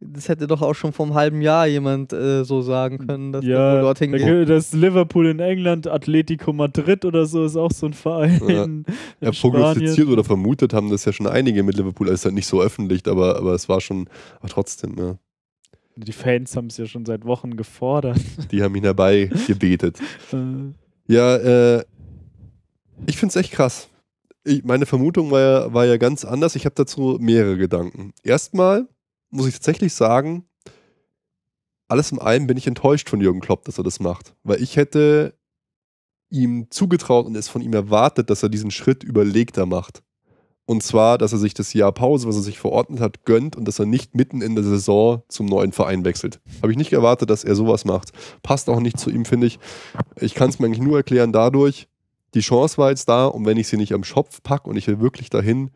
[0.00, 3.44] das hätte doch auch schon vor einem halben Jahr jemand äh, so sagen können, dass
[3.44, 4.26] er Ja, dorthin da geht.
[4.26, 8.40] gibt- das Liverpool in England, Atletico Madrid oder so ist auch so ein Verein.
[8.48, 8.64] Ja.
[8.64, 8.84] in,
[9.20, 12.06] Ja, prognostiziert oder vermutet haben das ja schon einige mit Liverpool.
[12.06, 14.08] Also ist halt nicht so öffentlich, aber, aber es war schon,
[14.40, 15.16] aber trotzdem, ja.
[15.96, 18.20] Die Fans haben es ja schon seit Wochen gefordert.
[18.52, 19.98] Die haben ihn herbei gebetet.
[20.32, 20.72] Äh,
[21.12, 21.36] Ja,
[21.78, 21.84] äh,
[23.06, 23.88] ich finde es echt krass.
[24.44, 26.54] Ich, meine Vermutung war ja, war ja ganz anders.
[26.54, 28.12] Ich habe dazu mehrere Gedanken.
[28.22, 28.86] Erstmal
[29.30, 30.44] muss ich tatsächlich sagen,
[31.88, 34.34] alles in allem bin ich enttäuscht von Jürgen Klopp, dass er das macht.
[34.42, 35.34] Weil ich hätte
[36.30, 40.02] ihm zugetraut und es von ihm erwartet, dass er diesen Schritt überlegter macht.
[40.66, 43.64] Und zwar, dass er sich das Jahr Pause, was er sich verordnet hat, gönnt und
[43.66, 46.40] dass er nicht mitten in der Saison zum neuen Verein wechselt.
[46.60, 48.12] Habe ich nicht erwartet, dass er sowas macht.
[48.42, 49.58] Passt auch nicht zu ihm, finde ich.
[50.16, 51.88] Ich kann es mir eigentlich nur erklären dadurch,
[52.34, 54.86] die Chance war jetzt da und wenn ich sie nicht am Schopf packe und ich
[54.86, 55.70] will wirklich dahin,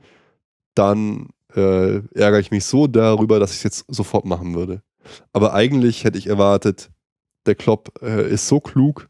[0.75, 4.83] dann äh, ärgere ich mich so darüber, dass ich es jetzt sofort machen würde.
[5.33, 6.91] Aber eigentlich hätte ich erwartet,
[7.47, 9.09] der Klopp äh, ist so klug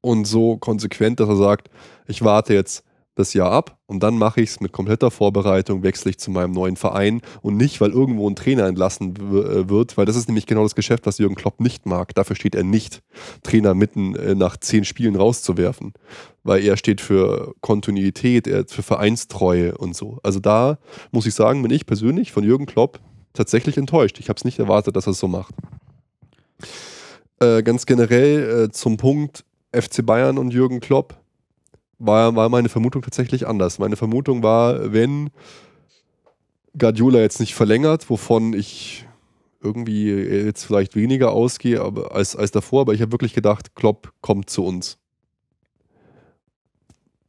[0.00, 1.70] und so konsequent, dass er sagt,
[2.06, 2.84] ich warte jetzt
[3.14, 6.52] das Jahr ab und dann mache ich es mit kompletter Vorbereitung, wechsle ich zu meinem
[6.52, 10.46] neuen Verein und nicht, weil irgendwo ein Trainer entlassen äh, wird, weil das ist nämlich
[10.46, 12.14] genau das Geschäft, was Jürgen Klopp nicht mag.
[12.14, 13.02] Dafür steht er nicht,
[13.42, 15.92] Trainer mitten äh, nach zehn Spielen rauszuwerfen,
[16.42, 20.18] weil er steht für Kontinuität, er für Vereinstreue und so.
[20.22, 20.78] Also da
[21.10, 23.00] muss ich sagen, bin ich persönlich von Jürgen Klopp
[23.34, 24.18] tatsächlich enttäuscht.
[24.20, 25.54] Ich habe es nicht erwartet, dass er es so macht.
[27.40, 31.21] Äh, ganz generell äh, zum Punkt FC Bayern und Jürgen Klopp
[32.04, 33.78] war, war meine Vermutung tatsächlich anders.
[33.78, 35.30] Meine Vermutung war, wenn
[36.76, 39.06] Guardiola jetzt nicht verlängert, wovon ich
[39.62, 44.12] irgendwie jetzt vielleicht weniger ausgehe aber, als, als davor, aber ich habe wirklich gedacht, Klopp
[44.20, 44.98] kommt zu uns.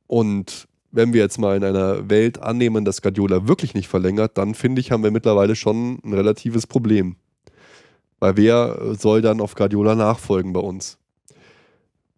[0.07, 4.55] Und wenn wir jetzt mal in einer Welt annehmen, dass Guardiola wirklich nicht verlängert, dann
[4.55, 7.15] finde ich, haben wir mittlerweile schon ein relatives Problem.
[8.19, 10.97] Weil wer soll dann auf Guardiola nachfolgen bei uns?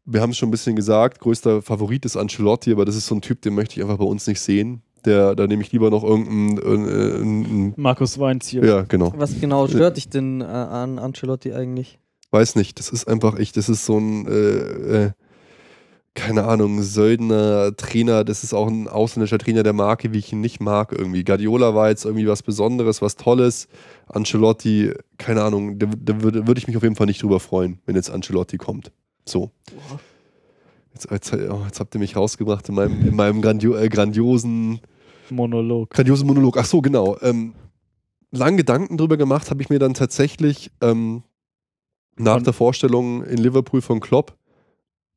[0.05, 3.15] Wir haben es schon ein bisschen gesagt, größter Favorit ist Ancelotti, aber das ist so
[3.15, 4.83] ein Typ, den möchte ich einfach bei uns nicht sehen.
[5.03, 7.73] Der, da nehme ich lieber noch irgendeinen.
[7.75, 8.63] Äh, Markus Weinz hier.
[8.65, 9.13] ja, genau.
[9.17, 11.99] Was genau stört dich denn äh, an Ancelotti eigentlich?
[12.31, 15.11] Weiß nicht, das ist einfach echt, das ist so ein, äh, äh,
[16.15, 20.41] keine Ahnung, Söldner Trainer, das ist auch ein ausländischer Trainer der Marke, wie ich ihn
[20.41, 21.23] nicht mag irgendwie.
[21.23, 23.67] Guardiola war jetzt irgendwie was Besonderes, was Tolles.
[24.07, 27.79] Ancelotti, keine Ahnung, da, da würde würd ich mich auf jeden Fall nicht drüber freuen,
[27.85, 28.91] wenn jetzt Ancelotti kommt.
[29.27, 29.51] So.
[30.93, 34.79] Jetzt, jetzt, oh, jetzt habt ihr mich rausgebracht in meinem, in meinem grandio äh, grandiosen
[35.29, 35.89] Monolog.
[35.89, 36.57] grandiosen Monolog.
[36.57, 37.17] Ach so, genau.
[37.21, 37.53] Ähm,
[38.31, 41.23] lang Gedanken drüber gemacht habe ich mir dann tatsächlich ähm,
[42.17, 44.37] nach Von- der Vorstellung in Liverpool von Klopp.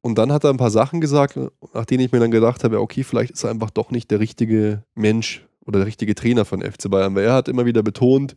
[0.00, 1.38] Und dann hat er ein paar Sachen gesagt,
[1.74, 4.10] nach denen ich mir dann gedacht habe, ja, okay, vielleicht ist er einfach doch nicht
[4.10, 7.82] der richtige Mensch oder der richtige Trainer von FC Bayern, weil er hat immer wieder
[7.82, 8.34] betont,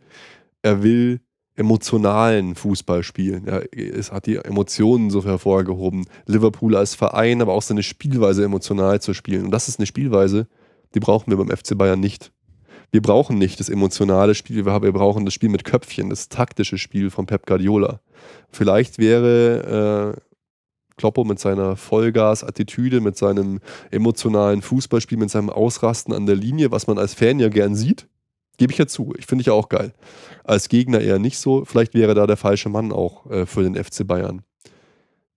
[0.63, 1.21] er will
[1.61, 3.47] emotionalen Fußball spielen.
[3.47, 6.05] Er, es hat die Emotionen so hervorgehoben.
[6.25, 9.45] Liverpool als Verein, aber auch seine Spielweise emotional zu spielen.
[9.45, 10.47] Und das ist eine Spielweise,
[10.93, 12.31] die brauchen wir beim FC Bayern nicht.
[12.91, 17.09] wir brauchen nicht das emotionale Spiel, wir brauchen das Spiel mit Köpfchen, das taktische Spiel
[17.09, 18.01] von Pep Guardiola.
[18.49, 20.21] Vielleicht wäre äh,
[20.97, 23.59] Kloppo mit seiner Vollgas-Attitüde, mit seinem
[23.91, 28.07] emotionalen Fußballspiel, mit seinem Ausrasten an der Linie, was man als Fan ja gern sieht,
[28.61, 29.15] gebe ich ja zu.
[29.17, 29.91] Ich finde ich ja auch geil.
[30.43, 31.65] Als Gegner eher nicht so.
[31.65, 34.43] Vielleicht wäre da der falsche Mann auch äh, für den FC Bayern.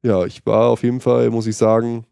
[0.03, 2.05] Ja, ich war auf jeden Fall, muss ich sagen,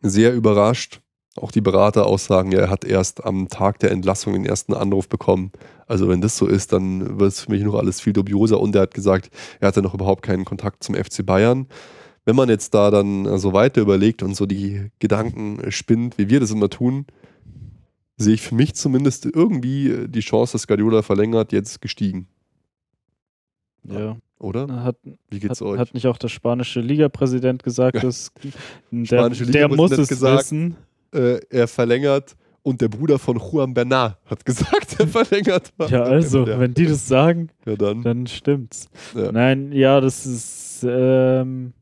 [0.00, 1.02] sehr überrascht.
[1.36, 5.08] Auch die Berater aussagen, ja, er hat erst am Tag der Entlassung den ersten Anruf
[5.08, 5.52] bekommen.
[5.86, 8.58] Also wenn das so ist, dann wird es für mich noch alles viel dubioser.
[8.58, 9.30] Und er hat gesagt,
[9.60, 11.68] er hatte noch überhaupt keinen Kontakt zum FC Bayern
[12.24, 16.38] wenn man jetzt da dann so weiter überlegt und so die Gedanken spinnt, wie wir
[16.38, 17.06] das immer tun,
[18.22, 22.26] sehe ich für mich zumindest irgendwie die Chance, dass Guardiola verlängert, jetzt gestiegen.
[23.84, 24.16] Ja.
[24.38, 24.84] Oder?
[24.84, 24.96] Hat,
[25.30, 25.78] Wie geht's hat, euch?
[25.78, 28.02] Hat nicht auch der spanische Ligapräsident gesagt, Ja.
[28.02, 28.32] dass
[28.90, 30.76] der, der muss es gesagt, wissen.
[31.14, 35.72] Äh, er verlängert und der Bruder von Juan Bernat hat gesagt, er verlängert.
[35.88, 36.58] Ja, also, ja.
[36.58, 38.02] wenn die das sagen, ja, dann.
[38.02, 38.88] dann stimmt's.
[39.14, 39.30] Ja.
[39.30, 41.72] Nein, ja, das ist, ähm,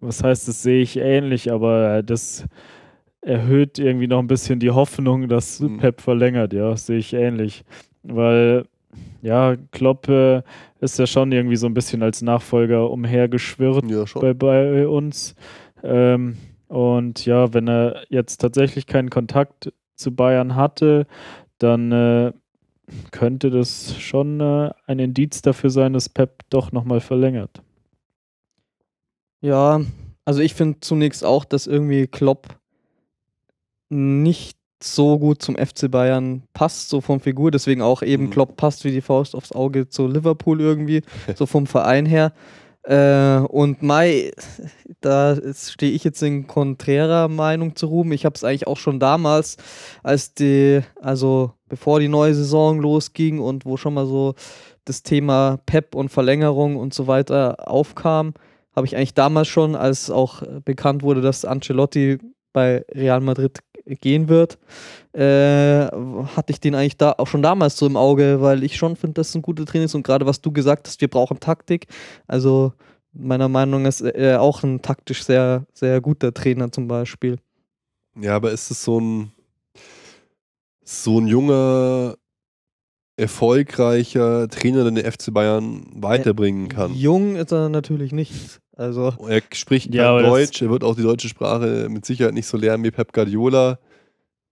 [0.00, 2.44] was heißt, das sehe ich ähnlich, aber das
[3.26, 5.78] erhöht irgendwie noch ein bisschen die Hoffnung, dass Mhm.
[5.78, 7.64] Pep verlängert, ja, das sehe ich ähnlich.
[8.04, 8.66] Weil,
[9.20, 10.42] ja, Klopp äh,
[10.80, 15.34] ist ja schon irgendwie so ein bisschen als Nachfolger umhergeschwirrt Ja, bei, bei uns.
[15.82, 16.36] Ähm,
[16.68, 21.06] und ja, wenn er jetzt tatsächlich keinen Kontakt zu Bayern hatte,
[21.58, 22.32] dann äh,
[23.10, 27.62] könnte das schon äh, ein Indiz dafür sein, dass Pep doch nochmal verlängert.
[29.40, 29.80] Ja,
[30.24, 32.58] also ich finde zunächst auch, dass irgendwie Klopp
[33.88, 37.50] nicht so gut zum FC Bayern passt, so vom Figur.
[37.50, 38.30] Deswegen auch eben Mhm.
[38.30, 41.02] Klopp passt wie die Faust aufs Auge zu Liverpool irgendwie,
[41.36, 42.32] so vom Verein her.
[42.82, 44.30] Äh, und Mai,
[45.00, 48.12] da stehe ich jetzt in konträrer Meinung zu Ruben.
[48.12, 49.56] Ich habe es eigentlich auch schon damals,
[50.02, 54.34] als die, also bevor die neue Saison losging und wo schon mal so
[54.84, 58.34] das Thema Pep und Verlängerung und so weiter aufkam,
[58.76, 62.18] habe ich eigentlich damals schon, als auch bekannt wurde, dass Ancelotti
[62.52, 64.58] bei Real Madrid gehen wird,
[65.12, 68.96] äh, hatte ich den eigentlich da auch schon damals so im Auge, weil ich schon
[68.96, 71.40] finde, dass es ein guter Trainer ist und gerade was du gesagt hast, wir brauchen
[71.40, 71.86] Taktik.
[72.26, 72.72] Also
[73.12, 77.38] meiner Meinung nach ist er auch ein taktisch sehr, sehr guter Trainer zum Beispiel.
[78.20, 79.32] Ja, aber ist es so ein,
[80.84, 82.16] so ein junger,
[83.16, 86.94] erfolgreicher Trainer, der den FC Bayern weiterbringen kann?
[86.94, 88.60] Jung ist er natürlich nicht.
[88.76, 92.58] Also Er spricht Ja, Deutsch, er wird auch die deutsche Sprache mit Sicherheit nicht so
[92.58, 93.78] lernen wie Pep Guardiola.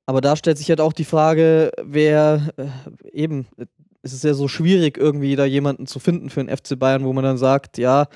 [0.07, 2.67] Aber da stellt sich halt auch die Frage, wer äh,
[3.13, 3.47] eben,
[4.03, 7.13] es ist ja so schwierig, irgendwie da jemanden zu finden für den FC Bayern, wo
[7.13, 8.07] man dann sagt, ja,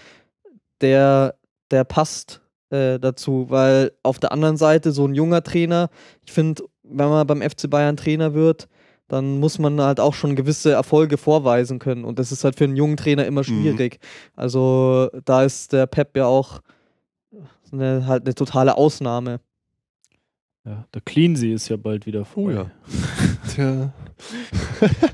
[0.80, 1.34] der,
[1.70, 2.40] der passt
[2.70, 5.90] äh, dazu, weil auf der anderen Seite so ein junger Trainer,
[6.24, 8.68] ich finde, wenn man beim FC Bayern Trainer wird,
[9.08, 12.04] dann muss man halt auch schon gewisse Erfolge vorweisen können.
[12.04, 13.98] Und das ist halt für einen jungen Trainer immer schwierig.
[14.36, 16.60] Also da ist der Pep ja auch
[17.72, 19.40] eine, halt eine totale Ausnahme.
[20.64, 22.52] Ja, der Cleansea ist ja bald wieder Oh voll.
[22.54, 22.70] ja.
[23.54, 23.92] Tja.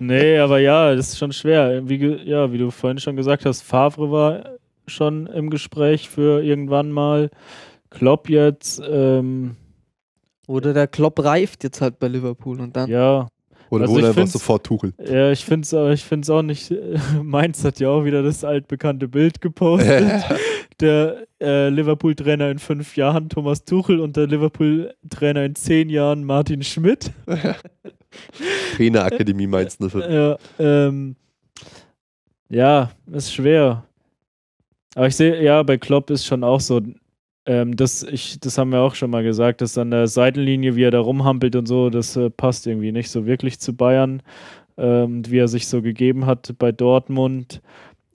[0.01, 1.89] nee, aber ja, das ist schon schwer.
[1.89, 4.45] Wie, ja, wie du vorhin schon gesagt hast, Favre war
[4.87, 7.31] schon im Gespräch für irgendwann mal.
[7.91, 9.55] Klopp jetzt, ähm,
[10.49, 12.91] Oder der Klopp reift jetzt halt bei Liverpool und dann.
[12.91, 13.29] ja,
[13.75, 14.93] Oder Also ich einfach sofort Tuchel.
[14.99, 16.73] ja, ich finde es ich find's auch nicht.
[17.23, 20.25] Mainz hat ja auch wieder das altbekannte Bild gepostet.
[20.81, 26.63] der äh, Liverpool-Trainer in fünf Jahren, Thomas Tuchel, und der Liverpool-Trainer in zehn Jahren, Martin
[26.63, 27.11] Schmidt.
[28.77, 29.95] Trainerakademie Mainz 05.
[30.09, 31.17] Ja, ähm,
[32.49, 33.85] ja, ist schwer.
[34.95, 36.81] Aber ich sehe, ja, bei Klopp ist schon auch so,
[37.47, 40.85] ähm, das, ich, das haben wir auch schon mal gesagt, dass an der Seitenlinie, wie
[40.85, 44.23] er da rumhampelt und so, das äh, passt irgendwie nicht so wirklich zu Bayern,
[44.79, 47.61] ähm, wie er sich so gegeben hat bei Dortmund.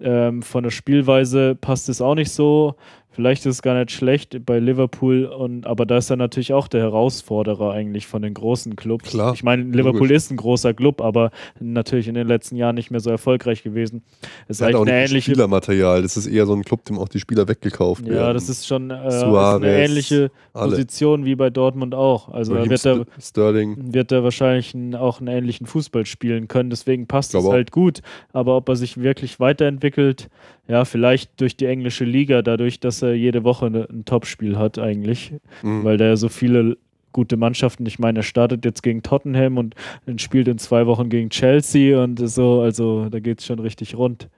[0.02, 2.76] Ähm, von der Spielweise passt es auch nicht so.
[3.20, 6.70] Vielleicht ist es gar nicht schlecht bei Liverpool, und, aber da ist er natürlich auch
[6.70, 9.10] der Herausforderer eigentlich von den großen Clubs.
[9.10, 10.16] Klar, ich meine, Liverpool logisch.
[10.16, 14.04] ist ein großer Club, aber natürlich in den letzten Jahren nicht mehr so erfolgreich gewesen.
[14.48, 15.32] Ist Er hat auch nicht ähnliche.
[15.32, 16.02] Spielermaterial.
[16.02, 18.16] Das ist eher so ein Club, dem auch die Spieler weggekauft werden.
[18.16, 20.70] Ja, das ist schon äh, ist Suarez, eine ähnliche alle.
[20.70, 22.30] Position wie bei Dortmund auch.
[22.30, 23.94] Also Raheem wird er, Sterling.
[23.94, 26.70] wird er wahrscheinlich auch einen ähnlichen Fußball spielen können.
[26.70, 28.00] Deswegen passt es halt gut.
[28.32, 30.30] Aber ob er sich wirklich weiterentwickelt,
[30.70, 34.80] ja, vielleicht durch die englische Liga, dadurch, dass er jede Woche eine, ein Topspiel hat
[34.80, 35.34] eigentlich,
[35.64, 35.84] Mhm.
[35.84, 36.78] weil der so viele
[37.12, 39.76] gute Mannschaften, ich meine, er startet jetzt gegen Tottenham und
[40.18, 44.30] spielt in zwei Wochen gegen Chelsea und so, also da geht es schon richtig rund.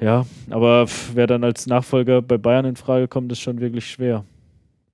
[0.00, 4.24] Ja, aber wer dann als Nachfolger bei Bayern in Frage kommt, ist schon wirklich schwer.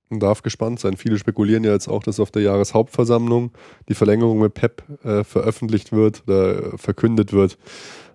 [0.09, 0.97] Man darf gespannt sein.
[0.97, 3.51] Viele spekulieren ja jetzt auch, dass auf der Jahreshauptversammlung
[3.89, 7.59] die Verlängerung mit Pep äh, veröffentlicht wird oder verkündet wird.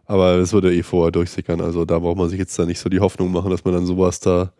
[0.06, 1.60] Aber das würde eh vorher durchsickern.
[1.60, 3.86] Also da braucht man sich jetzt da nicht so die Hoffnung machen, dass man dann
[3.86, 4.52] sowas da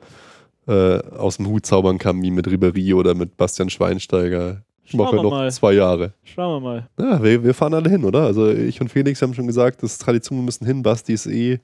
[0.67, 4.63] äh, aus dem Hut zaubern kann, wie mit Ribery oder mit Bastian Schweinsteiger.
[4.85, 5.51] Ich Schauen mache wir noch mal.
[5.51, 6.13] zwei Jahre.
[6.25, 6.89] Schauen wir mal.
[6.99, 8.23] Ja, wir, wir fahren alle hin, oder?
[8.23, 10.83] Also ich und Felix haben schon gesagt, das ist Tradition, wir müssen hin.
[10.83, 11.61] Basti ist eh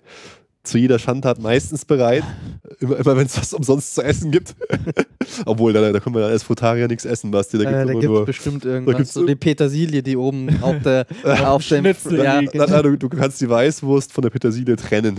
[0.62, 2.24] zu jeder Schandtat meistens bereit.
[2.80, 4.54] Immer, immer wenn es was umsonst zu essen gibt.
[5.46, 7.58] Obwohl, da, da können wir als Frutarier nichts essen, Basti.
[7.58, 8.96] Da Äh, da gibt es bestimmt irgendwas.
[8.96, 11.06] gibt's so die Petersilie, die oben auf der
[11.44, 12.42] auf dem ja.
[12.52, 15.18] Na, na, du, du kannst die Weißwurst von der Petersilie trennen.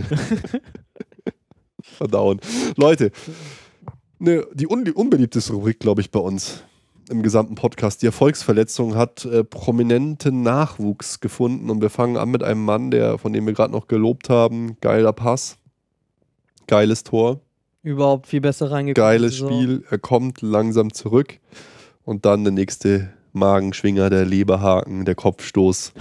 [1.81, 2.39] Verdauen.
[2.77, 3.11] Leute,
[4.19, 6.63] ne, die, un die unbeliebteste Rubrik, glaube ich, bei uns
[7.11, 11.69] im gesamten Podcast, die Erfolgsverletzung, hat äh, prominenten Nachwuchs gefunden.
[11.69, 14.77] Und wir fangen an mit einem Mann, der, von dem wir gerade noch gelobt haben.
[14.81, 15.57] Geiler Pass,
[16.67, 17.41] geiles Tor,
[17.83, 19.07] überhaupt viel besser reingekommen.
[19.07, 19.37] geiles.
[19.37, 19.83] Spiel.
[19.89, 21.39] Er kommt langsam zurück.
[22.03, 25.93] Und dann der nächste Magenschwinger, der Leberhaken, der Kopfstoß.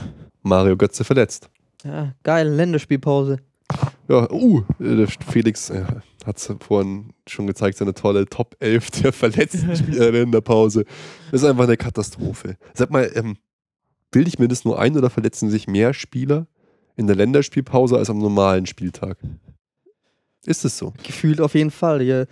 [0.43, 1.51] Mario Götze verletzt.
[1.85, 3.39] Ja, geil, Länderspielpause.
[4.11, 4.65] Ja, uh,
[5.29, 5.85] Felix äh,
[6.27, 10.85] hat es vorhin schon gezeigt, seine tolle Top 11 der verletzten Spieler in der Pause.
[11.31, 12.57] Das ist einfach eine Katastrophe.
[12.75, 13.37] Sag mal, ähm,
[14.11, 16.49] bilde ich mir das nur ein oder verletzen sich mehr Spieler
[16.97, 19.17] in der Länderspielpause als am normalen Spieltag?
[20.45, 20.93] Ist es so?
[21.05, 22.03] Gefühlt auf jeden Fall.
[22.03, 22.27] Ihr,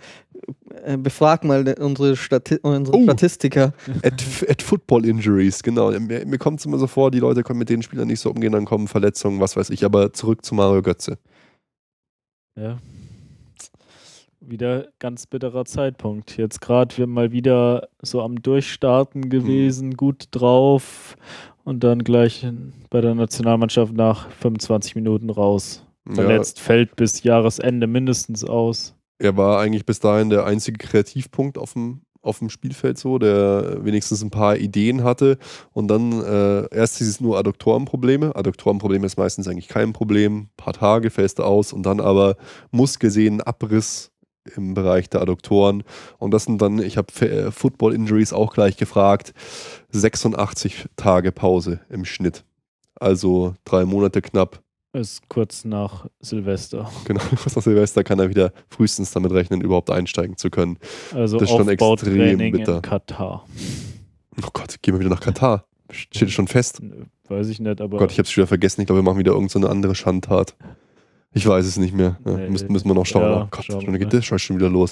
[0.83, 3.03] äh, befrag mal unsere, Stati unsere Oh.
[3.03, 3.73] Statistiker.
[4.03, 5.91] At, at Football Injuries, genau.
[5.91, 8.31] Mir, mir kommt es immer so vor, die Leute können mit den Spielern nicht so
[8.31, 9.85] umgehen, dann kommen Verletzungen, was weiß ich.
[9.85, 11.19] Aber zurück zu Mario Götze.
[12.59, 12.77] Ja.
[14.41, 16.37] Wieder ganz bitterer Zeitpunkt.
[16.37, 21.15] Jetzt gerade wir mal wieder so am Durchstarten gewesen, gut drauf
[21.63, 22.47] und dann gleich
[22.89, 25.85] bei der Nationalmannschaft nach 25 Minuten raus.
[26.09, 28.95] Verletzt, fällt bis Jahresende mindestens aus.
[29.19, 33.83] er war eigentlich bis dahin der einzige Kreativpunkt auf dem, auf dem Spielfeld so, der
[33.83, 35.37] wenigstens ein paar Ideen hatte.
[35.71, 38.35] Und dann äh, erst hieß es nur Adduktorenprobleme.
[38.35, 40.37] Adduktorenprobleme ist meistens eigentlich kein Problem.
[40.37, 42.35] Ein paar Tage fällst du aus und dann aber
[42.71, 44.11] Muskelsehnen Abriss
[44.55, 45.83] im Bereich der Adduktoren.
[46.17, 49.33] Und das sind dann, ich habe äh, Football Injuries auch gleich gefragt,
[49.91, 52.43] 86 Tage Pause im Schnitt.
[52.95, 54.61] Also drei Monate knapp.
[54.91, 56.89] Ist kurz nach Silvester.
[57.05, 60.77] Genau, was nach Silvester kann er wieder frühestens damit rechnen, überhaupt einsteigen zu können.
[61.13, 62.77] Also Das ist schon extrem bitter.
[62.77, 63.45] in Katar.
[64.43, 65.65] Oh Gott, gehen wir wieder nach Katar.
[65.91, 66.81] Steht schon fest.
[67.27, 68.81] Weiß ich nicht, aber Oh Gott, ich hab's schon wieder vergessen.
[68.81, 70.55] Ich glaube, wir machen wieder irgendeine so andere Schandtat.
[71.33, 72.17] Ich weiß es nicht mehr.
[72.25, 72.49] Ja, Nee.
[72.49, 73.21] müssen, müssen wir noch schauen.
[73.23, 74.91] Ja, oh Gott, schauen geht das Scheiß schon wieder los.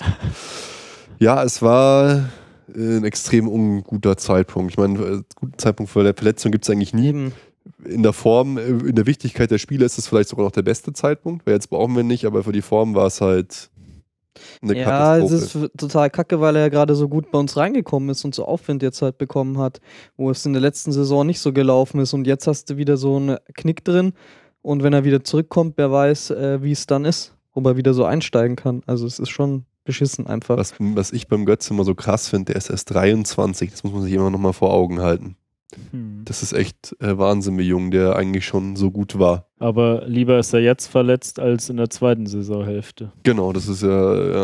[1.17, 2.29] ja, es war
[2.75, 4.71] äh, ein extrem unguter Zeitpunkt.
[4.73, 7.31] Ich meine, äh, guten Zeitpunkt für Verletzung gibt es eigentlich nie.
[7.85, 10.63] In der Form, äh, in der Wichtigkeit der Spiele ist es vielleicht sogar noch der
[10.63, 13.69] beste Zeitpunkt, weil jetzt brauchen wir nicht, aber für die Form war es halt
[14.61, 15.65] eine Ja, es Katastrophe.
[15.65, 18.45] ist total kacke, weil er ja gerade so gut bei uns reingekommen ist und so
[18.45, 19.79] Aufwind jetzt halt bekommen hat,
[20.15, 22.13] wo es in der letzten Saison nicht so gelaufen ist.
[22.13, 24.13] Und jetzt hast du wieder so einen Knick drin.
[24.61, 27.93] Und wenn er wieder zurückkommt, wer weiß, äh, wie es dann ist, ob er wieder
[27.93, 28.83] so einsteigen kann.
[28.85, 30.57] Also es ist schon beschissen einfach.
[30.57, 33.93] Was, was ich beim Götze immer so krass finde, der ist erst 23, das muss
[33.93, 35.37] man sich immer noch mal vor Augen halten.
[35.91, 36.21] Hm.
[36.25, 39.47] Das ist echt äh, Wahnsinn, wie jung der eigentlich schon so gut war.
[39.59, 43.11] Aber lieber ist er jetzt verletzt als in der zweiten Saisonhälfte.
[43.23, 44.43] Genau, das ist ja,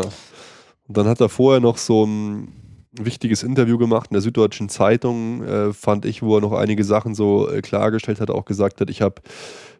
[0.86, 2.52] Und dann hat er vorher noch so ein
[2.92, 7.14] wichtiges Interview gemacht in der Süddeutschen Zeitung, äh, fand ich, wo er noch einige Sachen
[7.14, 9.22] so äh, klargestellt hat, auch gesagt hat, ich habe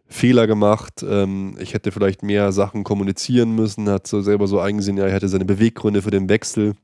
[0.06, 4.96] Fehler gemacht, ähm, ich hätte vielleicht mehr Sachen kommunizieren müssen, hat so selber so eingesehen,
[4.96, 6.74] ja, er hätte seine Beweggründe für den Wechsel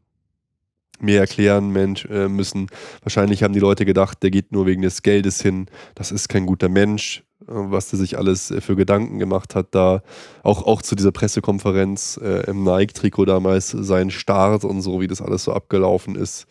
[1.03, 2.69] mehr erklären Mensch, äh, müssen.
[3.03, 6.47] Wahrscheinlich haben die Leute gedacht, der geht nur wegen des Geldes hin, das ist kein
[6.47, 10.03] guter Mensch, äh, was der sich alles äh, für Gedanken gemacht hat da.
[10.43, 15.23] Auch, auch zu dieser Pressekonferenz äh, im Nike-Trikot damals, sein Start und so, wie das
[15.23, 16.47] alles so abgelaufen ist.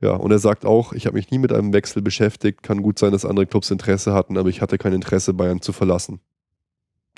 [0.00, 2.98] Ja, und er sagt auch, ich habe mich nie mit einem Wechsel beschäftigt, kann gut
[3.00, 6.20] sein, dass andere Clubs Interesse hatten, aber ich hatte kein Interesse, Bayern zu verlassen.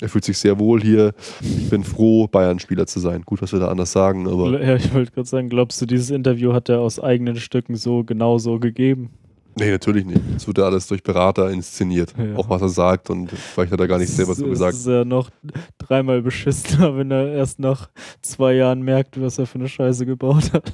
[0.01, 1.13] Er fühlt sich sehr wohl hier.
[1.41, 3.21] Ich bin froh, Bayern-Spieler zu sein.
[3.21, 6.09] Gut, was wir da anders sagen, aber Ja, ich wollte gerade sagen, glaubst du, dieses
[6.09, 9.11] Interview hat er aus eigenen Stücken so genau so gegeben?
[9.59, 10.21] nee, natürlich nicht.
[10.37, 12.13] Es wird ja alles durch Berater inszeniert.
[12.17, 12.37] Ja.
[12.37, 14.73] Auch was er sagt und vielleicht hat er gar nicht selber so Das gesagt.
[14.75, 15.29] ist ja noch
[15.77, 17.89] dreimal beschissener, wenn er erst nach
[18.21, 20.71] zwei Jahren merkt, was er für eine Scheiße gebaut hat.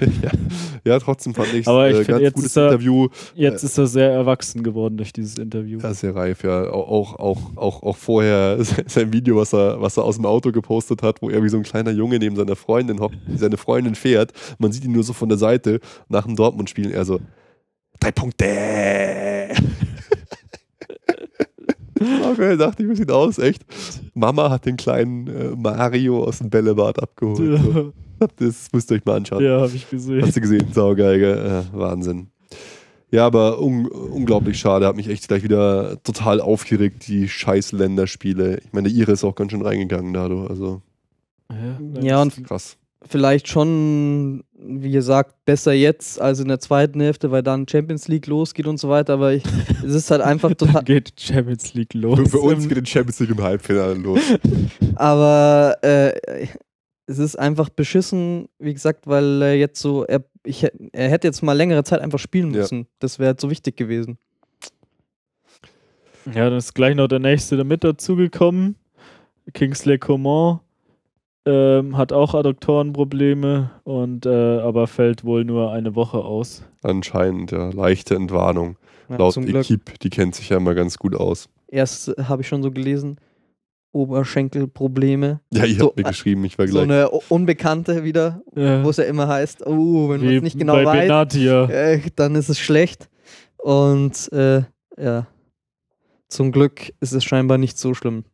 [0.22, 0.30] ja.
[0.84, 3.08] ja, trotzdem fand ich Aber ich äh, find, ganz jetzt gutes er- Interview.
[3.34, 5.78] Jetzt ist er sehr erwachsen geworden durch dieses Interview.
[5.80, 6.68] Ja, sehr reif, ja.
[6.70, 11.02] Auch, auch, auch, auch vorher sein Video, was er, was er aus dem Auto gepostet
[11.02, 14.32] hat, wo er wie so ein kleiner Junge neben seiner Freundin hockt, seine Freundin fährt.
[14.58, 16.92] Man sieht ihn nur so von der Seite nach dem Dortmund-Spielen.
[16.92, 17.20] Er so,
[18.00, 18.46] drei Punkte.
[22.00, 23.64] Okay, dachte ich, wie sieht aus, echt.
[24.14, 27.60] Mama hat den kleinen äh, Mario aus dem Bällebad abgeholt.
[27.60, 27.92] So.
[28.36, 29.44] Das müsst ihr euch mal anschauen.
[29.44, 30.22] Ja, habe ich gesehen.
[30.22, 30.66] Hast du gesehen?
[30.72, 31.46] Saugeil, gell?
[31.46, 32.28] Ja, Wahnsinn.
[33.10, 34.86] Ja, aber un unglaublich schade.
[34.86, 38.58] Hat mich echt gleich wieder total aufgeregt, die scheiß Länderspiele.
[38.64, 40.48] Ich meine, der Ire ist auch ganz schön reingegangen dadurch.
[40.50, 40.82] Also
[42.00, 42.76] Ja, und krass.
[43.08, 48.26] Vielleicht schon, wie gesagt, besser jetzt als in der zweiten Hälfte, weil dann Champions League
[48.26, 49.14] losgeht und so weiter.
[49.14, 49.42] Aber ich,
[49.84, 50.84] es ist halt einfach Dann total.
[50.84, 52.18] geht Champions League los.
[52.18, 54.20] Für, für uns geht die Champions League im Halbfinale los.
[54.96, 56.12] Aber äh,
[57.06, 61.42] es ist einfach beschissen, wie gesagt, weil er jetzt so, er, ich, er hätte jetzt
[61.42, 62.60] mal längere Zeit einfach spielen Ja.
[62.60, 62.86] müssen.
[62.98, 64.16] Das wäre so wichtig gewesen.
[66.34, 68.76] Ja, dann ist gleich noch der nächste damit dazugekommen.
[69.52, 70.60] Kingsley Coman
[71.46, 76.64] ähm, hat auch Adduktorenprobleme und äh, aber fällt wohl nur eine Woche aus.
[76.82, 77.70] Anscheinend, ja.
[77.70, 78.76] Leichte Entwarnung.
[79.08, 79.62] Ja, Laut zum Glück.
[79.64, 81.48] Equipe, die kennt sich ja immer ganz gut aus.
[81.68, 83.18] Erst äh, habe ich schon so gelesen,
[83.92, 85.40] Oberschenkelprobleme.
[85.52, 86.84] Ja, ihr So, habt mir äh, geschrieben, ich war So gleich.
[86.84, 90.58] eine U- Unbekannte wieder, Ja, wo es ja immer heißt, oh, wenn man es nicht
[90.58, 91.34] genau bei weiß,
[91.70, 93.08] äh, dann ist es schlecht.
[93.58, 94.62] Und äh,
[94.98, 95.26] ja,
[96.28, 98.24] zum Glück ist es scheinbar nicht so schlimm.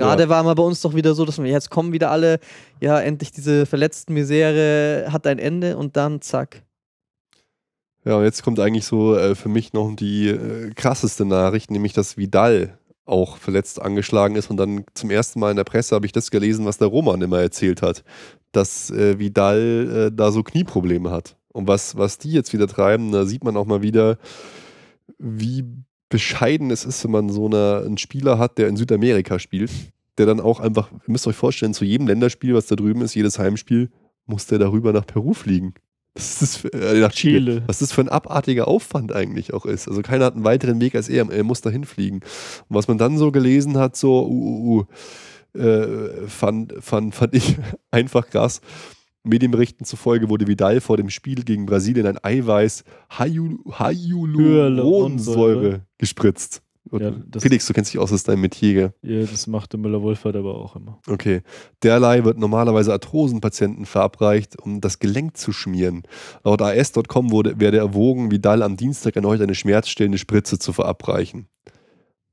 [0.00, 0.28] Gerade Ja.
[0.30, 2.40] war mal bei uns doch wieder so, dass wir jetzt kommen wieder alle,
[2.80, 6.62] ja, endlich diese verletzten Misere hat ein Ende und dann zack.
[8.06, 11.92] Ja, und jetzt kommt eigentlich so äh, für mich noch die äh, krasseste Nachricht, nämlich
[11.92, 14.50] dass Vidal auch verletzt angeschlagen ist.
[14.50, 17.20] Und dann zum ersten Mal in der Presse habe ich das gelesen, was der Roman
[17.20, 18.02] immer erzählt hat,
[18.52, 21.36] dass äh, Vidal äh, da so Knieprobleme hat.
[21.52, 24.16] Und was, was die jetzt wieder treiben, da sieht man auch mal wieder,
[25.18, 25.64] wie
[26.10, 29.70] bescheiden es ist, wenn man so eine, einen Spieler hat, der in Südamerika spielt,
[30.18, 33.14] der dann auch einfach, ihr müsst euch vorstellen, zu jedem Länderspiel, was da drüben ist,
[33.14, 33.90] jedes Heimspiel,
[34.26, 35.74] muss der darüber nach Peru fliegen.
[36.14, 37.62] Das ist für, äh, nach Chile.
[37.66, 39.88] Was das für ein abartiger Aufwand eigentlich auch ist.
[39.88, 41.30] Also keiner hat einen weiteren Weg als er.
[41.30, 42.18] Er muss da hinfliegen.
[42.68, 44.84] Und was man dann so gelesen hat, so, uh,
[45.56, 47.56] uh, uh, äh, fand, fand, fand ich
[47.92, 48.60] einfach krass.
[49.22, 52.84] Medienberichten zufolge wurde Vidal vor dem Spiel gegen Brasilien ein Eiweiß
[53.18, 56.62] Hyal- Hyaluronsäure gespritzt.
[56.92, 58.94] Ja, Felix, du kennst dich aus, das ist dein Metier.
[59.02, 60.98] Ja, das machte Müller-Wohlfahrt aber auch immer.
[61.06, 61.42] Okay.
[61.84, 66.02] Derlei wird normalerweise Arthrosenpatienten verabreicht, um das Gelenk zu schmieren.
[66.42, 71.46] Laut AS.com wurde, werde erwogen, Vidal am Dienstag erneut eine schmerzstillende Spritze zu verabreichen.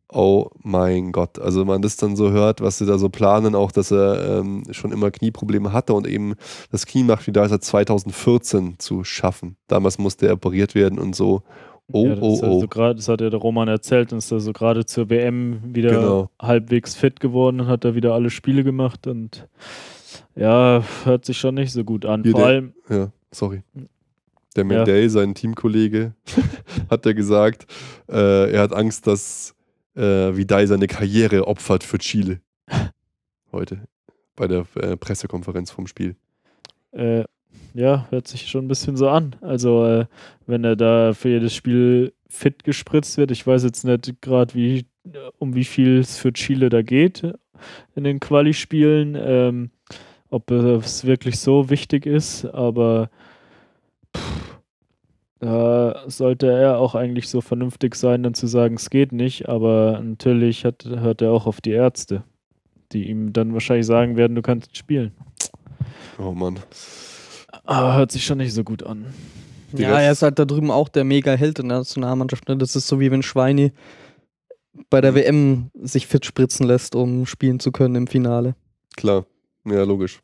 [0.09, 1.37] Oh mein Gott.
[1.39, 4.39] Also wenn man das dann so hört, was sie da so planen, auch dass er
[4.39, 6.35] ähm, schon immer Knieprobleme hatte und eben
[6.71, 9.57] das Knie macht Vidal seit 2014 zu schaffen.
[9.67, 11.43] Damals musste er operiert werden und so.
[11.91, 12.59] Oh, ja, das, oh, ja oh.
[12.61, 15.59] so grad, das hat ja der Roman erzählt und ist da so gerade zur WM
[15.73, 16.29] wieder Genau.
[16.41, 19.47] halbwegs fit geworden und hat da wieder alle Spiele gemacht und
[20.35, 22.23] ja, hört sich schon nicht so gut an.
[22.23, 23.63] Hier Vor der- allem, Ja, sorry.
[24.55, 26.13] Der Mendel, sein Teamkollege,
[26.89, 27.67] hat ja gesagt,
[28.09, 29.53] äh, er hat Angst, dass
[29.97, 32.39] äh, Vidal seine Karriere opfert für Chile.
[33.51, 33.81] Heute
[34.35, 36.15] bei der äh, Pressekonferenz vom Spiel.
[36.91, 37.23] äh,
[37.73, 39.35] ja, hört sich schon ein bisschen so an.
[39.41, 40.05] Also, äh,
[40.45, 44.85] wenn er da für jedes Spiel fit gespritzt wird, ich weiß jetzt nicht gerade, wie,
[45.37, 47.23] um wie viel es für Chile da geht
[47.95, 49.71] in den Quali-Spielen, ähm,
[50.29, 53.09] ob es wirklich so wichtig ist, aber
[55.39, 60.01] da sollte er auch eigentlich so vernünftig sein, dann zu sagen, es geht nicht, aber
[60.03, 62.23] natürlich hat, hört er auch auf die Ärzte,
[62.91, 65.11] die ihm dann wahrscheinlich sagen werden, du kannst spielen.
[66.17, 66.59] Oh Mann.
[67.65, 69.05] Aber hört sich schon nicht so gut an.
[69.73, 72.47] Die ja, er ist halt da drüben auch der Mega-Held in der Nationalmannschaft.
[72.47, 72.57] Ne?
[72.57, 73.73] Das ist so wie wenn Schweini
[74.89, 78.55] bei der WM sich fit spritzen lässt, um spielen zu können im Finale.
[78.95, 79.25] Klar.
[79.65, 80.21] Ja, logisch.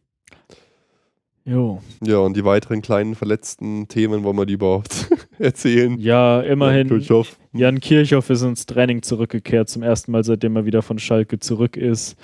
[1.45, 1.81] Jo.
[2.01, 5.09] Ja, und die weiteren kleinen verletzten Themen, wollen wir die überhaupt
[5.39, 5.97] erzählen?
[5.99, 6.87] Ja, immerhin.
[6.87, 7.37] Kirchhoff.
[7.51, 11.75] Jan Kirchhoff ist ins Training zurückgekehrt, zum ersten Mal, seitdem er wieder von Schalke zurück
[11.75, 12.17] ist.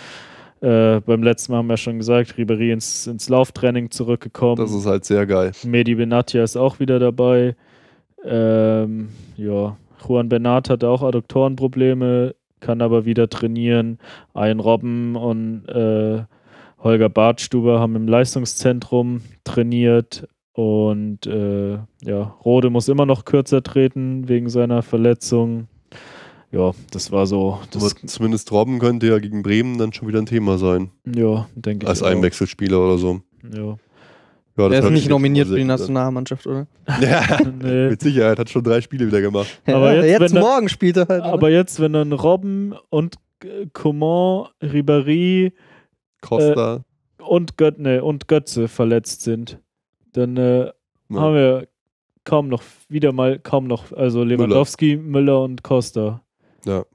[0.62, 4.58] Äh, beim letzten Mal haben wir schon gesagt, Ribery ins, ins Lauftraining zurückgekommen.
[4.58, 5.52] Das ist halt sehr geil.
[5.66, 7.56] Medi Benatia ist auch wieder dabei.
[8.26, 9.78] Ähm, ja,
[10.08, 14.00] Juan Bernat hatte auch Adduktorenprobleme, kann aber wieder trainieren.
[14.34, 16.24] Ein Robben und äh,
[16.84, 20.28] Holger Bartstuber haben im Leistungszentrum trainiert.
[20.54, 21.74] Und äh,
[22.04, 25.68] ja, Rode muss immer noch kürzer treten wegen seiner Verletzung.
[26.52, 27.60] Ja, das war so.
[27.72, 30.90] Das, Aber zumindest Robben könnte ja gegen Bremen dann schon wieder ein Thema sein.
[31.06, 31.90] ja, denke ich.
[31.90, 32.02] Als.
[32.04, 33.22] Einwechselspieler oder so.
[33.54, 33.78] Ja.
[34.58, 35.64] Ja, das er ist nicht nominiert für die.
[35.64, 36.68] Nationalmannschaft, oder?
[37.02, 37.26] Ja,
[37.62, 37.90] Nee.
[37.92, 38.40] mit Sicherheit.
[38.40, 39.62] Hat schon drei Spiele wieder gemacht.
[39.68, 41.24] Aber ja, jetzt, jetzt wenn er- morgen spielt er halt.
[41.24, 43.16] Aber jetzt, wenn dann Robben und
[43.72, 45.54] Coman, Ribéry
[46.22, 46.84] Costa.
[47.20, 49.60] und, Göt ne, und Götze verletzt sind,
[50.14, 50.74] dann äh, ja.
[51.10, 51.68] haben wir
[52.24, 56.22] kaum noch, wieder mal kaum noch, also Lewandowski, Müller, und Costa.
[56.66, 56.86] Ja.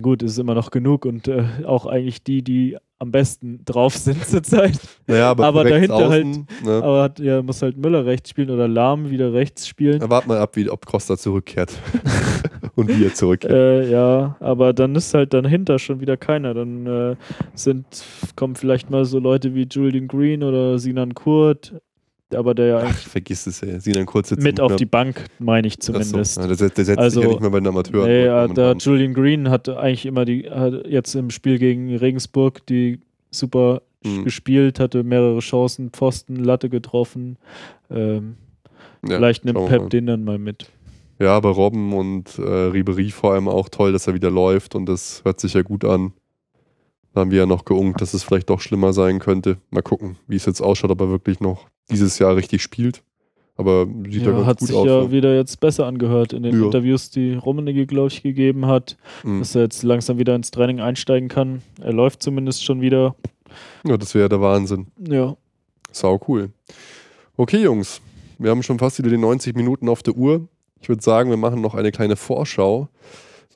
[0.00, 4.24] Gut, ist immer noch genug und äh, auch eigentlich die, die am besten drauf sind
[4.26, 4.78] zurzeit.
[5.06, 6.82] Naja, aber, Aber dahinter halt- außen, ne?
[6.82, 9.98] Aber hat, ja, muss halt Müller rechts spielen oder Lahm wieder rechts spielen.
[10.00, 11.72] Na, Wart mal ab, wie, ob Costa zurückkehrt.
[12.78, 13.52] Und wie er zurückkehrt.
[13.52, 16.54] Äh, ja, aber dann ist halt dahinter schon wieder keiner.
[16.54, 17.16] Dann äh,
[17.54, 17.84] sind,
[18.36, 21.74] kommen vielleicht mal so Leute wie Julian Green oder Sinan Kurt,
[22.34, 23.80] aber der ja Ach, eigentlich vergiss es, ey.
[23.80, 26.36] Sinan kurz jetzt mit auf die Bank, meine ich zumindest.
[26.36, 28.06] ja, der, setzt- der setzt Also, sich ja nicht mehr bei den Amateuren.
[28.08, 28.54] Nee, ja, momentan.
[28.54, 33.00] der Julian Green hat eigentlich immer die, hat jetzt im Spiel gegen Regensburg die
[33.30, 34.22] super Mhm.
[34.22, 37.36] gespielt, hatte mehrere Chancen, Pfosten, Latte getroffen.
[37.90, 38.36] Ähm,
[39.04, 40.70] Ja, vielleicht nimmt Pep den dann mal mit.
[41.18, 44.86] Ja, aber Robben und äh, Ribery vor allem auch toll, dass er wieder läuft und
[44.86, 46.12] das hört sich ja gut an.
[47.14, 49.58] Da haben wir ja noch geungt, dass es vielleicht doch schlimmer sein könnte.
[49.70, 53.02] Mal gucken, wie es jetzt ausschaut, ob er wirklich noch dieses Jahr richtig spielt.
[53.56, 54.86] Aber sieht ja, Ja, ganz hat gut sich aus.
[54.86, 55.10] ja ne?
[55.10, 56.66] wieder jetzt besser angehört in den Ja.
[56.66, 59.40] Interviews, die Rummenigge, glaube ich, gegeben hat, Mhm.
[59.40, 61.62] dass er jetzt langsam wieder ins Training einsteigen kann.
[61.80, 63.16] Er läuft zumindest schon wieder.
[63.84, 64.86] Ja, das wäre der Wahnsinn.
[65.08, 65.36] Ja,
[65.90, 66.50] Sau cool.
[67.36, 68.00] Okay, Jungs,
[68.38, 70.46] wir haben schon fast wieder die 90 Minuten auf der Uhr.
[70.80, 72.88] Ich würde sagen, wir machen noch eine kleine Vorschau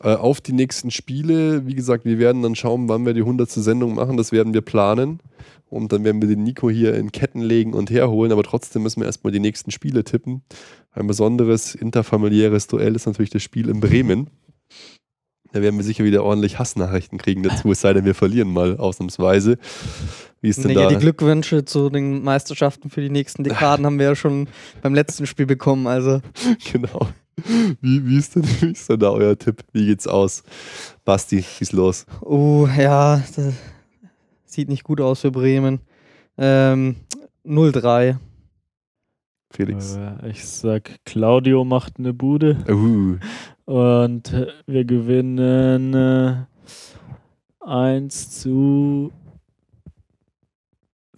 [0.03, 1.67] äh, auf die nächsten Spiele.
[1.67, 3.51] Wie gesagt, wir werden dann schauen, wann wir die 100.
[3.51, 4.17] Sendung machen.
[4.17, 5.21] Das werden wir planen.
[5.69, 8.33] Und dann werden wir den Nico hier in Ketten legen und herholen.
[8.33, 10.43] Aber trotzdem müssen wir erstmal die nächsten Spiele tippen.
[10.91, 14.29] Ein besonderes interfamiliäres Duell ist natürlich das Spiel in Bremen.
[15.53, 18.79] Da werden wir sicher wieder ordentlich Hassnachrichten kriegen dazu, es sei denn, wir verlieren mal
[18.79, 19.59] ausnahmsweise.
[20.43, 20.95] Wie ist denn Naja, da?
[20.95, 24.49] die Glückwünsche zu den Meisterschaften für die nächsten Dekaden haben wir ja schon
[24.83, 25.87] beim letzten Spiel bekommen.
[25.87, 26.21] Also
[26.73, 27.09] Genau.
[27.81, 29.63] Wie, wie, ist denn, wie ist denn da euer Tipp?
[29.73, 30.43] Wie geht's aus?
[31.05, 32.05] Basti, schieß los.
[32.21, 33.55] Oh, ja, das
[34.45, 35.81] sieht nicht gut aus für Bremen.
[36.37, 36.97] Ähm,
[37.47, 38.17] 0-3.
[39.51, 39.97] Felix.
[39.97, 43.17] äh, ich sag, Claudio macht eine Bude Uh,
[43.65, 46.37] und äh, wir gewinnen äh,
[47.61, 49.13] 1 zu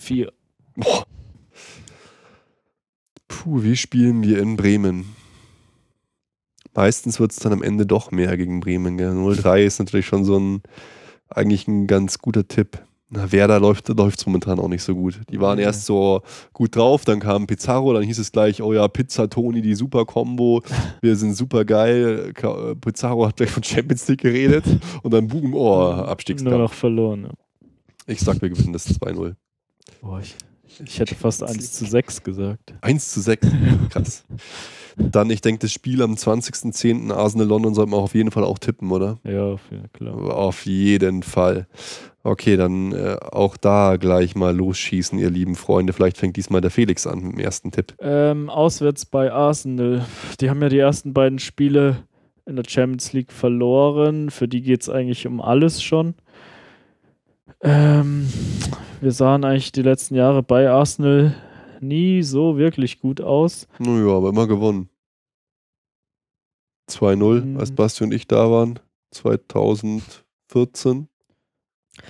[0.04, 0.32] 4.
[0.76, 1.04] boah.
[3.28, 5.14] Puh, wie spielen wir in Bremen?
[6.74, 8.96] Meistens wird es dann am Ende doch mehr gegen Bremen.
[8.98, 9.10] Gell?
[9.12, 10.62] 0-3 ist natürlich schon so ein,
[11.28, 12.82] eigentlich ein ganz guter Tipp.
[13.10, 15.20] Na, Werder läuft es momentan auch nicht so gut.
[15.30, 15.64] Die waren Nee.
[15.64, 16.22] erst so
[16.52, 20.04] gut drauf, dann kam Pizarro, dann hieß es gleich, oh ja, Pizza Toni, die super
[20.04, 20.62] Combo,
[21.00, 22.32] wir sind super geil.
[22.36, 24.64] Äh, Pizarro hat gleich von Champions League geredet
[25.02, 26.56] und dann boom, oh, Nur Abstiegskampf.
[26.56, 27.24] noch verloren.
[27.24, 27.30] Ja.
[28.06, 29.34] Ich sag, wir gewinnen das 2-0.
[30.00, 30.34] Boah, ich,
[30.84, 32.74] ich hätte fast 1 zu 6 gesagt.
[32.80, 33.46] 1 zu 6.
[33.90, 34.24] Krass.
[34.96, 37.12] Dann, ich denke, das Spiel am 20.10.
[37.12, 39.18] Arsenal London sollten wir auf jeden Fall auch tippen, oder?
[39.24, 40.14] Ja, auf jeden- klar.
[40.36, 41.66] Auf jeden Fall.
[42.22, 45.92] Okay, dann äh, auch da gleich mal losschießen, ihr lieben Freunde.
[45.92, 47.94] Vielleicht fängt diesmal der Felix an mit dem ersten Tipp.
[48.00, 50.06] Ähm, auswärts bei Arsenal.
[50.40, 52.04] Die haben ja die ersten beiden Spiele
[52.46, 54.30] in der Champions League verloren.
[54.30, 56.14] Für die geht es eigentlich um alles schon.
[57.60, 58.28] Ähm,
[59.00, 61.34] wir sahen eigentlich die letzten Jahre bei Arsenal
[61.80, 63.66] nie so wirklich gut aus.
[63.78, 64.88] Naja, aber immer gewonnen.
[66.90, 67.58] 2-0, Mhm.
[67.58, 68.78] als Basti und ich da waren.
[69.12, 71.08] 2014.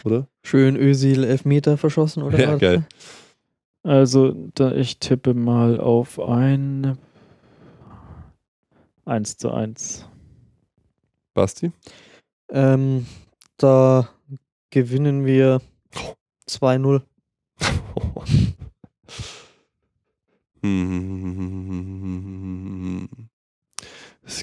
[0.05, 0.27] Oder?
[0.43, 2.41] Schön Ösil Elfmeter verschossen, oder?
[2.41, 2.61] Ja, was?
[2.61, 2.87] geil.
[3.83, 6.97] Also, da, ich tippe mal auf ein
[9.05, 10.09] 1 zu 1.
[11.35, 11.71] Basti?
[12.49, 13.07] Ähm,
[13.59, 14.09] da
[14.75, 15.63] gewinnen wir
[16.49, 17.03] 2-0.
[20.61, 21.09] Hm.
[24.27, 24.43] Es,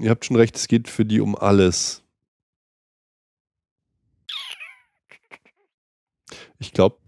[0.00, 2.04] ihr habt schon recht, es geht für die um alles.
[6.60, 6.98] Ich glaube,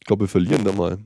[0.00, 0.98] ich glaube, wir verlieren da mal.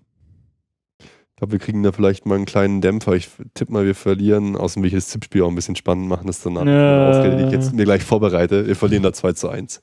[1.45, 3.13] Ich glaube, wir kriegen da vielleicht mal einen kleinen Dämpfer.
[3.17, 4.57] Ich tippe mal, wir verlieren.
[4.57, 6.27] Außerdem will ich das Tippspiel auch ein bisschen spannend machen.
[6.27, 7.11] Das ist dann eine Ja.
[7.11, 8.67] Ausrede, die ich jetzt mir gleich vorbereite.
[8.67, 9.83] Wir verlieren da 2 zu 1.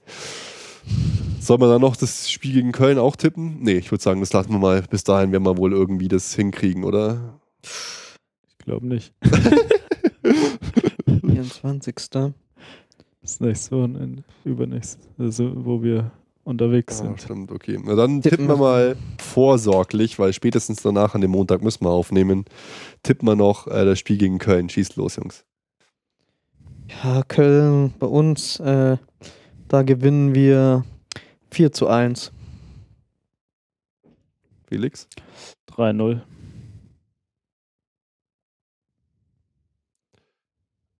[1.40, 3.58] Soll man dann noch das Spiel gegen Köln auch tippen?
[3.62, 4.82] Nee, ich würde sagen, das lassen wir mal.
[4.90, 7.40] Bis dahin werden wir wohl irgendwie das hinkriegen, oder?
[7.62, 9.14] Ich glaube nicht.
[11.22, 11.96] 24.
[13.22, 16.12] Das nächste Wochenende, übernächstes, also wo wir
[16.44, 17.22] unterwegs Ah, sind.
[17.22, 17.80] stimmt, okay.
[17.84, 21.86] Na dann Tippen tippen wir wir- mal vorsorglich, weil spätestens danach an dem Montag müssen
[21.86, 22.46] wir aufnehmen.
[23.04, 24.70] Tippen wir noch äh, das Spiel gegen Köln.
[24.70, 25.46] Schießt los, Jungs.
[27.04, 28.98] Ja, Köln bei uns, äh,
[29.68, 30.84] da gewinnen wir
[31.52, 32.32] 4 zu 1.
[34.68, 35.08] Felix?
[35.68, 36.22] 3-0.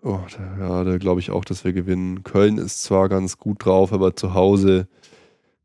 [0.04, 2.24] Oh, da, ja, da glaube ich auch, dass wir gewinnen.
[2.24, 4.88] Köln ist zwar ganz gut drauf, aber zu Hause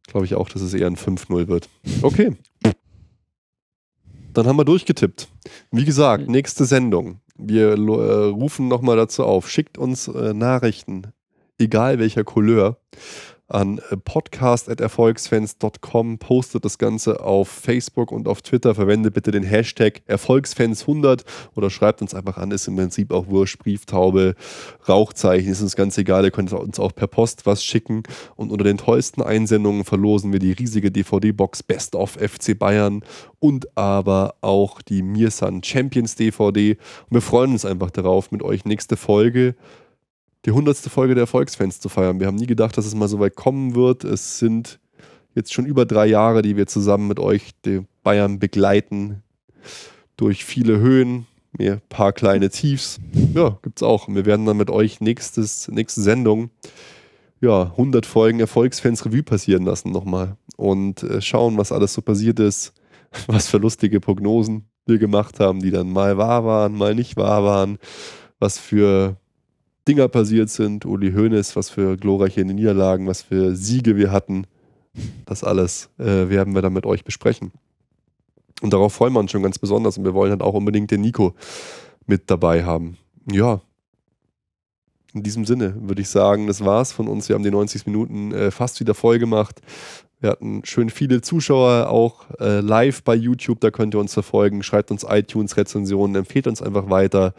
[0.06, 1.68] glaube ich auch, dass es eher ein 5-0 wird.
[2.02, 2.36] Okay.
[4.32, 5.28] Dann haben wir durchgetippt.
[5.70, 7.20] Wie gesagt, nächste Sendung.
[7.38, 9.48] Wir äh, rufen nochmal dazu auf.
[9.48, 11.12] Schickt uns äh, Nachrichten,
[11.58, 12.78] egal welcher Couleur,
[13.48, 20.02] an äh, podcast.erfolgsfans.com, postet das Ganze auf Facebook und auf Twitter, verwendet bitte den Hashtag
[20.08, 21.24] Erfolgsfans100
[21.54, 24.34] oder schreibt uns einfach an, ist im Prinzip auch Wurscht, Brieftaube,
[24.88, 28.02] Rauchzeichen, ist uns ganz egal, ihr könnt uns auch per Post was schicken.
[28.34, 33.04] Und unter den tollsten Einsendungen verlosen wir die riesige DVD-Box Best of FC Bayern
[33.38, 36.76] und aber auch die Mirsan Champions DVD
[37.08, 39.54] und wir freuen uns einfach darauf, mit euch nächste Folge
[40.46, 42.20] die hundertste Folge der Erfolgsfans zu feiern.
[42.20, 44.04] Wir haben nie gedacht, dass es mal so weit kommen wird.
[44.04, 44.78] Es sind
[45.34, 49.22] jetzt schon über drei Jahre, die wir zusammen mit euch die Bayern begleiten.
[50.16, 51.26] Durch viele Höhen,
[51.58, 53.00] ein paar kleine Tiefs.
[53.34, 54.08] Ja, gibt's auch.
[54.08, 56.50] Wir werden dann mit euch nächstes, nächste Sendung
[57.40, 62.40] ja, 100 Folgen Erfolgsfans Revue passieren lassen nochmal und äh, schauen, was alles so passiert
[62.40, 62.72] ist,
[63.26, 67.44] was für lustige Prognosen wir gemacht haben, die dann mal wahr waren, mal nicht wahr
[67.44, 67.78] waren,
[68.38, 69.16] was für
[69.88, 74.46] Dinger passiert sind, Uli Hoeneß, was für glorreiche Niederlagen, was für Siege wir hatten.
[75.26, 77.52] Das alles äh, werden wir dann mit euch besprechen.
[78.62, 81.02] Und darauf freuen wir uns schon ganz besonders und wir wollen halt auch unbedingt den
[81.02, 81.34] Nico
[82.06, 82.96] mit dabei haben.
[83.30, 83.60] Ja.
[85.12, 87.28] In diesem Sinne würde ich sagen, das war's von uns.
[87.28, 89.60] Wir haben die 90 Minuten äh, fast wieder voll gemacht.
[90.20, 94.62] Wir hatten schön viele Zuschauer auch äh, live bei YouTube, da könnt ihr uns verfolgen.
[94.62, 97.34] Schreibt uns iTunes-Rezensionen, empfehlt uns einfach weiter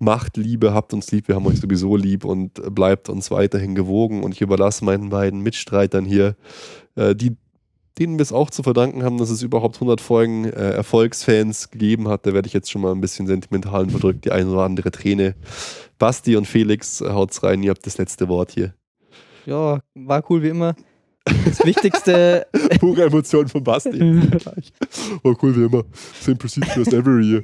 [0.00, 4.24] macht Liebe, habt uns lieb, wir haben euch sowieso lieb und bleibt uns weiterhin gewogen.
[4.24, 6.36] Und ich überlasse meinen beiden Mitstreitern hier,
[6.96, 7.36] äh, die,
[7.98, 12.08] denen wir es auch zu verdanken haben, dass es überhaupt 100 Folgen äh, Erfolgsfans gegeben
[12.08, 12.26] hat.
[12.26, 14.90] Da werde ich jetzt schon mal ein bisschen sentimental und verdrückt die eine oder andere
[14.90, 15.34] Träne.
[15.98, 18.74] Basti und Felix, äh, haut's rein, ihr habt das letzte Wort hier.
[19.44, 20.74] Ja, war cool wie immer.
[21.44, 22.46] Das Wichtigste.
[22.80, 24.00] Pure Emotion von Basti.
[25.22, 25.84] oh, cool wie immer.
[26.20, 27.42] Same procedure as every year.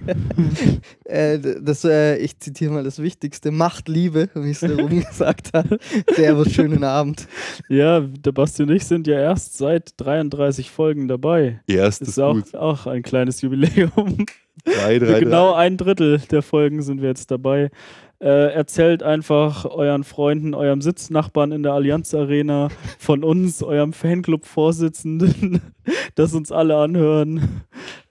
[1.04, 5.52] äh, das, äh, ich zitiere mal das Wichtigste: Macht Liebe, wie es der Ruben gesagt
[5.52, 5.66] hat.
[6.14, 7.26] Servus, schönen Abend.
[7.68, 11.60] Ja, der Basti und ich sind ja erst seit 33 Folgen dabei.
[11.66, 12.54] Erstes ist auch, gut.
[12.54, 14.26] auch ein kleines Jubiläum.
[14.64, 15.58] Drei, drei, genau drei.
[15.58, 17.70] ein Drittel der Folgen sind wir jetzt dabei.
[18.18, 22.68] Äh, erzählt einfach euren Freunden, eurem Sitznachbarn in der Allianz Arena,
[22.98, 25.60] von uns, eurem Fanclub-Vorsitzenden,
[26.14, 27.62] dass uns alle anhören.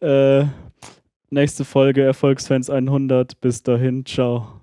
[0.01, 0.45] Äh,
[1.31, 3.41] nächste Folge Erfolgsfans 100.
[3.41, 4.61] Bis dahin, ciao.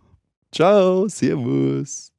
[0.52, 2.11] Ciao, Servus.